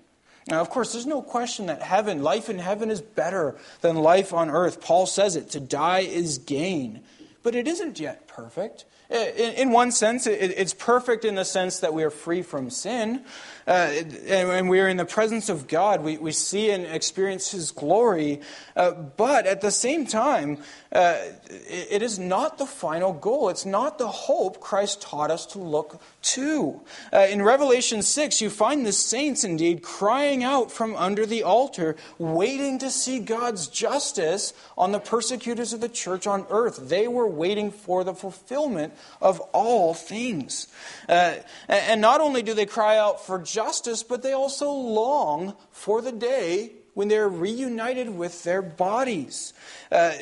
Now, 0.49 0.61
of 0.61 0.71
course, 0.71 0.93
there's 0.93 1.07
no 1.07 1.23
question 1.23 1.67
that 1.67 1.83
heaven, 1.83 2.23
life 2.23 2.49
in 2.49 2.59
heaven, 2.59 2.91
is 2.91 3.03
better 3.03 3.57
than 3.81 3.97
life 3.97 4.33
on 4.33 4.51
earth. 4.51 4.81
Paul 4.81 5.07
says 5.07 5.37
it 5.37 5.51
to 5.51 5.61
die 5.61 6.01
is 6.01 6.39
gain. 6.39 7.03
But 7.43 7.55
it 7.55 7.69
isn't 7.69 8.01
yet 8.01 8.27
perfect. 8.27 8.85
In, 9.11 9.71
one 9.71 9.91
sense, 9.91 10.27
it's 10.27 10.75
perfect 10.75 11.25
in 11.25 11.35
the 11.35 11.45
sense 11.45 11.81
that 11.81 11.95
we 11.95 12.05
are 12.05 12.11
free 12.11 12.43
from 12.43 12.69
sin. 12.69 13.25
Uh, 13.67 14.03
and 14.27 14.69
we 14.69 14.81
are 14.81 14.89
in 14.89 14.97
the 14.97 15.05
presence 15.05 15.51
of 15.51 15.69
God. 15.69 16.03
We, 16.03 16.17
we 16.17 16.33
see 16.33 16.71
and 16.71 16.87
experience 16.87 17.51
His 17.51 17.71
glory. 17.71 18.41
Uh, 18.75 18.93
but 18.93 19.47
at 19.47 19.61
the 19.61 19.71
same 19.71 20.07
time, 20.07 20.59
uh, 20.91 21.19
it 21.49 22.03
is 22.03 22.19
not 22.19 22.57
the 22.57 22.65
final 22.65 23.13
goal. 23.13 23.51
It's 23.51 23.67
not 23.67 23.99
the 23.99 24.09
hope 24.09 24.61
Christ 24.61 25.03
taught 25.03 25.31
us 25.31 25.45
to 25.47 25.59
look 25.59 26.01
to. 26.23 26.81
Uh, 27.13 27.27
in 27.31 27.43
Revelation 27.43 28.01
6, 28.01 28.41
you 28.41 28.49
find 28.49 28.87
the 28.87 28.93
saints 28.93 29.45
indeed 29.45 29.83
crying 29.83 30.43
out 30.43 30.73
from 30.73 30.97
under 30.97 31.27
the 31.27 31.43
altar, 31.43 31.97
waiting 32.17 32.79
to 32.79 32.91
see 32.91 33.19
God's 33.19 33.69
justice 33.69 34.55
on 34.79 34.93
the 34.93 35.01
persecutors 35.01 35.75
of 35.75 35.83
the 35.83 35.91
church 35.91 36.27
on 36.27 36.47
earth. 36.49 36.89
They 36.89 37.07
were 37.07 37.29
waiting 37.29 37.71
for 37.71 38.03
the 38.03 38.15
fulfillment 38.15 38.95
of 39.21 39.41
all 39.53 39.95
things. 39.95 40.69
Uh, 41.09 41.35
and 41.69 42.01
not 42.01 42.21
only 42.21 42.43
do 42.43 42.55
they 42.55 42.67
cry 42.67 42.97
out 42.97 43.25
for 43.25 43.39
justice, 43.39 44.03
but 44.03 44.23
they 44.23 44.33
also 44.33 44.71
long 44.71 45.55
for 45.73 46.01
the 46.01 46.13
day 46.13 46.73
when 46.95 47.09
they're 47.09 47.29
reunited 47.29 48.11
with 48.11 48.43
their 48.43 48.61
bodies. 48.61 49.53
Uh, 49.93 50.13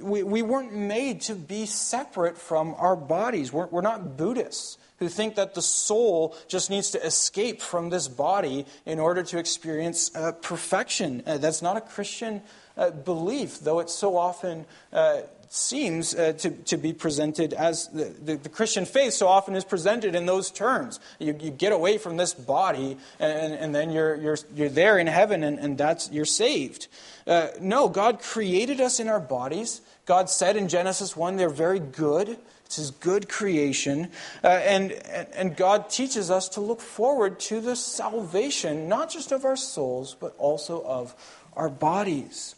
we, 0.00 0.22
we 0.22 0.40
weren't 0.40 0.74
made 0.74 1.20
to 1.20 1.34
be 1.34 1.66
separate 1.66 2.38
from 2.38 2.74
our 2.78 2.96
bodies. 2.96 3.52
We're, 3.52 3.66
we're 3.66 3.82
not 3.82 4.16
Buddhists 4.16 4.78
who 4.98 5.08
think 5.08 5.34
that 5.34 5.54
the 5.54 5.62
soul 5.62 6.34
just 6.48 6.70
needs 6.70 6.90
to 6.92 7.04
escape 7.04 7.60
from 7.60 7.90
this 7.90 8.08
body 8.08 8.64
in 8.86 8.98
order 8.98 9.22
to 9.22 9.38
experience 9.38 10.14
uh, 10.14 10.32
perfection. 10.32 11.22
Uh, 11.26 11.36
that's 11.36 11.60
not 11.60 11.76
a 11.76 11.80
Christian 11.80 12.40
uh, 12.76 12.90
belief, 12.90 13.60
though 13.60 13.80
it's 13.80 13.94
so 13.94 14.16
often 14.16 14.64
uh, 14.92 15.20
seems 15.52 16.14
uh, 16.14 16.32
to, 16.34 16.50
to 16.50 16.76
be 16.76 16.92
presented 16.92 17.52
as 17.52 17.88
the, 17.88 18.04
the, 18.04 18.36
the, 18.36 18.48
Christian 18.48 18.84
faith 18.84 19.12
so 19.14 19.28
often 19.28 19.54
is 19.54 19.64
presented 19.64 20.14
in 20.14 20.26
those 20.26 20.50
terms. 20.50 21.00
You, 21.18 21.36
you 21.40 21.50
get 21.50 21.72
away 21.72 21.98
from 21.98 22.16
this 22.16 22.34
body, 22.34 22.96
and, 23.18 23.54
and 23.54 23.74
then 23.74 23.90
you're, 23.90 24.14
you're, 24.16 24.38
you're 24.54 24.68
there 24.68 24.98
in 24.98 25.06
heaven, 25.06 25.42
and, 25.42 25.58
and 25.58 25.78
that's, 25.78 26.10
you're 26.10 26.24
saved. 26.24 26.88
Uh, 27.26 27.48
no, 27.60 27.88
God 27.88 28.20
created 28.20 28.80
us 28.80 29.00
in 29.00 29.08
our 29.08 29.20
bodies. 29.20 29.80
God 30.06 30.28
said 30.28 30.56
in 30.56 30.68
Genesis 30.68 31.16
1 31.16 31.36
they're 31.36 31.48
very 31.48 31.80
good. 31.80 32.38
It's 32.66 32.76
His 32.76 32.90
good 32.90 33.28
creation. 33.28 34.10
Uh, 34.42 34.48
and, 34.48 34.92
and 34.92 35.56
God 35.56 35.90
teaches 35.90 36.30
us 36.30 36.48
to 36.50 36.60
look 36.60 36.80
forward 36.80 37.40
to 37.40 37.60
the 37.60 37.76
salvation, 37.76 38.88
not 38.88 39.10
just 39.10 39.32
of 39.32 39.44
our 39.44 39.56
souls, 39.56 40.16
but 40.18 40.34
also 40.38 40.82
of 40.84 41.14
our 41.54 41.68
bodies. 41.68 42.54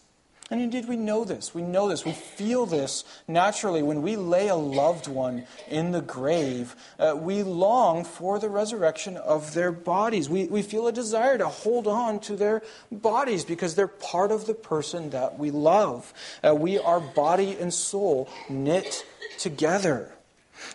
And 0.49 0.61
indeed, 0.61 0.87
we 0.87 0.97
know 0.97 1.25
this. 1.25 1.55
We 1.55 1.63
know 1.63 1.89
this. 1.89 2.05
We 2.05 2.13
feel 2.13 2.67
this 2.67 3.03
naturally. 3.27 3.83
When 3.83 4.01
we 4.03 4.15
lay 4.15 4.47
a 4.47 4.55
loved 4.55 5.09
one 5.09 5.45
in 5.69 5.91
the 5.91 6.01
grave, 6.01 6.77
uh, 7.01 7.17
we 7.21 7.43
long 7.43 8.05
for 8.05 8.39
the 8.39 8.49
resurrection 8.49 9.17
of 9.17 9.55
their 9.55 9.73
bodies. 9.73 10.31
We, 10.31 10.47
we 10.47 10.63
feel 10.63 10.87
a 10.87 10.93
desire 10.93 11.37
to 11.37 11.49
hold 11.49 11.89
on 11.89 12.21
to 12.21 12.37
their 12.37 12.63
bodies 12.93 13.45
because 13.45 13.75
they're 13.75 13.89
part 13.89 14.31
of 14.31 14.47
the 14.47 14.55
person 14.55 15.11
that 15.11 15.37
we 15.37 15.51
love. 15.51 16.15
Uh, 16.47 16.55
we 16.55 16.79
are 16.79 17.01
body 17.01 17.57
and 17.59 17.75
soul 17.75 18.29
knit 18.49 19.05
together. 19.39 20.16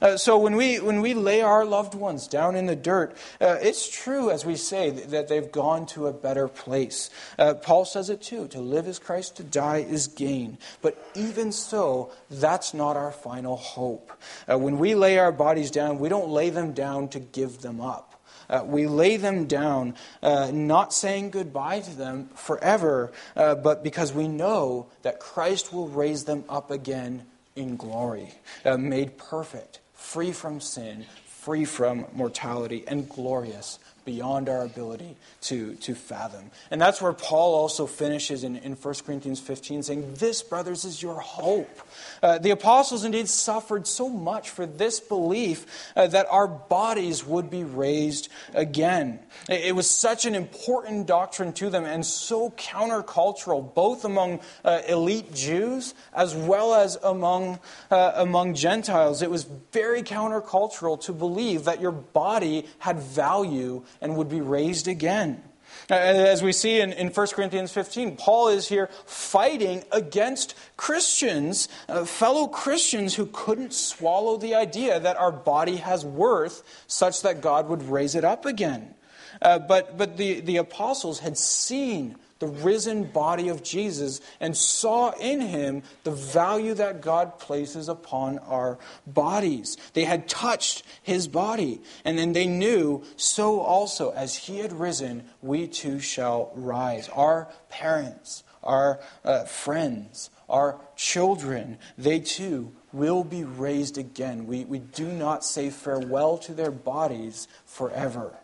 Uh, 0.01 0.17
so 0.17 0.37
when 0.37 0.55
we, 0.55 0.79
when 0.79 1.01
we 1.01 1.13
lay 1.13 1.41
our 1.41 1.65
loved 1.65 1.95
ones 1.95 2.27
down 2.27 2.55
in 2.55 2.65
the 2.65 2.75
dirt, 2.75 3.15
uh, 3.39 3.57
it's 3.61 3.89
true, 3.89 4.29
as 4.29 4.45
we 4.45 4.55
say, 4.55 4.89
that 4.89 5.27
they've 5.27 5.51
gone 5.51 5.85
to 5.87 6.07
a 6.07 6.13
better 6.13 6.47
place. 6.47 7.09
Uh, 7.37 7.53
Paul 7.53 7.85
says 7.85 8.09
it 8.09 8.21
too 8.21 8.47
to 8.49 8.59
live 8.59 8.87
is 8.87 8.99
Christ, 8.99 9.37
to 9.37 9.43
die 9.43 9.77
is 9.77 10.07
gain. 10.07 10.57
But 10.81 10.97
even 11.15 11.51
so, 11.51 12.11
that's 12.29 12.73
not 12.73 12.97
our 12.97 13.11
final 13.11 13.55
hope. 13.55 14.11
Uh, 14.49 14.57
when 14.57 14.77
we 14.77 14.95
lay 14.95 15.17
our 15.17 15.31
bodies 15.31 15.71
down, 15.71 15.99
we 15.99 16.09
don't 16.09 16.29
lay 16.29 16.49
them 16.49 16.73
down 16.73 17.09
to 17.09 17.19
give 17.19 17.61
them 17.61 17.81
up. 17.81 18.11
Uh, 18.49 18.63
we 18.65 18.85
lay 18.85 19.15
them 19.15 19.45
down, 19.45 19.95
uh, 20.21 20.51
not 20.53 20.93
saying 20.93 21.29
goodbye 21.29 21.79
to 21.79 21.95
them 21.95 22.29
forever, 22.35 23.11
uh, 23.37 23.55
but 23.55 23.81
because 23.81 24.11
we 24.11 24.27
know 24.27 24.87
that 25.03 25.21
Christ 25.21 25.71
will 25.71 25.87
raise 25.87 26.25
them 26.25 26.43
up 26.49 26.69
again 26.69 27.25
in 27.55 27.75
glory, 27.75 28.33
uh, 28.65 28.77
made 28.77 29.17
perfect, 29.17 29.79
free 29.93 30.31
from 30.31 30.59
sin, 30.59 31.05
free 31.25 31.65
from 31.65 32.05
mortality, 32.13 32.83
and 32.87 33.09
glorious 33.09 33.79
beyond 34.05 34.49
our 34.49 34.63
ability 34.63 35.15
to, 35.41 35.75
to 35.75 35.95
fathom. 35.95 36.51
And 36.69 36.81
that's 36.81 37.01
where 37.01 37.13
Paul 37.13 37.55
also 37.55 37.85
finishes 37.85 38.43
in, 38.43 38.55
in 38.57 38.73
1 38.73 38.93
Corinthians 39.05 39.39
15, 39.39 39.83
saying, 39.83 40.13
This, 40.15 40.41
brothers, 40.43 40.85
is 40.85 41.01
your 41.01 41.19
hope. 41.19 41.79
Uh, 42.21 42.37
the 42.37 42.51
apostles 42.51 43.03
indeed 43.03 43.27
suffered 43.27 43.87
so 43.87 44.09
much 44.09 44.49
for 44.49 44.65
this 44.65 44.99
belief 44.99 45.65
uh, 45.95 46.07
that 46.07 46.27
our 46.29 46.47
bodies 46.47 47.25
would 47.25 47.49
be 47.49 47.63
raised 47.63 48.29
again. 48.53 49.19
It, 49.49 49.65
it, 49.65 49.75
was 49.75 49.89
such 49.89 50.25
an 50.25 50.35
important 50.35 51.07
doctrine 51.07 51.53
to 51.53 51.69
them 51.69 51.85
and 51.85 52.05
so 52.05 52.51
countercultural, 52.51 53.73
both 53.73 54.05
among 54.05 54.41
uh, 54.63 54.81
elite 54.87 55.33
Jews 55.33 55.93
as 56.13 56.35
well 56.35 56.73
as 56.73 56.97
among, 57.03 57.59
uh, 57.89 58.13
among 58.15 58.55
Gentiles. 58.55 59.21
It 59.21 59.31
was 59.31 59.47
very 59.71 60.03
countercultural 60.03 61.01
to 61.01 61.13
believe 61.13 61.65
that 61.65 61.81
your 61.81 61.91
body 61.91 62.65
had 62.79 62.99
value 62.99 63.83
and 63.99 64.15
would 64.15 64.29
be 64.29 64.41
raised 64.41 64.87
again. 64.87 65.43
As 65.89 66.41
we 66.41 66.51
see 66.51 66.79
in, 66.79 66.93
in 66.93 67.09
1 67.09 67.27
Corinthians 67.27 67.71
15, 67.71 68.15
Paul 68.15 68.49
is 68.49 68.67
here 68.67 68.89
fighting 69.05 69.83
against 69.91 70.55
Christians, 70.77 71.67
uh, 71.89 72.05
fellow 72.05 72.47
Christians 72.47 73.15
who 73.15 73.25
couldn't 73.27 73.73
swallow 73.73 74.37
the 74.37 74.55
idea 74.55 74.99
that 74.99 75.17
our 75.17 75.31
body 75.31 75.77
has 75.77 76.05
worth 76.05 76.63
such 76.87 77.21
that 77.23 77.41
God 77.41 77.67
would 77.67 77.83
raise 77.83 78.15
it 78.15 78.23
up 78.23 78.45
again. 78.45 78.93
Uh, 79.41 79.59
but 79.59 79.97
but 79.97 80.17
the, 80.17 80.39
the 80.41 80.57
apostles 80.57 81.19
had 81.19 81.37
seen 81.37 82.15
the 82.41 82.47
risen 82.47 83.03
body 83.03 83.49
of 83.49 83.61
Jesus 83.61 84.19
and 84.39 84.57
saw 84.57 85.11
in 85.11 85.39
him 85.39 85.83
the 86.03 86.11
value 86.11 86.73
that 86.73 87.01
God 87.01 87.37
places 87.37 87.87
upon 87.87 88.39
our 88.39 88.79
bodies. 89.05 89.77
They 89.93 90.05
had 90.05 90.27
touched 90.27 90.83
his 91.03 91.27
body, 91.27 91.81
and 92.03 92.17
then 92.17 92.33
they 92.33 92.47
knew 92.47 93.03
so 93.15 93.61
also 93.61 94.09
as 94.11 94.35
he 94.35 94.57
had 94.57 94.73
risen, 94.73 95.23
we 95.41 95.67
too 95.67 95.99
shall 95.99 96.51
rise. 96.55 97.07
Our 97.09 97.47
parents, 97.69 98.43
our 98.63 98.99
uh, 99.23 99.43
friends, 99.43 100.31
our 100.49 100.81
children, 100.95 101.77
they 101.95 102.19
too 102.19 102.73
will 102.91 103.23
be 103.23 103.43
raised 103.43 103.99
again. 103.99 104.47
We, 104.47 104.65
we 104.65 104.79
do 104.79 105.05
not 105.11 105.45
say 105.45 105.69
farewell 105.69 106.39
to 106.39 106.53
their 106.53 106.71
bodies 106.71 107.47
forever. 107.65 108.40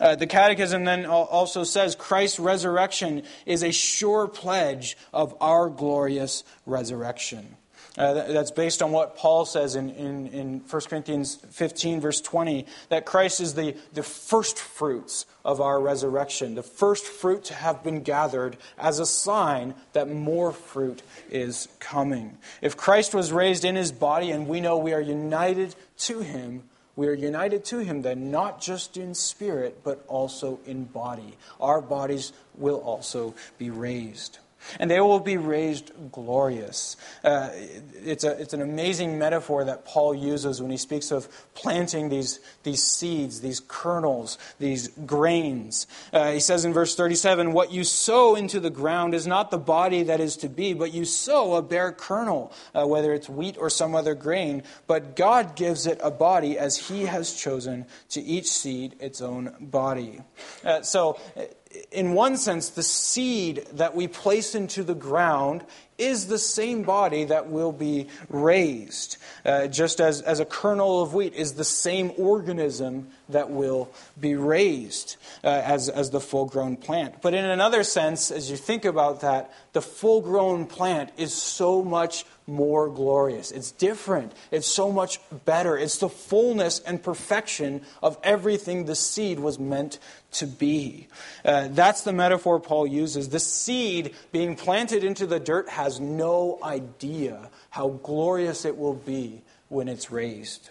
Uh, 0.00 0.16
the 0.16 0.26
Catechism 0.26 0.84
then 0.84 1.06
also 1.06 1.64
says 1.64 1.94
Christ's 1.94 2.38
resurrection 2.38 3.22
is 3.44 3.62
a 3.62 3.72
sure 3.72 4.28
pledge 4.28 4.96
of 5.12 5.34
our 5.40 5.68
glorious 5.68 6.44
resurrection. 6.66 7.56
Uh, 7.98 8.12
that's 8.12 8.50
based 8.50 8.82
on 8.82 8.92
what 8.92 9.16
Paul 9.16 9.46
says 9.46 9.74
in, 9.74 9.88
in, 9.90 10.26
in 10.26 10.60
1 10.68 10.82
Corinthians 10.82 11.36
15, 11.36 12.00
verse 12.00 12.20
20, 12.20 12.66
that 12.90 13.06
Christ 13.06 13.40
is 13.40 13.54
the, 13.54 13.74
the 13.94 14.02
first 14.02 14.58
fruits 14.58 15.24
of 15.46 15.62
our 15.62 15.80
resurrection, 15.80 16.56
the 16.56 16.62
first 16.62 17.06
fruit 17.06 17.44
to 17.44 17.54
have 17.54 17.82
been 17.82 18.02
gathered 18.02 18.58
as 18.76 18.98
a 18.98 19.06
sign 19.06 19.74
that 19.94 20.10
more 20.10 20.52
fruit 20.52 21.02
is 21.30 21.68
coming. 21.78 22.36
If 22.60 22.76
Christ 22.76 23.14
was 23.14 23.32
raised 23.32 23.64
in 23.64 23.76
his 23.76 23.92
body 23.92 24.30
and 24.30 24.46
we 24.46 24.60
know 24.60 24.76
we 24.76 24.92
are 24.92 25.00
united 25.00 25.74
to 25.98 26.20
him, 26.20 26.64
we 26.96 27.06
are 27.08 27.14
united 27.14 27.64
to 27.66 27.78
him 27.78 28.02
then, 28.02 28.30
not 28.30 28.60
just 28.60 28.96
in 28.96 29.14
spirit, 29.14 29.80
but 29.84 30.04
also 30.08 30.58
in 30.66 30.84
body. 30.84 31.36
Our 31.60 31.82
bodies 31.82 32.32
will 32.56 32.80
also 32.80 33.34
be 33.58 33.70
raised 33.70 34.38
and 34.78 34.90
they 34.90 35.00
will 35.00 35.20
be 35.20 35.36
raised 35.36 35.92
glorious. 36.12 36.96
Uh, 37.24 37.50
it's, 37.52 38.24
a, 38.24 38.40
it's 38.40 38.52
an 38.52 38.62
amazing 38.62 39.18
metaphor 39.18 39.64
that 39.64 39.84
Paul 39.84 40.14
uses 40.14 40.60
when 40.60 40.70
he 40.70 40.76
speaks 40.76 41.10
of 41.10 41.28
planting 41.54 42.08
these, 42.08 42.40
these 42.62 42.82
seeds, 42.82 43.40
these 43.40 43.60
kernels, 43.60 44.38
these 44.58 44.88
grains. 44.88 45.86
Uh, 46.12 46.32
he 46.32 46.40
says 46.40 46.64
in 46.64 46.72
verse 46.72 46.94
37 46.94 47.52
What 47.52 47.72
you 47.72 47.84
sow 47.84 48.34
into 48.34 48.60
the 48.60 48.70
ground 48.70 49.14
is 49.14 49.26
not 49.26 49.50
the 49.50 49.58
body 49.58 50.04
that 50.04 50.20
is 50.20 50.36
to 50.38 50.48
be, 50.48 50.72
but 50.72 50.92
you 50.92 51.04
sow 51.04 51.54
a 51.54 51.62
bare 51.62 51.92
kernel, 51.92 52.52
uh, 52.74 52.86
whether 52.86 53.12
it's 53.12 53.28
wheat 53.28 53.56
or 53.58 53.70
some 53.70 53.94
other 53.94 54.14
grain. 54.14 54.62
But 54.86 55.16
God 55.16 55.56
gives 55.56 55.86
it 55.86 56.00
a 56.02 56.10
body 56.10 56.58
as 56.58 56.76
he 56.76 57.06
has 57.06 57.34
chosen 57.34 57.86
to 58.10 58.20
each 58.20 58.46
seed 58.48 58.96
its 59.00 59.20
own 59.20 59.54
body. 59.60 60.20
Uh, 60.64 60.82
so, 60.82 61.18
in 61.90 62.12
one 62.12 62.36
sense, 62.36 62.70
the 62.70 62.82
seed 62.82 63.66
that 63.72 63.94
we 63.94 64.08
place 64.08 64.54
into 64.54 64.82
the 64.82 64.94
ground 64.94 65.64
is 65.98 66.26
the 66.26 66.38
same 66.38 66.82
body 66.82 67.24
that 67.24 67.48
will 67.48 67.72
be 67.72 68.08
raised. 68.28 69.16
Uh, 69.44 69.66
just 69.66 70.00
as, 70.00 70.20
as 70.20 70.40
a 70.40 70.44
kernel 70.44 71.02
of 71.02 71.14
wheat 71.14 71.34
is 71.34 71.54
the 71.54 71.64
same 71.64 72.12
organism 72.18 73.08
that 73.28 73.50
will 73.50 73.90
be 74.20 74.34
raised 74.34 75.16
uh, 75.42 75.48
as, 75.48 75.88
as 75.88 76.10
the 76.10 76.20
full 76.20 76.44
grown 76.44 76.76
plant. 76.76 77.22
But 77.22 77.34
in 77.34 77.44
another 77.44 77.82
sense, 77.82 78.30
as 78.30 78.50
you 78.50 78.56
think 78.56 78.84
about 78.84 79.20
that, 79.20 79.52
the 79.72 79.82
full 79.82 80.20
grown 80.20 80.66
plant 80.66 81.12
is 81.16 81.32
so 81.32 81.82
much 81.82 82.24
more 82.46 82.88
glorious. 82.88 83.50
It's 83.50 83.72
different. 83.72 84.32
It's 84.50 84.66
so 84.66 84.92
much 84.92 85.20
better. 85.44 85.76
It's 85.76 85.98
the 85.98 86.08
fullness 86.08 86.80
and 86.80 87.02
perfection 87.02 87.82
of 88.02 88.18
everything 88.22 88.84
the 88.84 88.94
seed 88.94 89.40
was 89.40 89.58
meant 89.58 89.98
to 90.32 90.46
be. 90.46 91.08
Uh, 91.44 91.68
that's 91.70 92.02
the 92.02 92.12
metaphor 92.12 92.60
Paul 92.60 92.86
uses. 92.86 93.28
The 93.30 93.40
seed 93.40 94.14
being 94.32 94.54
planted 94.54 95.02
into 95.02 95.26
the 95.26 95.40
dirt 95.40 95.68
has 95.68 95.98
no 95.98 96.58
idea 96.62 97.50
how 97.70 97.88
glorious 97.88 98.64
it 98.64 98.76
will 98.76 98.94
be 98.94 99.42
when 99.68 99.88
it's 99.88 100.10
raised. 100.10 100.70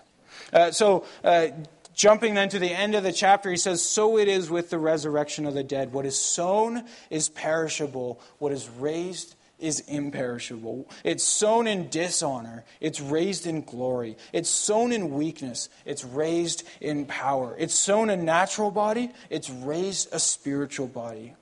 Uh, 0.54 0.72
so, 0.72 1.06
uh, 1.24 1.48
Jumping 1.96 2.34
then 2.34 2.50
to 2.50 2.60
the 2.60 2.74
end 2.74 2.94
of 2.94 3.04
the 3.04 3.14
chapter, 3.14 3.50
he 3.50 3.56
says, 3.56 3.82
So 3.82 4.18
it 4.18 4.28
is 4.28 4.50
with 4.50 4.70
the 4.70 4.78
resurrection 4.78 5.46
of 5.46 5.54
the 5.54 5.64
dead. 5.64 5.94
What 5.94 6.06
is 6.06 6.20
sown 6.20 6.84
is 7.10 7.30
perishable, 7.30 8.20
what 8.38 8.52
is 8.52 8.70
raised 8.70 9.35
is 9.60 9.82
imperishable. 9.82 10.90
It's 11.04 11.24
sown 11.24 11.68
in 11.68 11.90
dishonor, 11.90 12.66
it's 12.80 13.00
raised 13.02 13.46
in 13.48 13.62
glory. 13.64 14.18
It's 14.34 14.50
sown 14.50 14.92
in 14.92 15.14
weakness, 15.14 15.70
it's 15.86 16.04
raised 16.04 16.64
in 16.82 17.06
power. 17.06 17.56
It's 17.58 17.76
sown 17.76 18.10
a 18.10 18.18
natural 18.18 18.72
body, 18.72 19.12
it's 19.30 19.50
raised 19.50 20.10
a 20.12 20.20
spiritual 20.20 20.88
body. 20.88 21.36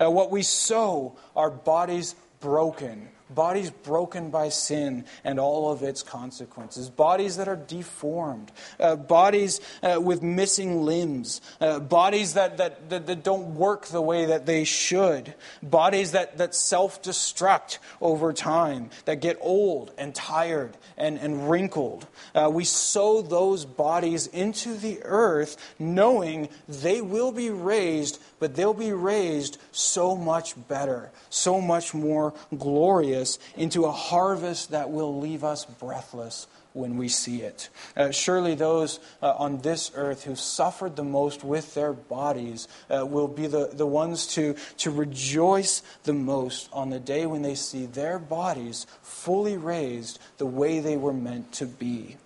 Uh, 0.00 0.10
what 0.10 0.30
we 0.30 0.42
sow 0.42 1.16
are 1.36 1.50
bodies 1.50 2.14
broken 2.40 3.08
bodies 3.34 3.70
broken 3.70 4.30
by 4.30 4.48
sin 4.48 5.04
and 5.24 5.38
all 5.38 5.70
of 5.70 5.82
its 5.82 6.02
consequences, 6.02 6.90
bodies 6.90 7.36
that 7.36 7.48
are 7.48 7.56
deformed, 7.56 8.50
uh, 8.78 8.96
bodies 8.96 9.60
uh, 9.82 10.00
with 10.00 10.22
missing 10.22 10.82
limbs, 10.82 11.40
uh, 11.60 11.78
bodies 11.78 12.34
that, 12.34 12.56
that, 12.58 12.90
that, 12.90 13.06
that, 13.06 13.24
don't 13.24 13.54
work 13.54 13.86
the 13.86 14.00
way 14.00 14.26
that 14.26 14.46
they 14.46 14.64
should, 14.64 15.34
bodies 15.62 16.12
that, 16.12 16.38
that 16.38 16.54
self 16.54 17.02
destruct 17.02 17.78
over 18.00 18.32
time, 18.32 18.90
that 19.04 19.20
get 19.20 19.36
old 19.40 19.92
and 19.98 20.14
tired 20.14 20.76
and, 20.96 21.18
and 21.18 21.48
wrinkled. 21.48 22.06
Uh, 22.34 22.50
we 22.52 22.64
sow 22.64 23.22
those 23.22 23.64
bodies 23.64 24.26
into 24.28 24.74
the 24.74 25.00
earth 25.04 25.74
knowing 25.78 26.48
they 26.68 27.00
will 27.00 27.32
be 27.32 27.50
raised, 27.50 28.20
but 28.38 28.54
they'll 28.54 28.74
be 28.74 28.92
raised 28.92 29.58
so 29.72 30.16
much 30.16 30.54
better, 30.68 31.10
so 31.28 31.60
much 31.60 31.94
more 31.94 32.34
glorious 32.56 33.19
into 33.56 33.84
a 33.84 33.92
harvest 33.92 34.70
that 34.70 34.90
will 34.90 35.18
leave 35.18 35.44
us 35.44 35.64
breathless 35.64 36.46
when 36.72 36.96
we 36.96 37.08
see 37.08 37.42
it. 37.42 37.68
Uh, 37.96 38.10
surely 38.10 38.54
those 38.54 39.00
uh, 39.22 39.32
on 39.32 39.58
this 39.58 39.90
earth 39.94 40.24
who 40.24 40.36
suffered 40.36 40.96
the 40.96 41.04
most 41.04 41.42
with 41.42 41.74
their 41.74 41.92
bodies 41.92 42.68
uh, 42.88 43.04
will 43.04 43.28
be 43.28 43.46
the, 43.46 43.70
the 43.72 43.86
ones 43.86 44.26
to, 44.26 44.54
to 44.76 44.90
rejoice 44.90 45.82
the 46.04 46.12
most 46.12 46.68
on 46.72 46.90
the 46.90 47.00
day 47.00 47.26
when 47.26 47.42
they 47.42 47.54
see 47.54 47.86
their 47.86 48.18
bodies 48.18 48.86
fully 49.02 49.56
raised 49.56 50.18
the 50.38 50.46
way 50.46 50.80
they 50.80 50.96
were 50.96 51.12
meant 51.12 51.52
to 51.52 51.66
be. 51.66 52.16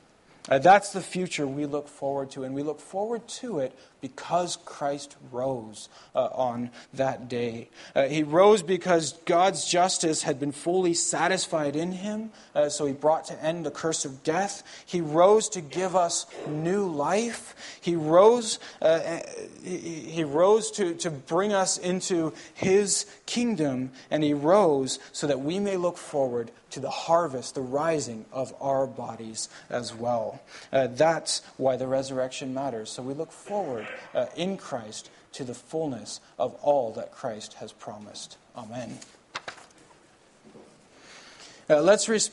Uh, 0.47 0.59
that's 0.59 0.92
the 0.92 1.01
future 1.01 1.47
we 1.47 1.64
look 1.64 1.88
forward 1.88 2.30
to, 2.30 2.45
and 2.45 2.55
we 2.55 2.62
look 2.62 2.78
forward 2.78 3.26
to 3.26 3.61
it 3.61 3.72
because 4.05 4.59
Christ 4.66 5.16
rose 5.32 5.88
uh, 6.14 6.26
on 6.26 6.68
that 6.92 7.26
day. 7.26 7.70
Uh, 7.94 8.02
he 8.02 8.22
rose 8.22 8.62
because 8.62 9.14
God's 9.24 9.64
justice 9.64 10.24
had 10.24 10.38
been 10.38 10.52
fully 10.52 10.92
satisfied 10.92 11.74
in 11.74 11.92
him, 11.92 12.30
uh, 12.55 12.68
so 12.68 12.84
he 12.84 12.92
brought 12.92 13.24
to 13.28 13.42
end 13.42 13.64
the 13.64 13.70
curse 13.70 14.05
of 14.05 14.22
death. 14.22 14.62
He 14.84 15.00
rose 15.00 15.48
to 15.48 15.62
give 15.62 15.96
us 15.96 16.26
new 16.46 16.86
life. 16.86 17.78
He 17.80 17.96
rose, 17.96 18.59
uh, 18.82 19.20
he, 19.62 19.78
he 19.78 20.24
rose 20.24 20.70
to, 20.72 20.92
to 20.96 21.11
bring 21.11 21.55
us 21.55 21.78
into 21.78 22.34
his 22.52 23.07
kingdom, 23.24 23.90
and 24.11 24.22
he 24.22 24.34
rose 24.34 24.98
so 25.12 25.26
that 25.28 25.40
we 25.40 25.59
may 25.59 25.78
look 25.78 25.96
forward 25.96 26.50
to 26.74 26.80
the 26.80 26.90
harvest, 26.90 27.55
the 27.55 27.61
rising 27.62 28.24
of 28.32 28.52
our 28.61 28.84
bodies 28.84 29.48
as 29.70 29.94
well. 29.94 30.42
Uh, 30.72 30.88
that's 30.88 31.40
why 31.57 31.76
the 31.76 31.86
resurrection 31.86 32.52
matters. 32.52 32.90
So 32.90 33.00
we 33.00 33.14
look 33.14 33.30
forward 33.30 33.86
uh, 34.14 34.26
in 34.36 34.57
Christ 34.57 35.11
to 35.32 35.45
the 35.45 35.55
fullness 35.55 36.20
of 36.38 36.55
all 36.62 36.92
that 36.92 37.12
Christ 37.12 37.55
has 37.55 37.72
promised. 37.72 38.36
Amen. 38.57 38.99
Uh, 41.68 41.80
let's 41.80 42.09
respond. 42.09 42.32